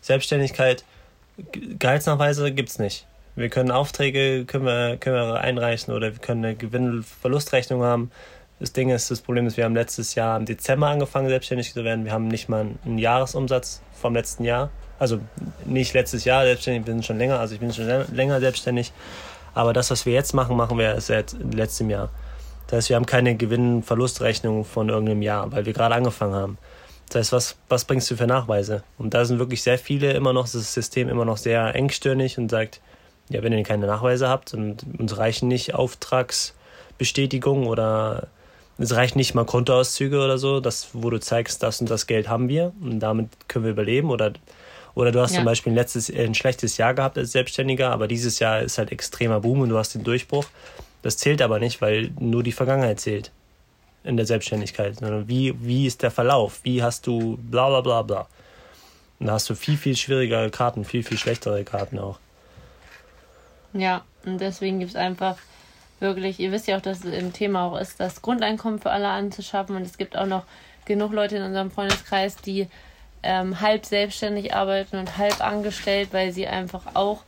Selbstständigkeit, 0.00 0.84
Gehaltsnachweise 1.78 2.52
gibt 2.52 2.70
es 2.70 2.78
nicht. 2.78 3.06
Wir 3.34 3.48
können 3.48 3.70
Aufträge 3.70 4.44
können 4.46 4.64
wir, 4.64 4.96
können 4.98 5.16
wir 5.16 5.40
einreichen 5.40 5.94
oder 5.94 6.12
wir 6.12 6.18
können 6.18 6.44
eine 6.44 6.54
Gewinn-Verlustrechnung 6.54 7.82
haben. 7.82 8.10
Das 8.60 8.72
Ding 8.72 8.90
ist, 8.90 9.10
das 9.10 9.20
Problem 9.20 9.46
ist, 9.46 9.56
wir 9.56 9.64
haben 9.64 9.74
letztes 9.74 10.14
Jahr 10.14 10.36
im 10.36 10.44
Dezember 10.44 10.88
angefangen, 10.88 11.28
selbstständig 11.28 11.72
zu 11.72 11.82
werden. 11.84 12.04
Wir 12.04 12.12
haben 12.12 12.28
nicht 12.28 12.48
mal 12.48 12.66
einen 12.84 12.98
Jahresumsatz 12.98 13.82
vom 14.00 14.14
letzten 14.14 14.44
Jahr. 14.44 14.70
Also 14.98 15.18
nicht 15.64 15.94
letztes 15.94 16.24
Jahr 16.24 16.44
selbstständig, 16.44 16.86
wir 16.86 16.92
sind 16.92 17.04
schon 17.04 17.18
länger, 17.18 17.40
also 17.40 17.54
ich 17.54 17.60
bin 17.60 17.72
schon 17.72 17.86
länger 18.14 18.40
selbstständig. 18.40 18.92
Aber 19.54 19.72
das, 19.72 19.90
was 19.90 20.06
wir 20.06 20.12
jetzt 20.12 20.34
machen, 20.34 20.56
machen 20.56 20.78
wir 20.78 21.00
seit 21.00 21.36
letztem 21.52 21.90
Jahr. 21.90 22.10
Das 22.66 22.78
heißt, 22.78 22.88
wir 22.88 22.96
haben 22.96 23.06
keine 23.06 23.36
Gewinn-Verlustrechnung 23.36 24.64
von 24.64 24.88
irgendeinem 24.88 25.22
Jahr, 25.22 25.52
weil 25.52 25.66
wir 25.66 25.72
gerade 25.72 25.94
angefangen 25.94 26.34
haben. 26.34 26.58
Das 27.08 27.16
heißt, 27.16 27.32
was, 27.32 27.56
was 27.68 27.84
bringst 27.84 28.10
du 28.10 28.16
für 28.16 28.26
Nachweise? 28.26 28.82
Und 28.96 29.12
da 29.12 29.24
sind 29.26 29.38
wirklich 29.38 29.62
sehr 29.62 29.78
viele 29.78 30.12
immer 30.12 30.32
noch, 30.32 30.48
das 30.48 30.72
System 30.72 31.08
immer 31.10 31.26
noch 31.26 31.36
sehr 31.36 31.74
engstirnig 31.74 32.38
und 32.38 32.50
sagt, 32.50 32.80
ja, 33.28 33.42
wenn 33.42 33.52
ihr 33.52 33.62
keine 33.62 33.86
Nachweise 33.86 34.28
habt 34.28 34.54
und 34.54 34.84
uns 34.98 35.18
reichen 35.18 35.48
nicht 35.48 35.74
Auftragsbestätigungen 35.74 37.66
oder 37.66 38.28
es 38.78 38.94
reicht 38.94 39.16
nicht 39.16 39.34
mal 39.34 39.44
Kontoauszüge 39.44 40.18
oder 40.18 40.38
so, 40.38 40.60
das, 40.60 40.88
wo 40.94 41.10
du 41.10 41.20
zeigst, 41.20 41.62
das 41.62 41.80
und 41.80 41.90
das 41.90 42.06
Geld 42.06 42.28
haben 42.28 42.48
wir 42.48 42.72
und 42.80 43.00
damit 43.00 43.28
können 43.48 43.66
wir 43.66 43.72
überleben. 43.72 44.10
Oder, 44.10 44.32
oder 44.94 45.12
du 45.12 45.20
hast 45.20 45.32
ja. 45.32 45.38
zum 45.38 45.44
Beispiel 45.44 45.72
ein, 45.72 45.76
letztes, 45.76 46.10
ein 46.10 46.34
schlechtes 46.34 46.76
Jahr 46.76 46.94
gehabt 46.94 47.16
als 47.18 47.32
Selbstständiger, 47.32 47.90
aber 47.90 48.08
dieses 48.08 48.38
Jahr 48.38 48.60
ist 48.60 48.78
halt 48.78 48.92
extremer 48.92 49.40
Boom 49.40 49.60
und 49.60 49.68
du 49.68 49.78
hast 49.78 49.94
den 49.94 50.04
Durchbruch. 50.04 50.44
Das 51.02 51.16
zählt 51.16 51.42
aber 51.42 51.58
nicht, 51.58 51.80
weil 51.80 52.10
nur 52.18 52.42
die 52.42 52.52
Vergangenheit 52.52 53.00
zählt 53.00 53.30
in 54.04 54.16
der 54.16 54.26
Selbstständigkeit, 54.26 54.96
wie, 55.28 55.54
wie 55.60 55.86
ist 55.86 56.02
der 56.02 56.10
Verlauf, 56.10 56.60
wie 56.64 56.82
hast 56.82 57.06
du 57.06 57.38
bla 57.38 57.68
bla 57.68 57.80
bla 57.80 58.02
bla. 58.02 58.28
Und 59.18 59.26
da 59.26 59.34
hast 59.34 59.48
du 59.48 59.54
viel, 59.54 59.76
viel 59.76 59.96
schwierigere 59.96 60.50
Karten, 60.50 60.84
viel, 60.84 61.04
viel 61.04 61.18
schlechtere 61.18 61.62
Karten 61.64 61.98
auch. 61.98 62.18
Ja, 63.72 64.04
und 64.24 64.40
deswegen 64.40 64.80
gibt 64.80 64.90
es 64.90 64.96
einfach 64.96 65.38
wirklich, 66.00 66.40
ihr 66.40 66.52
wisst 66.52 66.66
ja 66.66 66.76
auch, 66.76 66.82
dass 66.82 67.04
es 67.04 67.14
im 67.14 67.32
Thema 67.32 67.66
auch 67.66 67.78
ist, 67.78 68.00
das 68.00 68.20
Grundeinkommen 68.20 68.80
für 68.80 68.90
alle 68.90 69.08
anzuschaffen. 69.08 69.76
Und 69.76 69.82
es 69.82 69.96
gibt 69.96 70.16
auch 70.16 70.26
noch 70.26 70.44
genug 70.84 71.12
Leute 71.12 71.36
in 71.36 71.42
unserem 71.42 71.70
Freundeskreis, 71.70 72.36
die 72.36 72.66
ähm, 73.22 73.60
halb 73.60 73.84
selbstständig 73.84 74.54
arbeiten 74.54 74.96
und 74.96 75.18
halb 75.18 75.40
angestellt, 75.40 76.08
weil 76.12 76.32
sie 76.32 76.46
einfach 76.46 76.94
auch 76.94 77.22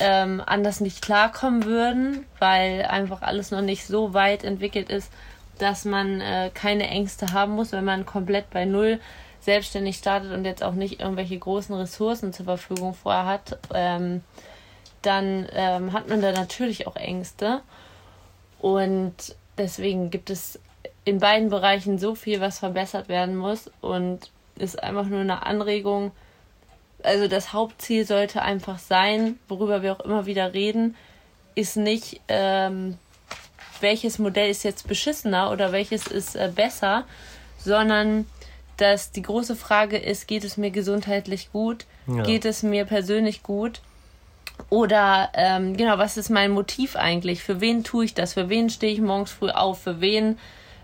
ähm, 0.00 0.42
anders 0.44 0.80
nicht 0.80 1.02
klarkommen 1.02 1.64
würden, 1.64 2.26
weil 2.38 2.82
einfach 2.82 3.22
alles 3.22 3.50
noch 3.50 3.62
nicht 3.62 3.86
so 3.86 4.12
weit 4.14 4.44
entwickelt 4.44 4.90
ist, 4.90 5.10
dass 5.58 5.84
man 5.84 6.20
äh, 6.20 6.50
keine 6.52 6.88
Ängste 6.88 7.32
haben 7.32 7.52
muss, 7.52 7.72
wenn 7.72 7.84
man 7.84 8.06
komplett 8.06 8.50
bei 8.50 8.64
Null 8.64 9.00
selbstständig 9.40 9.96
startet 9.96 10.32
und 10.32 10.44
jetzt 10.44 10.62
auch 10.62 10.74
nicht 10.74 11.00
irgendwelche 11.00 11.38
großen 11.38 11.74
Ressourcen 11.74 12.32
zur 12.32 12.44
Verfügung 12.44 12.94
vorher 12.94 13.26
hat. 13.26 13.58
Ähm, 13.72 14.22
dann 15.02 15.46
ähm, 15.52 15.92
hat 15.92 16.08
man 16.08 16.20
da 16.20 16.32
natürlich 16.32 16.86
auch 16.86 16.96
Ängste. 16.96 17.60
Und 18.58 19.36
deswegen 19.56 20.10
gibt 20.10 20.30
es 20.30 20.58
in 21.04 21.18
beiden 21.20 21.50
Bereichen 21.50 21.98
so 21.98 22.14
viel, 22.14 22.40
was 22.40 22.58
verbessert 22.58 23.08
werden 23.08 23.36
muss. 23.36 23.70
Und 23.80 24.30
ist 24.58 24.82
einfach 24.82 25.06
nur 25.06 25.20
eine 25.20 25.44
Anregung, 25.44 26.12
also 27.02 27.28
das 27.28 27.52
Hauptziel 27.52 28.04
sollte 28.06 28.42
einfach 28.42 28.78
sein, 28.78 29.38
worüber 29.48 29.82
wir 29.82 29.92
auch 29.92 30.00
immer 30.00 30.26
wieder 30.26 30.52
reden, 30.54 30.96
ist 31.54 31.76
nicht, 31.76 32.20
ähm, 32.28 32.98
welches 33.80 34.18
Modell 34.18 34.50
ist 34.50 34.64
jetzt 34.64 34.88
beschissener 34.88 35.50
oder 35.50 35.72
welches 35.72 36.06
ist 36.06 36.34
äh, 36.34 36.50
besser, 36.54 37.04
sondern 37.58 38.26
dass 38.76 39.10
die 39.10 39.22
große 39.22 39.56
Frage 39.56 39.98
ist, 39.98 40.28
geht 40.28 40.44
es 40.44 40.56
mir 40.56 40.70
gesundheitlich 40.70 41.50
gut, 41.52 41.86
ja. 42.06 42.22
geht 42.22 42.44
es 42.44 42.62
mir 42.62 42.84
persönlich 42.84 43.42
gut 43.42 43.80
oder 44.70 45.30
ähm, 45.34 45.76
genau, 45.76 45.98
was 45.98 46.16
ist 46.16 46.30
mein 46.30 46.50
Motiv 46.50 46.96
eigentlich? 46.96 47.42
Für 47.42 47.60
wen 47.60 47.84
tue 47.84 48.04
ich 48.04 48.14
das? 48.14 48.34
Für 48.34 48.48
wen 48.48 48.70
stehe 48.70 48.92
ich 48.92 49.00
morgens 49.00 49.30
früh 49.30 49.50
auf? 49.50 49.82
Für 49.82 50.00
wen 50.00 50.38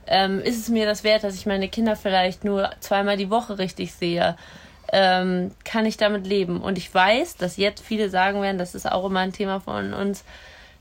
ähm, 0.06 0.40
ist 0.40 0.58
es 0.58 0.68
mir 0.68 0.86
das 0.86 1.04
wert, 1.04 1.24
dass 1.24 1.34
ich 1.34 1.46
meine 1.46 1.68
Kinder 1.68 1.96
vielleicht 1.96 2.44
nur 2.44 2.70
zweimal 2.80 3.16
die 3.16 3.30
Woche 3.30 3.58
richtig 3.58 3.94
sehe? 3.94 4.36
Ähm, 4.92 5.52
kann 5.64 5.86
ich 5.86 5.96
damit 5.96 6.26
leben? 6.26 6.60
Und 6.60 6.78
ich 6.78 6.92
weiß, 6.94 7.36
dass 7.36 7.56
jetzt 7.56 7.84
viele 7.84 8.10
sagen 8.10 8.42
werden, 8.42 8.58
das 8.58 8.74
ist 8.74 8.90
auch 8.90 9.06
immer 9.06 9.20
ein 9.20 9.32
Thema 9.32 9.60
von 9.60 9.94
uns, 9.94 10.24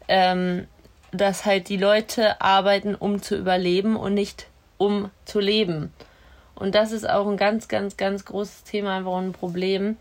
ähm, 0.07 0.67
dass 1.11 1.45
halt 1.45 1.69
die 1.69 1.77
Leute 1.77 2.41
arbeiten, 2.41 2.95
um 2.95 3.21
zu 3.21 3.35
überleben 3.37 3.95
und 3.95 4.13
nicht 4.13 4.47
um 4.77 5.09
zu 5.25 5.39
leben. 5.39 5.93
Und 6.55 6.75
das 6.75 6.91
ist 6.91 7.09
auch 7.09 7.27
ein 7.27 7.37
ganz, 7.37 7.67
ganz, 7.67 7.97
ganz 7.97 8.25
großes 8.25 8.63
Thema, 8.63 8.97
einfach 8.97 9.17
ein 9.17 9.31
Problem, 9.31 9.97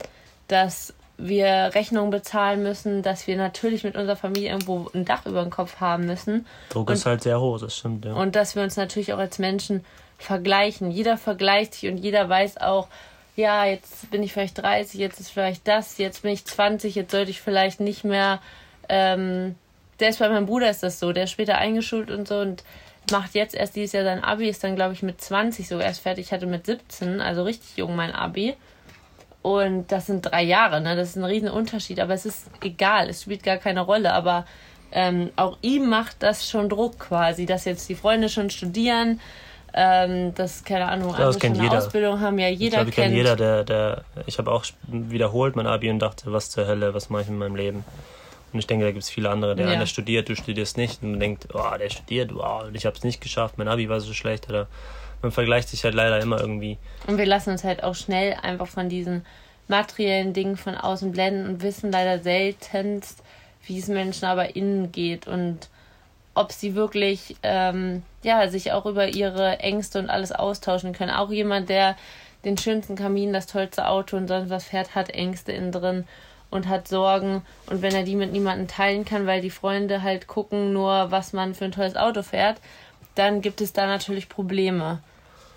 dass 0.48 0.94
wir 1.28 1.70
Rechnungen 1.74 2.11
bezahlen 2.11 2.62
müssen, 2.62 3.02
dass 3.02 3.26
wir 3.26 3.37
natürlich 3.37 3.85
mit 3.85 3.96
unserer 3.96 4.16
Familie 4.16 4.50
irgendwo 4.50 4.90
ein 4.92 5.04
Dach 5.04 5.24
über 5.26 5.42
dem 5.42 5.50
Kopf 5.50 5.80
haben 5.80 6.06
müssen. 6.06 6.46
Druck 6.68 6.88
und, 6.88 6.94
ist 6.94 7.06
halt 7.06 7.22
sehr 7.22 7.40
hoch, 7.40 7.61
das 7.61 7.76
stimmt, 7.76 8.04
ja. 8.04 8.14
Und 8.14 8.35
dass 8.35 8.56
wir 8.56 8.62
uns 8.62 8.76
natürlich 8.76 9.12
auch 9.12 9.18
als 9.18 9.38
Menschen 9.38 9.85
vergleichen. 10.18 10.90
Jeder 10.90 11.16
vergleicht 11.16 11.74
sich 11.74 11.90
und 11.90 11.98
jeder 11.98 12.28
weiß 12.28 12.58
auch, 12.58 12.88
ja, 13.37 13.64
jetzt 13.64 14.11
bin 14.11 14.22
ich 14.22 14.32
vielleicht 14.32 14.58
30, 14.58 14.98
jetzt 14.98 15.20
ist 15.20 15.30
vielleicht 15.30 15.66
das, 15.66 15.98
jetzt 15.98 16.22
bin 16.22 16.32
ich 16.32 16.44
20, 16.44 16.94
jetzt 16.94 17.12
sollte 17.12 17.30
ich 17.30 17.40
vielleicht 17.40 17.80
nicht 17.80 18.04
mehr. 18.04 18.40
Ähm, 18.88 19.54
selbst 19.98 20.18
bei 20.18 20.28
meinem 20.28 20.46
Bruder 20.46 20.68
ist 20.68 20.82
das 20.82 20.98
so, 20.98 21.12
der 21.12 21.24
ist 21.24 21.30
später 21.30 21.56
eingeschult 21.58 22.11
und 22.11 22.26
so 22.26 22.38
und 22.38 22.64
macht 23.11 23.35
jetzt 23.35 23.54
erst 23.54 23.76
dieses 23.76 23.92
Jahr 23.92 24.04
sein 24.04 24.22
Abi, 24.22 24.48
ist 24.48 24.62
dann, 24.64 24.76
glaube 24.76 24.92
ich, 24.92 25.02
mit 25.02 25.20
20 25.20 25.68
sogar 25.68 25.87
erst 25.87 26.00
fertig, 26.00 26.26
ich 26.26 26.32
hatte 26.32 26.46
mit 26.46 26.66
17, 26.66 27.20
also 27.20 27.42
richtig 27.44 27.76
jung 27.76 27.96
mein 27.96 28.12
Abi. 28.12 28.54
Und 29.42 29.90
das 29.90 30.07
sind 30.07 30.22
drei 30.22 30.42
Jahre, 30.42 30.81
ne? 30.81 30.94
Das 30.94 31.11
ist 31.11 31.16
ein 31.16 31.24
riesen 31.24 31.50
Unterschied, 31.50 31.98
aber 31.98 32.14
es 32.14 32.24
ist 32.24 32.46
egal, 32.62 33.09
es 33.09 33.22
spielt 33.22 33.42
gar 33.42 33.57
keine 33.57 33.81
Rolle. 33.81 34.12
Aber 34.12 34.46
ähm, 34.92 35.31
auch 35.37 35.59
ihm 35.62 35.88
macht 35.88 36.22
das 36.22 36.48
schon 36.48 36.68
Druck 36.68 36.98
quasi, 36.98 37.44
dass 37.44 37.64
jetzt 37.64 37.88
die 37.88 37.96
Freunde 37.96 38.28
schon 38.28 38.50
studieren, 38.50 39.20
ähm, 39.74 40.35
dass, 40.35 40.64
keine 40.64 40.87
Ahnung, 40.88 41.14
kennt 41.14 41.35
schon 41.35 41.52
eine 41.55 41.62
jeder. 41.62 41.78
Ausbildung 41.78 42.20
haben, 42.20 42.38
ja, 42.38 42.48
jeder 42.48 42.64
ich 42.64 42.70
glaub, 42.70 42.88
ich 42.88 42.94
kennt. 42.94 43.14
jeder, 43.14 43.37
der, 43.37 43.64
der, 43.64 44.05
ich 44.26 44.38
habe 44.38 44.52
auch 44.52 44.64
wiederholt 44.87 45.57
mein 45.57 45.66
Abi 45.66 45.90
und 45.90 45.98
dachte, 45.98 46.33
was 46.33 46.50
zur 46.50 46.66
Hölle, 46.66 46.94
was 46.94 47.11
mache 47.11 47.22
ich 47.22 47.28
mit 47.28 47.38
meinem 47.38 47.57
Leben? 47.57 47.85
Und 48.52 48.59
ich 48.59 48.66
denke, 48.66 48.85
da 48.85 48.92
gibt 48.92 49.02
es 49.02 49.11
viele 49.11 49.31
andere. 49.31 49.57
Der 49.57 49.66
ja. 49.66 49.72
eine 49.72 49.87
studiert, 49.87 50.28
du 50.28 50.37
studierst 50.37 50.76
nicht 50.76 51.02
und 51.02 51.12
man 51.12 51.20
denkt, 51.20 51.48
oh, 51.55 51.76
der 51.81 51.88
studiert, 51.88 52.35
wow, 52.35 52.64
ich 52.72 52.85
habe 52.85 52.96
es 52.96 53.02
nicht 53.02 53.20
geschafft, 53.22 53.57
mein 53.57 53.66
Abi 53.66 53.88
war 53.88 53.98
so 54.00 54.12
schlecht 54.12 54.48
oder 54.48 54.68
man 55.22 55.32
vergleicht 55.32 55.68
sich 55.68 55.85
halt 55.85 55.94
leider 55.94 56.20
immer 56.20 56.40
irgendwie. 56.40 56.78
Und 57.06 57.18
wir 57.18 57.26
lassen 57.26 57.50
uns 57.50 57.64
halt 57.64 57.82
auch 57.82 57.94
schnell 57.94 58.35
einfach 58.42 58.66
von 58.68 58.88
diesen 58.88 59.24
materiellen 59.68 60.32
Dingen 60.32 60.56
von 60.56 60.76
außen 60.76 61.12
blenden 61.12 61.46
und 61.46 61.62
wissen 61.62 61.92
leider 61.92 62.18
seltenst, 62.18 63.22
wie 63.64 63.78
es 63.78 63.88
Menschen 63.88 64.26
aber 64.26 64.56
innen 64.56 64.92
geht 64.92 65.26
und 65.26 65.68
ob 66.35 66.52
sie 66.52 66.74
wirklich 66.74 67.37
ähm, 67.42 68.02
ja 68.22 68.48
sich 68.48 68.72
auch 68.72 68.87
über 68.87 69.08
ihre 69.08 69.61
Ängste 69.61 69.98
und 69.98 70.11
alles 70.11 70.32
austauschen 70.32 70.92
können. 70.92 71.11
Auch 71.11 71.30
jemand, 71.30 71.68
der 71.68 71.96
den 72.44 72.58
schönsten 72.58 72.96
Kamin, 72.96 73.32
das 73.32 73.46
tollste 73.46 73.87
Auto 73.87 74.16
und 74.16 74.28
sonst 74.28 74.50
was 74.50 74.64
fährt, 74.64 74.94
hat 74.94 75.11
Ängste 75.11 75.52
innen 75.52 75.72
drin 75.72 76.04
und 76.50 76.68
hat 76.68 76.88
Sorgen. 76.88 77.42
Und 77.66 77.82
wenn 77.82 77.94
er 77.94 78.02
die 78.02 78.16
mit 78.16 78.32
niemandem 78.32 78.68
teilen 78.68 79.04
kann, 79.04 79.26
weil 79.26 79.40
die 79.40 79.50
Freunde 79.50 80.02
halt 80.02 80.26
gucken 80.26 80.72
nur, 80.72 81.11
was 81.11 81.32
man 81.32 81.54
für 81.54 81.66
ein 81.66 81.72
tolles 81.72 81.96
Auto 81.96 82.22
fährt, 82.22 82.58
dann 83.14 83.42
gibt 83.42 83.61
es 83.61 83.72
da 83.72 83.87
natürlich 83.87 84.28
Probleme. 84.28 85.00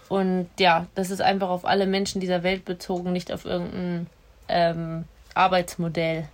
Und 0.09 0.49
ja, 0.59 0.87
das 0.95 1.09
ist 1.09 1.21
einfach 1.21 1.49
auf 1.49 1.65
alle 1.65 1.87
Menschen 1.87 2.21
dieser 2.21 2.43
Welt 2.43 2.65
bezogen, 2.65 3.11
nicht 3.11 3.31
auf 3.31 3.45
irgendein 3.45 4.07
ähm, 4.47 5.05
Arbeitsmodell. 5.33 6.29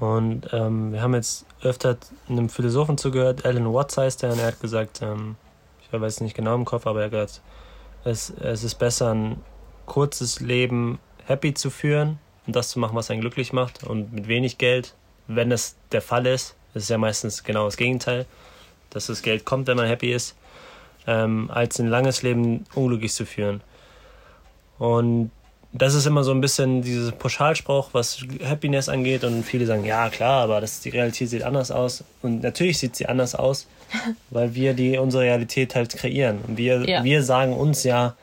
Und 0.00 0.48
ähm, 0.52 0.92
wir 0.92 1.02
haben 1.02 1.14
jetzt 1.14 1.46
öfter 1.62 1.96
einem 2.28 2.48
Philosophen 2.48 2.98
zugehört, 2.98 3.44
Alan 3.44 3.72
Watts 3.72 3.96
heißt 3.96 4.22
er, 4.24 4.32
und 4.32 4.40
er 4.40 4.46
hat 4.46 4.60
gesagt, 4.60 5.02
ähm, 5.02 5.36
ich 5.82 6.00
weiß 6.00 6.20
nicht 6.20 6.34
genau 6.34 6.54
im 6.54 6.64
Kopf, 6.64 6.86
aber 6.86 7.00
er 7.00 7.04
hat 7.04 7.12
gesagt, 7.12 7.40
es, 8.04 8.30
es 8.30 8.64
ist 8.64 8.74
besser, 8.76 9.14
ein 9.14 9.40
kurzes 9.86 10.40
Leben 10.40 10.98
happy 11.26 11.54
zu 11.54 11.70
führen 11.70 12.18
und 12.46 12.56
das 12.56 12.70
zu 12.70 12.78
machen, 12.78 12.96
was 12.96 13.10
einen 13.10 13.20
glücklich 13.20 13.52
macht 13.52 13.84
und 13.84 14.12
mit 14.12 14.28
wenig 14.28 14.58
Geld, 14.58 14.94
wenn 15.26 15.52
es 15.52 15.76
der 15.92 16.02
Fall 16.02 16.26
ist, 16.26 16.56
das 16.74 16.84
ist 16.84 16.88
ja 16.88 16.98
meistens 16.98 17.44
genau 17.44 17.64
das 17.64 17.76
Gegenteil, 17.76 18.26
dass 18.90 19.06
das 19.06 19.22
Geld 19.22 19.44
kommt, 19.44 19.68
wenn 19.68 19.76
man 19.76 19.86
happy 19.86 20.12
ist, 20.12 20.36
ähm, 21.06 21.50
als 21.52 21.78
ein 21.78 21.88
langes 21.88 22.22
Leben 22.22 22.64
unglücklich 22.74 23.12
zu 23.12 23.26
führen. 23.26 23.60
Und 24.78 25.30
das 25.72 25.94
ist 25.94 26.06
immer 26.06 26.22
so 26.22 26.30
ein 26.30 26.40
bisschen 26.40 26.82
dieses 26.82 27.10
Pauschalspruch, 27.12 27.90
was 27.92 28.24
Happiness 28.44 28.88
angeht. 28.88 29.24
Und 29.24 29.42
viele 29.42 29.66
sagen, 29.66 29.84
ja 29.84 30.08
klar, 30.08 30.44
aber 30.44 30.60
das, 30.60 30.80
die 30.80 30.90
Realität 30.90 31.30
sieht 31.30 31.42
anders 31.42 31.70
aus. 31.70 32.04
Und 32.22 32.42
natürlich 32.42 32.78
sieht 32.78 32.94
sie 32.94 33.06
anders 33.06 33.34
aus, 33.34 33.66
weil 34.30 34.54
wir 34.54 34.74
die 34.74 34.98
unsere 34.98 35.24
Realität 35.24 35.74
halt 35.74 35.94
kreieren. 35.94 36.38
Und 36.46 36.56
wir, 36.56 36.88
ja. 36.88 37.02
wir 37.02 37.22
sagen 37.24 37.52
uns 37.52 37.82
ja, 37.82 38.14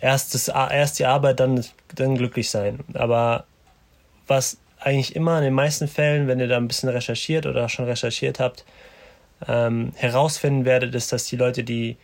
erst, 0.00 0.34
das, 0.34 0.48
erst 0.48 0.98
die 0.98 1.04
Arbeit, 1.04 1.38
dann, 1.38 1.62
dann 1.94 2.16
glücklich 2.16 2.50
sein. 2.50 2.80
Aber 2.94 3.44
was 4.26 4.56
eigentlich 4.80 5.14
immer 5.16 5.36
in 5.38 5.44
den 5.44 5.54
meisten 5.54 5.88
Fällen, 5.88 6.28
wenn 6.28 6.40
ihr 6.40 6.48
da 6.48 6.56
ein 6.56 6.68
bisschen 6.68 6.88
recherchiert 6.88 7.44
oder 7.44 7.68
schon 7.68 7.84
recherchiert 7.84 8.40
habt, 8.40 8.64
ähm, 9.46 9.92
herausfinden 9.96 10.64
werdet, 10.64 10.94
ist, 10.94 11.12
dass 11.12 11.24
die 11.24 11.36
Leute, 11.36 11.62
die 11.62 11.96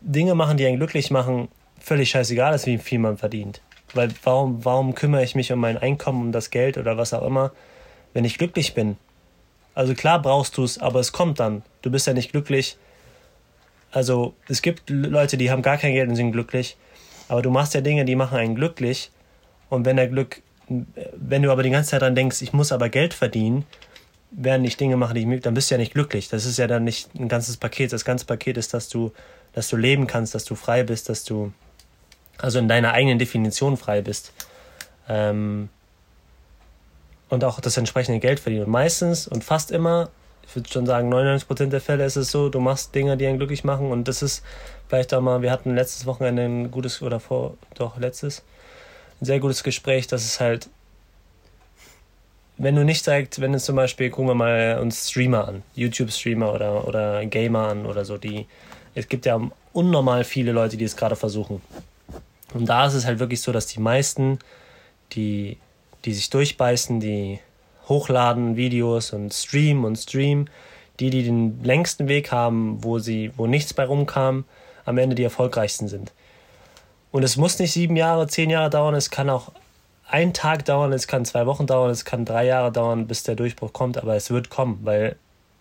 Dinge 0.00 0.34
machen, 0.34 0.56
die 0.56 0.66
einen 0.66 0.78
glücklich 0.78 1.10
machen, 1.10 1.48
völlig 1.78 2.10
scheißegal 2.10 2.54
ist, 2.54 2.66
wie 2.66 2.78
viel 2.78 2.98
man 2.98 3.18
verdient. 3.18 3.60
Weil 3.94 4.10
warum, 4.22 4.64
warum 4.64 4.94
kümmere 4.94 5.24
ich 5.24 5.34
mich 5.34 5.52
um 5.52 5.58
mein 5.58 5.76
Einkommen, 5.76 6.22
um 6.22 6.32
das 6.32 6.50
Geld 6.50 6.78
oder 6.78 6.96
was 6.96 7.12
auch 7.12 7.26
immer, 7.26 7.52
wenn 8.14 8.24
ich 8.24 8.38
glücklich 8.38 8.74
bin? 8.74 8.96
Also 9.74 9.94
klar 9.94 10.20
brauchst 10.20 10.56
du 10.56 10.64
es, 10.64 10.78
aber 10.78 11.00
es 11.00 11.12
kommt 11.12 11.40
dann. 11.40 11.62
Du 11.82 11.90
bist 11.90 12.06
ja 12.06 12.12
nicht 12.12 12.32
glücklich. 12.32 12.76
Also 13.92 14.34
es 14.48 14.62
gibt 14.62 14.90
Leute, 14.90 15.36
die 15.36 15.50
haben 15.50 15.62
gar 15.62 15.76
kein 15.76 15.92
Geld 15.92 16.08
und 16.08 16.16
sind 16.16 16.32
glücklich. 16.32 16.76
Aber 17.28 17.42
du 17.42 17.50
machst 17.50 17.74
ja 17.74 17.80
Dinge, 17.80 18.04
die 18.04 18.16
machen 18.16 18.38
einen 18.38 18.54
glücklich. 18.54 19.10
Und 19.68 19.84
wenn 19.84 19.96
der 19.96 20.08
Glück, 20.08 20.42
wenn 20.68 21.42
du 21.42 21.50
aber 21.50 21.62
die 21.62 21.70
ganze 21.70 21.90
Zeit 21.90 22.02
daran 22.02 22.14
denkst, 22.14 22.42
ich 22.42 22.52
muss 22.52 22.72
aber 22.72 22.88
Geld 22.88 23.14
verdienen, 23.14 23.64
werden 24.30 24.62
nicht 24.62 24.78
Dinge 24.78 24.96
machen, 24.96 25.14
die 25.14 25.22
ich 25.22 25.26
möge, 25.26 25.42
dann 25.42 25.54
bist 25.54 25.70
du 25.70 25.74
ja 25.74 25.78
nicht 25.78 25.92
glücklich. 25.92 26.28
Das 26.28 26.44
ist 26.44 26.58
ja 26.58 26.66
dann 26.66 26.84
nicht 26.84 27.14
ein 27.14 27.28
ganzes 27.28 27.56
Paket. 27.56 27.92
Das 27.92 28.04
ganze 28.04 28.26
Paket 28.26 28.56
ist, 28.56 28.74
dass 28.74 28.88
du, 28.88 29.12
dass 29.52 29.68
du 29.68 29.76
leben 29.76 30.06
kannst, 30.06 30.34
dass 30.34 30.44
du 30.44 30.54
frei 30.54 30.82
bist, 30.84 31.08
dass 31.08 31.24
du 31.24 31.52
also 32.38 32.58
in 32.58 32.68
deiner 32.68 32.92
eigenen 32.92 33.18
Definition 33.18 33.76
frei 33.76 34.02
bist. 34.02 34.32
Ähm, 35.08 35.68
und 37.28 37.44
auch 37.44 37.60
das 37.60 37.76
entsprechende 37.76 38.18
Geld 38.20 38.40
verdienen. 38.40 38.64
Und 38.64 38.70
meistens 38.70 39.28
und 39.28 39.44
fast 39.44 39.70
immer, 39.70 40.10
ich 40.46 40.56
würde 40.56 40.68
schon 40.68 40.86
sagen, 40.86 41.12
99% 41.12 41.66
der 41.66 41.80
Fälle 41.80 42.04
ist 42.04 42.16
es 42.16 42.30
so, 42.30 42.48
du 42.48 42.60
machst 42.60 42.94
Dinge, 42.94 43.16
die 43.16 43.26
einen 43.26 43.38
glücklich 43.38 43.64
machen. 43.64 43.90
Und 43.90 44.08
das 44.08 44.22
ist 44.22 44.42
vielleicht 44.88 45.14
auch 45.14 45.20
mal, 45.20 45.42
wir 45.42 45.50
hatten 45.50 45.74
letztes 45.74 46.06
Wochenende 46.06 46.42
ein 46.42 46.70
gutes, 46.70 47.02
oder 47.02 47.20
vor, 47.20 47.56
doch 47.74 47.98
letztes, 47.98 48.42
ein 49.20 49.26
sehr 49.26 49.38
gutes 49.38 49.62
Gespräch, 49.62 50.06
dass 50.06 50.24
es 50.24 50.40
halt, 50.40 50.68
wenn 52.62 52.76
du 52.76 52.84
nicht 52.84 53.02
sagst, 53.02 53.40
wenn 53.40 53.54
es 53.54 53.64
zum 53.64 53.76
Beispiel, 53.76 54.10
gucken 54.10 54.28
wir 54.28 54.34
mal 54.34 54.78
uns 54.82 55.08
Streamer 55.08 55.48
an, 55.48 55.62
YouTube-Streamer 55.76 56.52
oder, 56.52 56.86
oder 56.86 57.24
Gamer 57.24 57.68
an 57.68 57.86
oder 57.86 58.04
so, 58.04 58.18
die, 58.18 58.46
es 58.94 59.08
gibt 59.08 59.24
ja 59.24 59.40
unnormal 59.72 60.24
viele 60.24 60.52
Leute, 60.52 60.76
die 60.76 60.84
es 60.84 60.94
gerade 60.94 61.16
versuchen. 61.16 61.62
Und 62.52 62.66
da 62.66 62.86
ist 62.86 62.92
es 62.92 63.06
halt 63.06 63.18
wirklich 63.18 63.40
so, 63.40 63.50
dass 63.50 63.66
die 63.66 63.80
meisten, 63.80 64.38
die, 65.12 65.56
die 66.04 66.12
sich 66.12 66.28
durchbeißen, 66.28 67.00
die 67.00 67.38
hochladen 67.88 68.56
Videos 68.56 69.14
und 69.14 69.32
streamen 69.32 69.86
und 69.86 69.96
streamen, 69.96 70.50
die, 71.00 71.08
die 71.08 71.22
den 71.22 71.64
längsten 71.64 72.08
Weg 72.08 72.30
haben, 72.30 72.84
wo 72.84 72.98
sie, 72.98 73.32
wo 73.38 73.46
nichts 73.46 73.72
bei 73.72 73.84
rumkam, 73.84 74.44
am 74.84 74.98
Ende 74.98 75.14
die 75.14 75.24
erfolgreichsten 75.24 75.88
sind. 75.88 76.12
Und 77.10 77.22
es 77.22 77.38
muss 77.38 77.58
nicht 77.58 77.72
sieben 77.72 77.96
Jahre, 77.96 78.26
zehn 78.26 78.50
Jahre 78.50 78.68
dauern, 78.68 78.94
es 78.94 79.10
kann 79.10 79.30
auch 79.30 79.50
ein 80.10 80.34
Tag 80.34 80.64
dauern, 80.64 80.92
es 80.92 81.06
kann 81.06 81.24
zwei 81.24 81.46
Wochen 81.46 81.66
dauern, 81.66 81.90
es 81.90 82.04
kann 82.04 82.24
drei 82.24 82.44
Jahre 82.46 82.72
dauern, 82.72 83.06
bis 83.06 83.22
der 83.22 83.36
Durchbruch 83.36 83.72
kommt, 83.72 83.96
aber 83.98 84.16
es 84.16 84.30
wird 84.30 84.50
kommen, 84.50 84.80
weil 84.82 85.16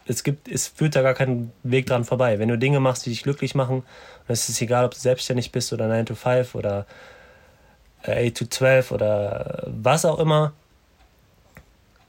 es 0.05 0.23
gibt, 0.23 0.47
es 0.47 0.67
führt 0.67 0.95
da 0.95 1.03
gar 1.03 1.13
keinen 1.13 1.51
Weg 1.63 1.85
dran 1.85 2.03
vorbei. 2.03 2.39
Wenn 2.39 2.49
du 2.49 2.57
Dinge 2.57 2.79
machst, 2.79 3.05
die 3.05 3.11
dich 3.11 3.23
glücklich 3.23 3.53
machen, 3.53 3.77
und 3.77 3.85
es 4.27 4.49
ist 4.49 4.61
egal, 4.61 4.85
ob 4.85 4.93
du 4.93 4.99
selbstständig 4.99 5.51
bist 5.51 5.71
oder 5.71 5.87
9 5.87 6.07
to 6.07 6.15
5 6.15 6.55
oder 6.55 6.87
8 8.03 8.09
äh, 8.09 8.31
to 8.31 8.45
12 8.45 8.91
oder 8.91 9.63
was 9.67 10.05
auch 10.05 10.19
immer, 10.19 10.53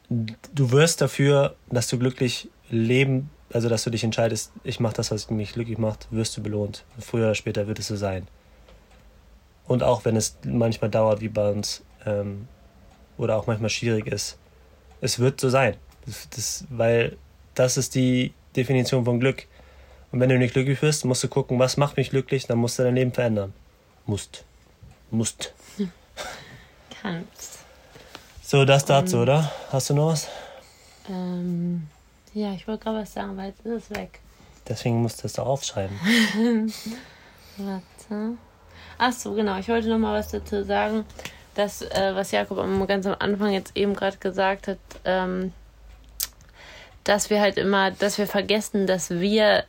du 0.08 0.70
wirst 0.70 1.00
dafür, 1.00 1.56
dass 1.70 1.88
du 1.88 1.98
glücklich 1.98 2.48
leben, 2.70 3.30
also 3.52 3.68
dass 3.68 3.84
du 3.84 3.90
dich 3.90 4.04
entscheidest, 4.04 4.52
ich 4.64 4.80
mache 4.80 4.94
das, 4.94 5.10
was 5.10 5.28
mich 5.28 5.52
glücklich 5.52 5.78
macht, 5.78 6.08
wirst 6.10 6.36
du 6.36 6.42
belohnt. 6.42 6.84
Früher 6.98 7.26
oder 7.26 7.34
später 7.34 7.66
wird 7.66 7.78
es 7.78 7.88
so 7.88 7.96
sein. 7.96 8.26
Und 9.66 9.82
auch 9.82 10.04
wenn 10.04 10.16
es 10.16 10.38
manchmal 10.44 10.90
dauert, 10.90 11.20
wie 11.20 11.28
bei 11.28 11.50
uns, 11.50 11.82
ähm, 12.06 12.48
oder 13.18 13.36
auch 13.36 13.46
manchmal 13.46 13.70
schwierig 13.70 14.06
ist. 14.06 14.38
Es 15.00 15.18
wird 15.18 15.40
so 15.40 15.48
sein. 15.48 15.76
Das, 16.06 16.28
das, 16.30 16.64
weil 16.70 17.16
das 17.54 17.76
ist 17.76 17.94
die 17.94 18.32
Definition 18.56 19.04
von 19.04 19.20
Glück. 19.20 19.46
Und 20.12 20.20
wenn 20.20 20.28
du 20.28 20.38
nicht 20.38 20.54
glücklich 20.54 20.80
bist, 20.80 21.04
musst 21.04 21.22
du 21.22 21.28
gucken, 21.28 21.58
was 21.58 21.76
macht 21.76 21.96
mich 21.96 22.10
glücklich, 22.10 22.46
dann 22.46 22.58
musst 22.58 22.78
du 22.78 22.82
dein 22.82 22.94
Leben 22.94 23.12
verändern. 23.12 23.52
Musst. 24.06 24.44
Musst. 25.10 25.52
Kannst. 27.02 27.60
So, 28.42 28.64
das 28.64 28.84
dazu, 28.84 29.16
um, 29.16 29.22
oder? 29.22 29.52
Hast 29.70 29.90
du 29.90 29.94
noch 29.94 30.08
was? 30.08 30.28
Ähm, 31.08 31.86
ja, 32.34 32.52
ich 32.52 32.66
wollte 32.66 32.84
gerade 32.84 33.02
was 33.02 33.12
sagen, 33.12 33.30
aber 33.30 33.44
jetzt 33.44 33.64
ist 33.64 33.90
es 33.90 33.96
weg. 33.96 34.20
Deswegen 34.68 35.02
musst 35.02 35.22
du 35.22 35.26
es 35.26 35.34
da 35.34 35.42
aufschreiben. 35.42 35.98
Warte. 37.56 38.36
Ach 38.98 39.12
so, 39.12 39.34
genau. 39.34 39.58
Ich 39.58 39.68
wollte 39.68 39.88
noch 39.88 39.98
mal 39.98 40.18
was 40.18 40.28
dazu 40.28 40.64
sagen. 40.64 41.04
Das, 41.60 41.82
äh, 41.82 42.14
was 42.14 42.30
Jakob 42.30 42.56
ganz 42.88 43.06
am 43.06 43.16
Anfang 43.18 43.52
jetzt 43.52 43.76
eben 43.76 43.94
gerade 43.94 44.16
gesagt 44.16 44.66
hat, 44.66 44.78
ähm, 45.04 45.52
dass 47.04 47.28
wir 47.28 47.38
halt 47.42 47.58
immer, 47.58 47.90
dass 47.90 48.16
wir 48.16 48.26
vergessen, 48.26 48.86
dass 48.86 49.10
wir 49.10 49.64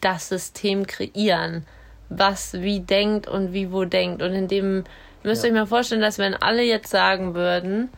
das 0.00 0.28
System 0.28 0.88
kreieren, 0.88 1.64
was 2.08 2.54
wie 2.54 2.80
denkt 2.80 3.28
und 3.28 3.52
wie 3.52 3.70
wo 3.70 3.84
denkt. 3.84 4.20
Und 4.20 4.32
in 4.32 4.48
dem 4.48 4.82
müsst 5.22 5.44
ihr 5.44 5.50
ja. 5.50 5.54
euch 5.54 5.60
mal 5.60 5.66
vorstellen, 5.66 6.00
dass 6.00 6.18
wenn 6.18 6.34
alle 6.34 6.64
jetzt 6.64 6.90
sagen 6.90 7.34
würden, 7.34 7.90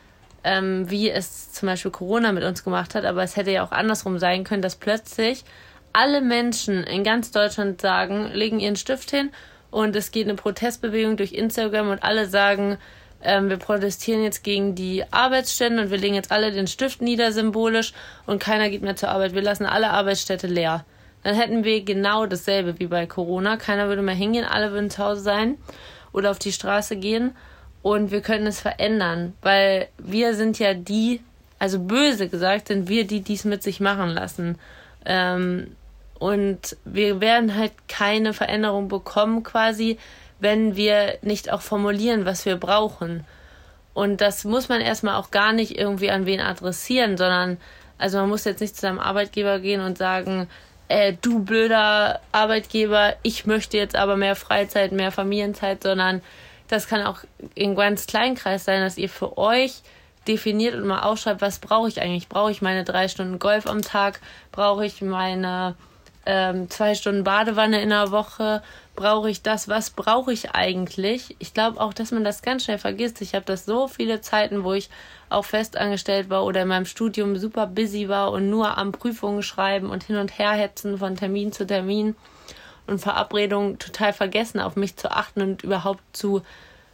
ähm, 0.45 0.91
wie 0.91 1.09
es 1.09 1.51
zum 1.51 1.69
Beispiel 1.69 1.93
Corona 1.93 2.33
mit 2.33 2.45
uns 2.45 2.63
gemacht 2.63 2.95
hat, 2.95 3.07
aber 3.07 3.23
es 3.23 3.37
hätte 3.37 3.53
ja 3.53 3.65
auch 3.65 3.73
andersrum 3.73 4.19
sein 4.19 4.45
können, 4.45 4.61
dass 4.61 4.77
plötzlich 4.77 5.45
alle 5.95 6.21
Menschen 6.21 6.85
in 6.85 7.05
ganz 7.05 7.31
Deutschland 7.31 7.81
sagen, 7.81 8.27
legen 8.35 8.61
ihren 8.61 8.77
Stift 8.77 9.11
hin 9.11 9.31
und 9.73 9.97
es 9.97 10.13
geht 10.13 10.29
eine 10.29 10.37
Protestbewegung 10.37 11.17
durch 11.17 11.33
Instagram 11.33 11.89
und 11.89 12.05
alle 12.05 12.27
sagen, 12.27 12.79
ähm, 13.23 13.49
wir 13.49 13.57
protestieren 13.57 14.23
jetzt 14.23 14.45
gegen 14.45 14.77
die 14.77 15.03
Arbeitsstände 15.11 15.83
und 15.83 15.91
wir 15.91 15.99
legen 15.99 16.15
jetzt 16.15 16.31
alle 16.31 16.53
den 16.53 16.69
Stift 16.69 17.03
nieder 17.03 17.33
symbolisch 17.33 17.93
und 18.27 18.41
keiner 18.41 18.71
geht 18.71 18.83
mehr 18.83 18.97
zur 18.97 19.09
Arbeit. 19.09 19.35
Wir 19.35 19.43
lassen 19.43 19.67
alle 19.67 19.91
Arbeitsstätte 19.91 20.47
leer. 20.47 20.85
Dann 21.25 21.35
hätten 21.35 21.65
wir 21.65 21.83
genau 21.85 22.27
dasselbe 22.27 22.79
wie 22.79 22.87
bei 22.87 23.07
Corona. 23.07 23.57
Keiner 23.57 23.89
würde 23.89 24.03
mehr 24.03 24.15
hingehen, 24.15 24.45
alle 24.45 24.73
würden 24.73 24.91
zu 24.91 25.03
Hause 25.03 25.23
sein 25.23 25.57
oder 26.13 26.31
auf 26.31 26.39
die 26.39 26.53
Straße 26.53 26.97
gehen 26.97 27.33
und 27.81 28.11
wir 28.11 28.21
können 28.21 28.47
es 28.47 28.61
verändern, 28.61 29.33
weil 29.41 29.89
wir 29.99 30.35
sind 30.35 30.59
ja 30.59 30.75
die, 30.75 31.21
also 31.59 31.79
böse 31.79 32.29
gesagt, 32.29 32.69
sind 32.69 32.89
wir 32.89 33.07
die, 33.07 33.23
die 33.23 33.35
es 33.35 33.45
mit 33.45 33.63
sich 33.63 33.81
machen 33.81 34.11
lassen. 34.11 34.59
Ähm, 35.07 35.77
und 36.23 36.77
wir 36.85 37.21
werden 37.21 37.57
halt 37.57 37.73
keine 37.89 38.33
Veränderung 38.33 38.87
bekommen 38.87 39.43
quasi, 39.43 39.99
wenn 40.39 40.77
wir 40.77 41.19
nicht 41.23 41.53
auch 41.53 41.63
formulieren, 41.63 42.25
was 42.25 42.47
wir 42.47 42.55
brauchen. 42.55 43.27
Und 43.93 44.21
das 44.21 44.45
muss 44.45 44.69
man 44.69 44.81
erstmal 44.81 45.17
auch 45.17 45.33
gar 45.33 45.53
nicht 45.53 45.77
irgendwie 45.77 46.13
an 46.13 46.25
wen 46.25 46.39
adressieren, 46.39 47.17
sondern 47.17 47.57
also 47.99 48.19
man 48.19 48.29
muss 48.29 48.45
jetzt 48.45 48.61
nicht 48.61 48.77
zu 48.77 48.83
seinem 48.83 49.01
Arbeitgeber 49.01 49.59
gehen 49.59 49.81
und 49.81 49.99
sagen, 49.99 50.47
äh, 50.87 51.15
du 51.21 51.41
blöder 51.41 52.21
Arbeitgeber, 52.31 53.17
ich 53.25 53.45
möchte 53.45 53.77
jetzt 53.77 53.97
aber 53.97 54.17
mehr 54.17 54.37
Freizeit, 54.37 54.93
mehr 54.93 55.11
Familienzeit, 55.11 55.83
sondern 55.83 56.23
das 56.69 56.87
kann 56.87 57.05
auch 57.05 57.19
in 57.57 57.75
ganz 57.75 58.07
kleinen 58.07 58.37
Kreis 58.37 58.65
sein, 58.65 58.81
dass 58.81 58.97
ihr 58.97 59.09
für 59.09 59.39
euch 59.39 59.83
definiert 60.29 60.77
und 60.77 60.87
mal 60.87 61.01
aufschreibt, 61.01 61.41
was 61.43 61.59
brauche 61.59 61.89
ich 61.89 62.01
eigentlich? 62.01 62.29
Brauche 62.29 62.53
ich 62.53 62.63
meine 62.63 62.85
drei 62.85 63.09
Stunden 63.09 63.41
Golf 63.41 63.67
am 63.67 63.83
Tag? 63.83 64.21
Brauche 64.53 64.87
ich 64.87 65.03
meine 65.03 65.75
ähm, 66.25 66.71
zwei 66.71 66.95
Stunden 66.95 67.25
Badewanne 67.25 67.81
in 67.83 67.91
der 67.91 68.11
Woche? 68.11 68.63
Brauche 68.95 69.31
ich 69.31 69.43
das? 69.43 69.69
Was 69.69 69.91
brauche 69.91 70.33
ich 70.33 70.53
eigentlich? 70.53 71.37
Ich 71.39 71.55
glaube 71.55 71.81
auch, 71.81 71.95
dass 71.95 72.13
man 72.13 72.25
das 72.25 72.43
ganz 72.43 72.65
schnell 72.65 72.79
vergisst. 72.79 73.21
Ich 73.23 73.35
habe 73.35 73.45
das 73.45 73.65
so 73.65 73.89
viele 73.89 74.21
Zeiten, 74.21 74.65
wo 74.65 74.73
ich 74.75 74.91
auch 75.31 75.45
festangestellt 75.45 76.31
war 76.31 76.45
oder 76.45 76.63
in 76.63 76.69
meinem 76.69 76.87
Studium 76.87 77.37
super 77.37 77.67
busy 77.67 78.09
war 78.09 78.33
und 78.33 78.51
nur 78.51 78.77
am 78.77 78.93
Prüfungen 78.93 79.43
schreiben 79.43 79.91
und 79.91 80.05
hin 80.05 80.17
und 80.17 80.39
her 80.39 80.53
hetzen 80.53 80.99
von 80.99 81.17
Termin 81.17 81.53
zu 81.53 81.67
Termin 81.67 82.15
und 82.87 83.01
Verabredungen 83.01 83.79
total 83.79 84.13
vergessen, 84.13 84.61
auf 84.61 84.77
mich 84.77 84.97
zu 84.97 85.11
achten 85.11 85.41
und 85.41 85.63
überhaupt 85.63 86.03
zu 86.13 86.43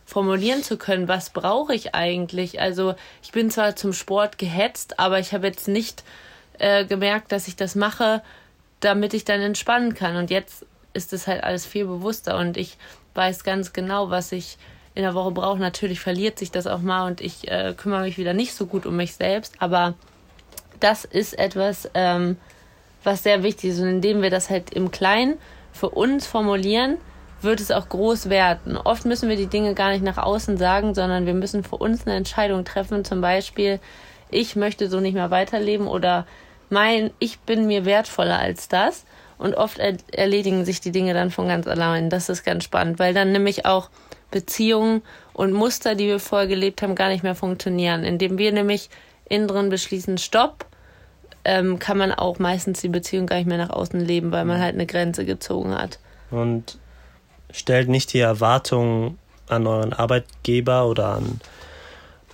formulieren 0.08 0.62
zu 0.62 0.78
können, 0.78 1.06
was 1.06 1.30
brauche 1.30 1.74
ich 1.74 1.94
eigentlich? 1.94 2.60
Also 2.60 2.94
ich 3.22 3.32
bin 3.32 3.50
zwar 3.50 3.76
zum 3.76 3.92
Sport 3.92 4.38
gehetzt, 4.38 4.98
aber 4.98 5.18
ich 5.18 5.34
habe 5.34 5.46
jetzt 5.46 5.68
nicht 5.68 6.02
äh, 6.58 6.86
gemerkt, 6.86 7.30
dass 7.30 7.46
ich 7.46 7.56
das 7.56 7.74
mache, 7.74 8.22
damit 8.80 9.14
ich 9.14 9.24
dann 9.24 9.40
entspannen 9.40 9.94
kann. 9.94 10.16
Und 10.16 10.30
jetzt 10.30 10.66
ist 10.92 11.12
es 11.12 11.26
halt 11.26 11.44
alles 11.44 11.66
viel 11.66 11.86
bewusster 11.86 12.36
und 12.38 12.56
ich 12.56 12.76
weiß 13.14 13.44
ganz 13.44 13.72
genau, 13.72 14.10
was 14.10 14.32
ich 14.32 14.58
in 14.94 15.02
der 15.02 15.14
Woche 15.14 15.30
brauche. 15.30 15.58
Natürlich 15.58 16.00
verliert 16.00 16.38
sich 16.38 16.50
das 16.50 16.66
auch 16.66 16.80
mal 16.80 17.06
und 17.06 17.20
ich 17.20 17.48
äh, 17.48 17.74
kümmere 17.76 18.02
mich 18.02 18.18
wieder 18.18 18.34
nicht 18.34 18.54
so 18.54 18.66
gut 18.66 18.86
um 18.86 18.96
mich 18.96 19.14
selbst, 19.14 19.54
aber 19.58 19.94
das 20.80 21.04
ist 21.04 21.38
etwas, 21.38 21.90
ähm, 21.94 22.36
was 23.04 23.22
sehr 23.22 23.42
wichtig 23.42 23.70
ist. 23.70 23.80
Und 23.80 23.88
indem 23.88 24.22
wir 24.22 24.30
das 24.30 24.50
halt 24.50 24.70
im 24.70 24.90
Kleinen 24.90 25.38
für 25.72 25.90
uns 25.90 26.26
formulieren, 26.26 26.98
wird 27.40 27.60
es 27.60 27.70
auch 27.70 27.88
groß 27.88 28.28
werden. 28.28 28.76
Oft 28.76 29.04
müssen 29.04 29.28
wir 29.28 29.36
die 29.36 29.46
Dinge 29.46 29.74
gar 29.74 29.90
nicht 29.90 30.02
nach 30.02 30.18
außen 30.18 30.56
sagen, 30.56 30.94
sondern 30.94 31.26
wir 31.26 31.34
müssen 31.34 31.62
für 31.62 31.76
uns 31.76 32.06
eine 32.06 32.16
Entscheidung 32.16 32.64
treffen. 32.64 33.04
Zum 33.04 33.20
Beispiel, 33.20 33.78
ich 34.30 34.56
möchte 34.56 34.88
so 34.88 35.00
nicht 35.00 35.14
mehr 35.14 35.30
weiterleben 35.30 35.86
oder 35.86 36.26
mein, 36.70 37.10
ich 37.18 37.38
bin 37.40 37.66
mir 37.66 37.84
wertvoller 37.84 38.38
als 38.38 38.68
das. 38.68 39.04
Und 39.38 39.54
oft 39.54 39.78
er 39.78 39.96
erledigen 40.12 40.64
sich 40.64 40.80
die 40.80 40.90
Dinge 40.90 41.14
dann 41.14 41.30
von 41.30 41.46
ganz 41.46 41.66
allein. 41.68 42.10
Das 42.10 42.28
ist 42.28 42.44
ganz 42.44 42.64
spannend, 42.64 42.98
weil 42.98 43.14
dann 43.14 43.30
nämlich 43.30 43.66
auch 43.66 43.88
Beziehungen 44.30 45.02
und 45.32 45.52
Muster, 45.52 45.94
die 45.94 46.06
wir 46.06 46.18
vorher 46.18 46.48
gelebt 46.48 46.82
haben, 46.82 46.96
gar 46.96 47.08
nicht 47.08 47.22
mehr 47.22 47.36
funktionieren. 47.36 48.02
Indem 48.02 48.36
wir 48.36 48.52
nämlich 48.52 48.90
innen 49.28 49.46
drin 49.46 49.68
beschließen, 49.70 50.18
Stopp, 50.18 50.66
ähm, 51.44 51.78
kann 51.78 51.96
man 51.96 52.12
auch 52.12 52.38
meistens 52.38 52.80
die 52.80 52.88
Beziehung 52.88 53.26
gar 53.26 53.36
nicht 53.36 53.46
mehr 53.46 53.58
nach 53.58 53.70
außen 53.70 54.00
leben, 54.00 54.32
weil 54.32 54.44
man 54.44 54.60
halt 54.60 54.74
eine 54.74 54.86
Grenze 54.86 55.24
gezogen 55.24 55.74
hat. 55.74 55.98
Und 56.30 56.78
stellt 57.50 57.88
nicht 57.88 58.12
die 58.12 58.20
Erwartungen 58.20 59.18
an 59.48 59.66
euren 59.66 59.92
Arbeitgeber 59.92 60.86
oder 60.86 61.08
an, 61.08 61.40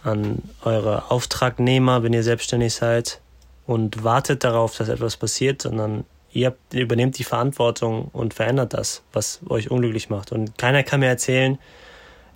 an 0.02 0.42
eure 0.62 1.10
Auftragnehmer, 1.10 2.02
wenn 2.02 2.12
ihr 2.12 2.24
selbstständig 2.24 2.74
seid, 2.74 3.20
und 3.66 4.04
wartet 4.04 4.44
darauf, 4.44 4.76
dass 4.76 4.88
etwas 4.88 5.16
passiert, 5.16 5.62
sondern 5.62 6.04
ihr 6.32 6.54
übernehmt 6.72 7.18
die 7.18 7.24
Verantwortung 7.24 8.08
und 8.12 8.34
verändert 8.34 8.74
das, 8.74 9.02
was 9.12 9.40
euch 9.48 9.70
unglücklich 9.70 10.10
macht. 10.10 10.32
Und 10.32 10.58
keiner 10.58 10.82
kann 10.82 11.00
mir 11.00 11.06
erzählen, 11.06 11.58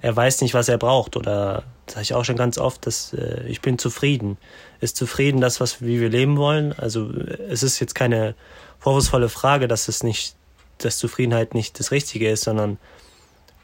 er 0.01 0.14
weiß 0.14 0.41
nicht, 0.43 0.55
was 0.55 0.68
er 0.68 0.79
braucht. 0.79 1.16
Oder 1.16 1.64
das 1.87 1.95
sage 1.95 2.03
ich 2.05 2.14
auch 2.14 2.24
schon 2.24 2.37
ganz 2.37 2.59
oft, 2.59 2.87
dass 2.87 3.12
äh, 3.12 3.43
ich 3.49 3.61
bin 3.61 3.79
zufrieden. 3.79 4.39
Ist 4.81 4.97
zufrieden 4.97 5.41
das, 5.41 5.61
was 5.61 5.83
wie 5.83 6.01
wir 6.01 6.09
leben 6.09 6.37
wollen? 6.37 6.72
Also 6.72 7.11
es 7.51 7.62
ist 7.62 7.81
jetzt 7.81 7.95
keine 7.95 8.35
vorwurfsvolle 8.79 9.29
Frage, 9.29 9.66
dass 9.66 9.89
es 9.89 10.05
nicht, 10.05 10.37
dass 10.79 10.99
Zufriedenheit 10.99 11.55
nicht 11.55 11.81
das 11.81 11.91
Richtige 11.91 12.31
ist, 12.31 12.45
sondern 12.45 12.79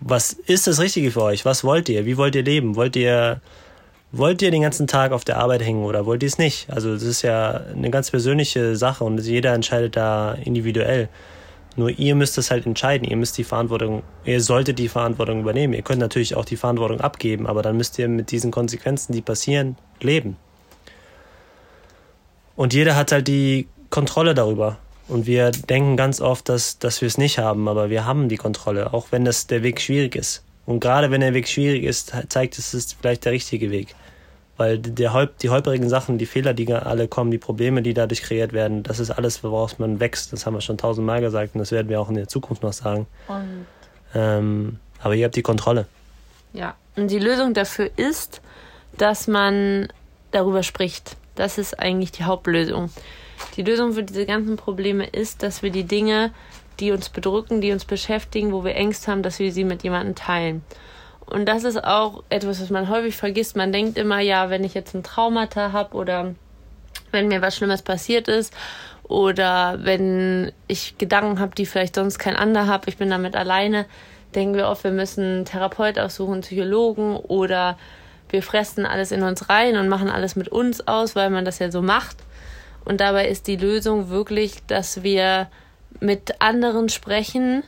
was 0.00 0.32
ist 0.32 0.66
das 0.66 0.80
Richtige 0.80 1.12
für 1.12 1.22
euch? 1.22 1.44
Was 1.44 1.62
wollt 1.62 1.88
ihr? 1.88 2.04
Wie 2.04 2.16
wollt 2.16 2.34
ihr 2.34 2.42
leben? 2.42 2.74
Wollt 2.74 2.96
ihr 2.96 3.40
wollt 4.16 4.42
ihr 4.42 4.50
den 4.50 4.62
ganzen 4.62 4.86
Tag 4.86 5.12
auf 5.12 5.24
der 5.24 5.38
Arbeit 5.38 5.62
hängen 5.62 5.84
oder 5.84 6.06
wollt 6.06 6.22
ihr 6.22 6.28
es 6.28 6.38
nicht? 6.38 6.70
Also 6.70 6.94
das 6.94 7.02
ist 7.02 7.22
ja 7.22 7.62
eine 7.74 7.90
ganz 7.90 8.10
persönliche 8.10 8.76
Sache 8.76 9.04
und 9.04 9.18
jeder 9.18 9.52
entscheidet 9.52 9.96
da 9.96 10.32
individuell. 10.34 11.08
Nur 11.76 11.90
ihr 11.90 12.14
müsst 12.14 12.38
es 12.38 12.50
halt 12.50 12.66
entscheiden. 12.66 13.08
Ihr 13.08 13.16
müsst 13.16 13.36
die 13.36 13.44
Verantwortung, 13.44 14.04
ihr 14.24 14.40
solltet 14.40 14.78
die 14.78 14.88
Verantwortung 14.88 15.40
übernehmen. 15.40 15.72
Ihr 15.72 15.82
könnt 15.82 15.98
natürlich 15.98 16.36
auch 16.36 16.44
die 16.44 16.56
Verantwortung 16.56 17.00
abgeben, 17.00 17.46
aber 17.48 17.62
dann 17.62 17.76
müsst 17.76 17.98
ihr 17.98 18.08
mit 18.08 18.30
diesen 18.30 18.52
Konsequenzen, 18.52 19.12
die 19.12 19.22
passieren, 19.22 19.76
leben. 20.00 20.36
Und 22.54 22.72
jeder 22.72 22.94
hat 22.94 23.10
halt 23.10 23.26
die 23.26 23.66
Kontrolle 23.90 24.34
darüber. 24.34 24.78
Und 25.08 25.26
wir 25.26 25.50
denken 25.50 25.96
ganz 25.96 26.20
oft, 26.20 26.48
dass, 26.48 26.78
dass 26.78 27.00
wir 27.00 27.08
es 27.08 27.18
nicht 27.18 27.38
haben, 27.38 27.68
aber 27.68 27.90
wir 27.90 28.06
haben 28.06 28.28
die 28.28 28.36
Kontrolle, 28.36 28.94
auch 28.94 29.08
wenn 29.10 29.24
das 29.24 29.48
der 29.48 29.62
Weg 29.62 29.80
schwierig 29.80 30.14
ist. 30.14 30.44
Und 30.66 30.80
gerade 30.80 31.10
wenn 31.10 31.20
der 31.20 31.34
Weg 31.34 31.48
schwierig 31.48 31.82
ist, 31.82 32.14
zeigt 32.28 32.56
es, 32.56 32.68
es 32.68 32.74
ist 32.74 32.96
vielleicht 33.00 33.24
der 33.24 33.32
richtige 33.32 33.70
Weg. 33.70 33.94
Weil 34.57 34.78
der, 34.78 35.26
die 35.40 35.50
holprigen 35.50 35.88
Sachen, 35.88 36.16
die 36.16 36.26
Fehler, 36.26 36.55
die 36.55 36.72
alle 36.72 37.09
kommen, 37.09 37.30
die 37.30 37.38
Probleme, 37.38 37.82
die 37.82 37.92
dadurch 37.92 38.22
kreiert 38.22 38.52
werden, 38.52 38.84
das 38.84 39.00
ist 39.00 39.11
alles, 39.11 39.42
woraus 39.42 39.78
man 39.78 39.98
wächst. 39.98 40.32
Das 40.32 40.46
haben 40.46 40.55
wir 40.55 40.61
schon 40.61 40.78
tausendmal 40.78 41.20
gesagt 41.20 41.55
und 41.55 41.59
das 41.59 41.72
werden 41.72 41.88
wir 41.88 42.00
auch 42.00 42.09
in 42.09 42.14
der 42.14 42.28
Zukunft 42.28 42.62
noch 42.62 42.72
sagen. 42.72 43.07
Ähm, 44.14 44.78
aber 45.02 45.14
ihr 45.14 45.24
habt 45.24 45.36
die 45.36 45.42
Kontrolle. 45.42 45.86
Ja, 46.52 46.76
und 46.94 47.11
die 47.11 47.18
Lösung 47.18 47.52
dafür 47.52 47.90
ist, 47.96 48.40
dass 48.96 49.26
man 49.26 49.88
darüber 50.30 50.62
spricht. 50.62 51.16
Das 51.34 51.59
ist 51.59 51.78
eigentlich 51.78 52.12
die 52.12 52.24
Hauptlösung. 52.24 52.90
Die 53.57 53.62
Lösung 53.62 53.92
für 53.92 54.05
diese 54.05 54.24
ganzen 54.24 54.57
Probleme 54.57 55.07
ist, 55.07 55.42
dass 55.42 55.62
wir 55.62 55.70
die 55.70 55.84
Dinge, 55.84 56.32
die 56.80 56.92
uns 56.92 57.09
bedrücken, 57.09 57.61
die 57.61 57.72
uns 57.72 57.84
beschäftigen, 57.84 58.52
wo 58.52 58.64
wir 58.64 58.74
Ängste 58.76 59.11
haben, 59.11 59.22
dass 59.22 59.38
wir 59.40 59.52
sie 59.52 59.64
mit 59.64 59.82
jemandem 59.82 60.14
teilen. 60.14 60.62
Und 61.26 61.46
das 61.46 61.64
ist 61.64 61.82
auch 61.82 62.22
etwas, 62.28 62.60
was 62.60 62.70
man 62.70 62.88
häufig 62.88 63.16
vergisst. 63.16 63.56
Man 63.56 63.72
denkt 63.72 63.96
immer, 63.98 64.20
ja, 64.20 64.50
wenn 64.50 64.64
ich 64.64 64.74
jetzt 64.74 64.94
ein 64.94 65.02
Traumata 65.02 65.72
habe 65.72 65.96
oder 65.96 66.34
wenn 67.10 67.28
mir 67.28 67.42
was 67.42 67.56
Schlimmes 67.56 67.82
passiert 67.82 68.28
ist 68.28 68.52
oder 69.04 69.78
wenn 69.82 70.52
ich 70.66 70.98
Gedanken 70.98 71.40
habe, 71.40 71.54
die 71.54 71.66
vielleicht 71.66 71.94
sonst 71.94 72.18
kein 72.18 72.36
anderer 72.36 72.66
hat, 72.66 72.88
ich 72.88 72.96
bin 72.96 73.10
damit 73.10 73.36
alleine, 73.36 73.86
denken 74.34 74.56
wir 74.56 74.68
oft, 74.68 74.84
wir 74.84 74.90
müssen 74.90 75.24
einen 75.24 75.44
Therapeut 75.44 75.98
aussuchen, 75.98 76.34
einen 76.34 76.42
Psychologen 76.42 77.16
oder 77.16 77.78
wir 78.28 78.42
fressen 78.42 78.84
alles 78.84 79.12
in 79.12 79.22
uns 79.22 79.48
rein 79.48 79.76
und 79.76 79.88
machen 79.88 80.10
alles 80.10 80.36
mit 80.36 80.48
uns 80.48 80.86
aus, 80.88 81.14
weil 81.14 81.30
man 81.30 81.44
das 81.44 81.58
ja 81.58 81.70
so 81.70 81.82
macht. 81.82 82.16
Und 82.84 83.00
dabei 83.00 83.28
ist 83.28 83.46
die 83.46 83.56
Lösung 83.56 84.10
wirklich, 84.10 84.66
dass 84.66 85.02
wir 85.02 85.48
mit 86.00 86.40
anderen 86.40 86.88
sprechen, 86.88 87.62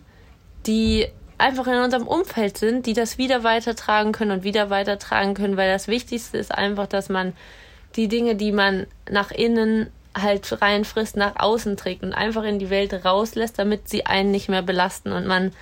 die 0.66 1.06
einfach 1.38 1.66
in 1.66 1.74
unserem 1.74 2.06
Umfeld 2.06 2.58
sind, 2.58 2.86
die 2.86 2.92
das 2.92 3.18
wieder 3.18 3.44
weitertragen 3.44 4.12
können 4.12 4.30
und 4.30 4.44
wieder 4.44 4.70
weitertragen 4.70 5.34
können, 5.34 5.56
weil 5.56 5.70
das 5.70 5.88
Wichtigste 5.88 6.38
ist 6.38 6.52
einfach, 6.52 6.86
dass 6.86 7.08
man 7.08 7.34
die 7.96 8.08
Dinge, 8.08 8.34
die 8.34 8.52
man 8.52 8.86
nach 9.10 9.30
innen 9.30 9.90
halt 10.16 10.62
reinfrisst, 10.62 11.16
nach 11.16 11.36
außen 11.36 11.76
trägt 11.76 12.02
und 12.02 12.12
einfach 12.12 12.44
in 12.44 12.58
die 12.58 12.70
Welt 12.70 12.92
rauslässt, 13.04 13.58
damit 13.58 13.88
sie 13.88 14.06
einen 14.06 14.30
nicht 14.30 14.48
mehr 14.48 14.62
belasten 14.62 15.12
und 15.12 15.26
man 15.26 15.52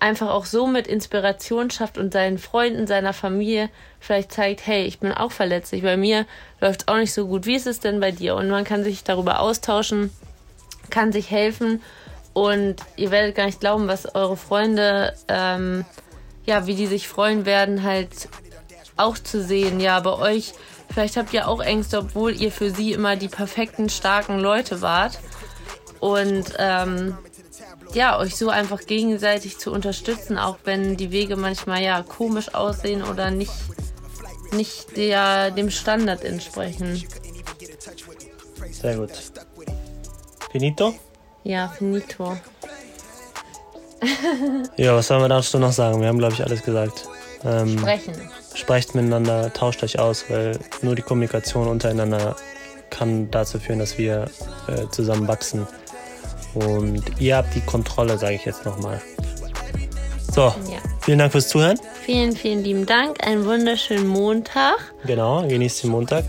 einfach 0.00 0.30
auch 0.30 0.44
so 0.44 0.66
mit 0.66 0.86
Inspiration 0.86 1.70
schafft 1.70 1.98
und 1.98 2.12
seinen 2.12 2.38
Freunden, 2.38 2.86
seiner 2.86 3.12
Familie 3.12 3.68
vielleicht 4.00 4.32
zeigt, 4.32 4.66
hey, 4.66 4.84
ich 4.84 5.00
bin 5.00 5.12
auch 5.12 5.32
verletzlich, 5.32 5.82
bei 5.82 5.96
mir 5.96 6.24
läuft 6.60 6.82
es 6.82 6.88
auch 6.88 6.96
nicht 6.96 7.12
so 7.12 7.26
gut, 7.26 7.46
wie 7.46 7.56
ist 7.56 7.66
es 7.66 7.80
denn 7.80 8.00
bei 8.00 8.12
dir? 8.12 8.36
Und 8.36 8.48
man 8.48 8.64
kann 8.64 8.84
sich 8.84 9.04
darüber 9.04 9.40
austauschen, 9.40 10.10
kann 10.90 11.12
sich 11.12 11.30
helfen 11.30 11.82
und 12.38 12.76
ihr 12.94 13.10
werdet 13.10 13.34
gar 13.34 13.46
nicht 13.46 13.58
glauben, 13.58 13.88
was 13.88 14.14
eure 14.14 14.36
Freunde, 14.36 15.12
ähm, 15.26 15.84
ja, 16.46 16.68
wie 16.68 16.76
die 16.76 16.86
sich 16.86 17.08
freuen 17.08 17.46
werden, 17.46 17.82
halt 17.82 18.28
auch 18.96 19.18
zu 19.18 19.42
sehen, 19.42 19.80
ja, 19.80 19.98
bei 19.98 20.12
euch, 20.12 20.52
vielleicht 20.88 21.16
habt 21.16 21.34
ihr 21.34 21.48
auch 21.48 21.60
Ängste, 21.60 21.98
obwohl 21.98 22.40
ihr 22.40 22.52
für 22.52 22.70
sie 22.70 22.92
immer 22.92 23.16
die 23.16 23.26
perfekten, 23.26 23.88
starken 23.88 24.38
Leute 24.38 24.82
wart. 24.82 25.18
Und 25.98 26.54
ähm, 26.58 27.18
ja, 27.92 28.16
euch 28.20 28.36
so 28.36 28.50
einfach 28.50 28.82
gegenseitig 28.82 29.58
zu 29.58 29.72
unterstützen, 29.72 30.38
auch 30.38 30.58
wenn 30.62 30.96
die 30.96 31.10
Wege 31.10 31.34
manchmal 31.34 31.82
ja 31.82 32.04
komisch 32.04 32.54
aussehen 32.54 33.02
oder 33.02 33.32
nicht, 33.32 33.52
nicht 34.52 34.96
der, 34.96 35.50
dem 35.50 35.70
Standard 35.70 36.22
entsprechen. 36.22 37.02
Sehr 38.70 38.96
gut. 38.96 39.10
Finito? 40.52 40.94
Ja, 41.44 41.68
finito. 41.68 42.36
Ja, 44.76 44.94
was 44.94 45.08
sollen 45.08 45.22
wir 45.22 45.28
dazu 45.28 45.58
noch 45.58 45.72
sagen? 45.72 46.00
Wir 46.00 46.06
haben, 46.08 46.18
glaube 46.18 46.34
ich, 46.34 46.42
alles 46.44 46.62
gesagt. 46.62 47.08
Ähm, 47.44 47.76
Sprechen. 47.78 48.14
sprecht 48.54 48.94
miteinander, 48.94 49.52
tauscht 49.52 49.82
euch 49.82 49.98
aus, 49.98 50.24
weil 50.28 50.56
nur 50.82 50.94
die 50.94 51.02
Kommunikation 51.02 51.66
untereinander 51.66 52.36
kann 52.90 53.28
dazu 53.32 53.58
führen, 53.58 53.80
dass 53.80 53.98
wir 53.98 54.26
äh, 54.68 54.88
zusammen 54.92 55.26
wachsen. 55.26 55.66
Und 56.54 57.02
ihr 57.18 57.36
habt 57.36 57.54
die 57.56 57.60
Kontrolle, 57.60 58.18
sage 58.18 58.34
ich 58.36 58.44
jetzt 58.44 58.64
nochmal. 58.64 59.00
So, 60.32 60.42
Ja. 60.42 60.78
vielen 61.00 61.18
Dank 61.18 61.32
fürs 61.32 61.48
Zuhören. 61.48 61.78
Vielen, 62.04 62.36
vielen 62.36 62.62
lieben 62.62 62.86
Dank. 62.86 63.26
Einen 63.26 63.44
wunderschönen 63.44 64.06
Montag 64.06 64.76
Genau, 65.04 65.42
genießt 65.46 65.82
den 65.82 65.90
Montag. 65.90 66.24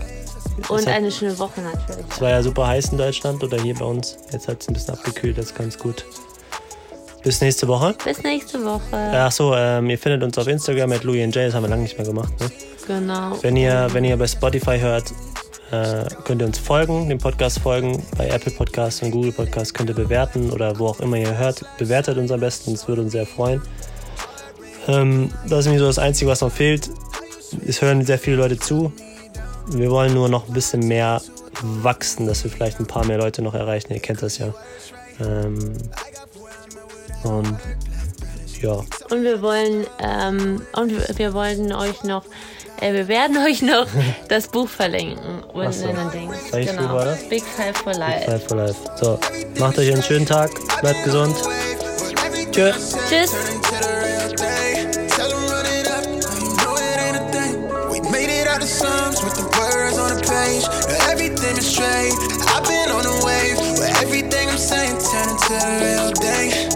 Und 0.68 0.86
hat- 0.86 0.94
eine 0.94 1.10
schöne 1.10 1.38
Woche 1.38 1.60
natürlich. 1.60 2.04
Es 2.10 2.20
war 2.20 2.30
ja 2.30 2.42
super 2.42 2.66
heiß 2.66 2.90
in 2.92 2.98
Deutschland 2.98 3.42
oder 3.42 3.60
hier 3.60 3.74
bei 3.74 3.84
uns. 3.84 4.16
Jetzt 4.32 4.48
hat 4.48 4.60
es 4.62 4.68
ein 4.68 4.74
bisschen 4.74 4.94
abgekühlt, 4.94 5.38
das 5.38 5.46
ist 5.46 5.54
ganz 5.56 5.78
gut. 5.78 6.04
Bis 7.22 7.40
nächste 7.40 7.68
Woche. 7.68 7.94
Bis 8.04 8.22
nächste 8.22 8.64
Woche. 8.64 8.80
Ach 8.92 9.30
so, 9.32 9.54
ähm, 9.54 9.90
ihr 9.90 9.98
findet 9.98 10.22
uns 10.22 10.38
auf 10.38 10.46
Instagram 10.48 10.92
at 10.92 11.04
Louis 11.04 11.20
J. 11.26 11.34
Das 11.36 11.54
haben 11.54 11.64
wir 11.64 11.68
lange 11.68 11.82
nicht 11.82 11.98
mehr 11.98 12.06
gemacht. 12.06 12.32
Ne? 12.40 12.50
Genau. 12.86 13.36
Wenn 13.42 13.56
ihr, 13.56 13.88
wenn 13.92 14.04
ihr 14.04 14.16
bei 14.16 14.26
Spotify 14.26 14.78
hört, 14.78 15.12
äh, 15.70 16.04
könnt 16.24 16.40
ihr 16.42 16.46
uns 16.46 16.58
folgen, 16.58 17.08
dem 17.10 17.18
Podcast 17.18 17.58
folgen. 17.58 18.02
Bei 18.16 18.26
Apple 18.28 18.52
Podcasts 18.52 19.02
und 19.02 19.10
Google 19.10 19.32
Podcasts 19.32 19.74
könnt 19.74 19.90
ihr 19.90 19.94
bewerten 19.94 20.50
oder 20.50 20.78
wo 20.78 20.86
auch 20.86 21.00
immer 21.00 21.16
ihr 21.18 21.36
hört. 21.36 21.62
Bewertet 21.78 22.16
uns 22.16 22.32
am 22.32 22.40
besten, 22.40 22.72
das 22.72 22.88
würde 22.88 23.02
uns 23.02 23.12
sehr 23.12 23.26
freuen. 23.26 23.60
Ähm, 24.88 25.30
das 25.46 25.60
ist 25.60 25.64
nämlich 25.66 25.80
so 25.80 25.86
das 25.86 25.98
Einzige, 25.98 26.30
was 26.30 26.40
noch 26.40 26.50
fehlt. 26.50 26.88
Es 27.66 27.82
hören 27.82 28.04
sehr 28.06 28.18
viele 28.18 28.36
Leute 28.36 28.58
zu. 28.58 28.92
Wir 29.72 29.90
wollen 29.90 30.14
nur 30.14 30.28
noch 30.28 30.46
ein 30.48 30.52
bisschen 30.54 30.86
mehr 30.86 31.20
wachsen, 31.62 32.26
dass 32.26 32.44
wir 32.44 32.50
vielleicht 32.50 32.80
ein 32.80 32.86
paar 32.86 33.04
mehr 33.06 33.18
Leute 33.18 33.42
noch 33.42 33.54
erreichen. 33.54 33.92
Ihr 33.92 34.00
kennt 34.00 34.22
das 34.22 34.38
ja. 34.38 34.52
Ähm, 35.20 35.72
und 37.24 37.56
ja, 38.60 38.72
Und 39.10 39.22
wir 39.22 39.40
wollen, 39.42 39.86
ähm, 40.00 40.62
und 40.74 41.18
wir- 41.18 41.34
wollten 41.34 41.72
euch 41.72 42.02
noch, 42.04 42.24
äh, 42.80 42.92
wir 42.92 43.08
werden 43.08 43.36
euch 43.46 43.62
noch 43.62 43.86
das 44.28 44.48
Buch 44.48 44.68
verlinken. 44.68 45.42
Und 45.52 45.72
so. 45.72 45.86
Dings. 46.12 46.34
Welches 46.52 46.76
Buch 46.76 46.88
war 46.92 47.04
das? 47.06 47.28
Big 47.28 47.42
Five 47.44 47.76
for 47.76 47.94
Life. 47.94 48.30
Five 48.30 48.44
for 48.48 48.56
Life. 48.56 48.76
So, 49.00 49.18
macht 49.58 49.78
euch 49.78 49.92
einen 49.92 50.02
schönen 50.02 50.26
Tag, 50.26 50.50
bleibt 50.80 51.04
gesund. 51.04 51.36
Tschüss. 52.52 52.96
Tschüss. 53.08 53.30
Words 60.40 60.64
on 60.64 60.72
the 60.72 60.88
page. 60.88 60.88
Now 60.88 61.10
everything 61.10 61.56
is 61.56 61.66
straight. 61.66 62.14
I've 62.48 62.64
been 62.64 62.90
on 62.90 63.04
a 63.06 63.24
wave 63.24 63.58
where 63.78 63.90
everything 64.02 64.48
I'm 64.48 64.58
saying 64.58 64.98
turn 64.98 65.28
into 65.28 65.54
the 65.54 65.78
real 65.82 66.69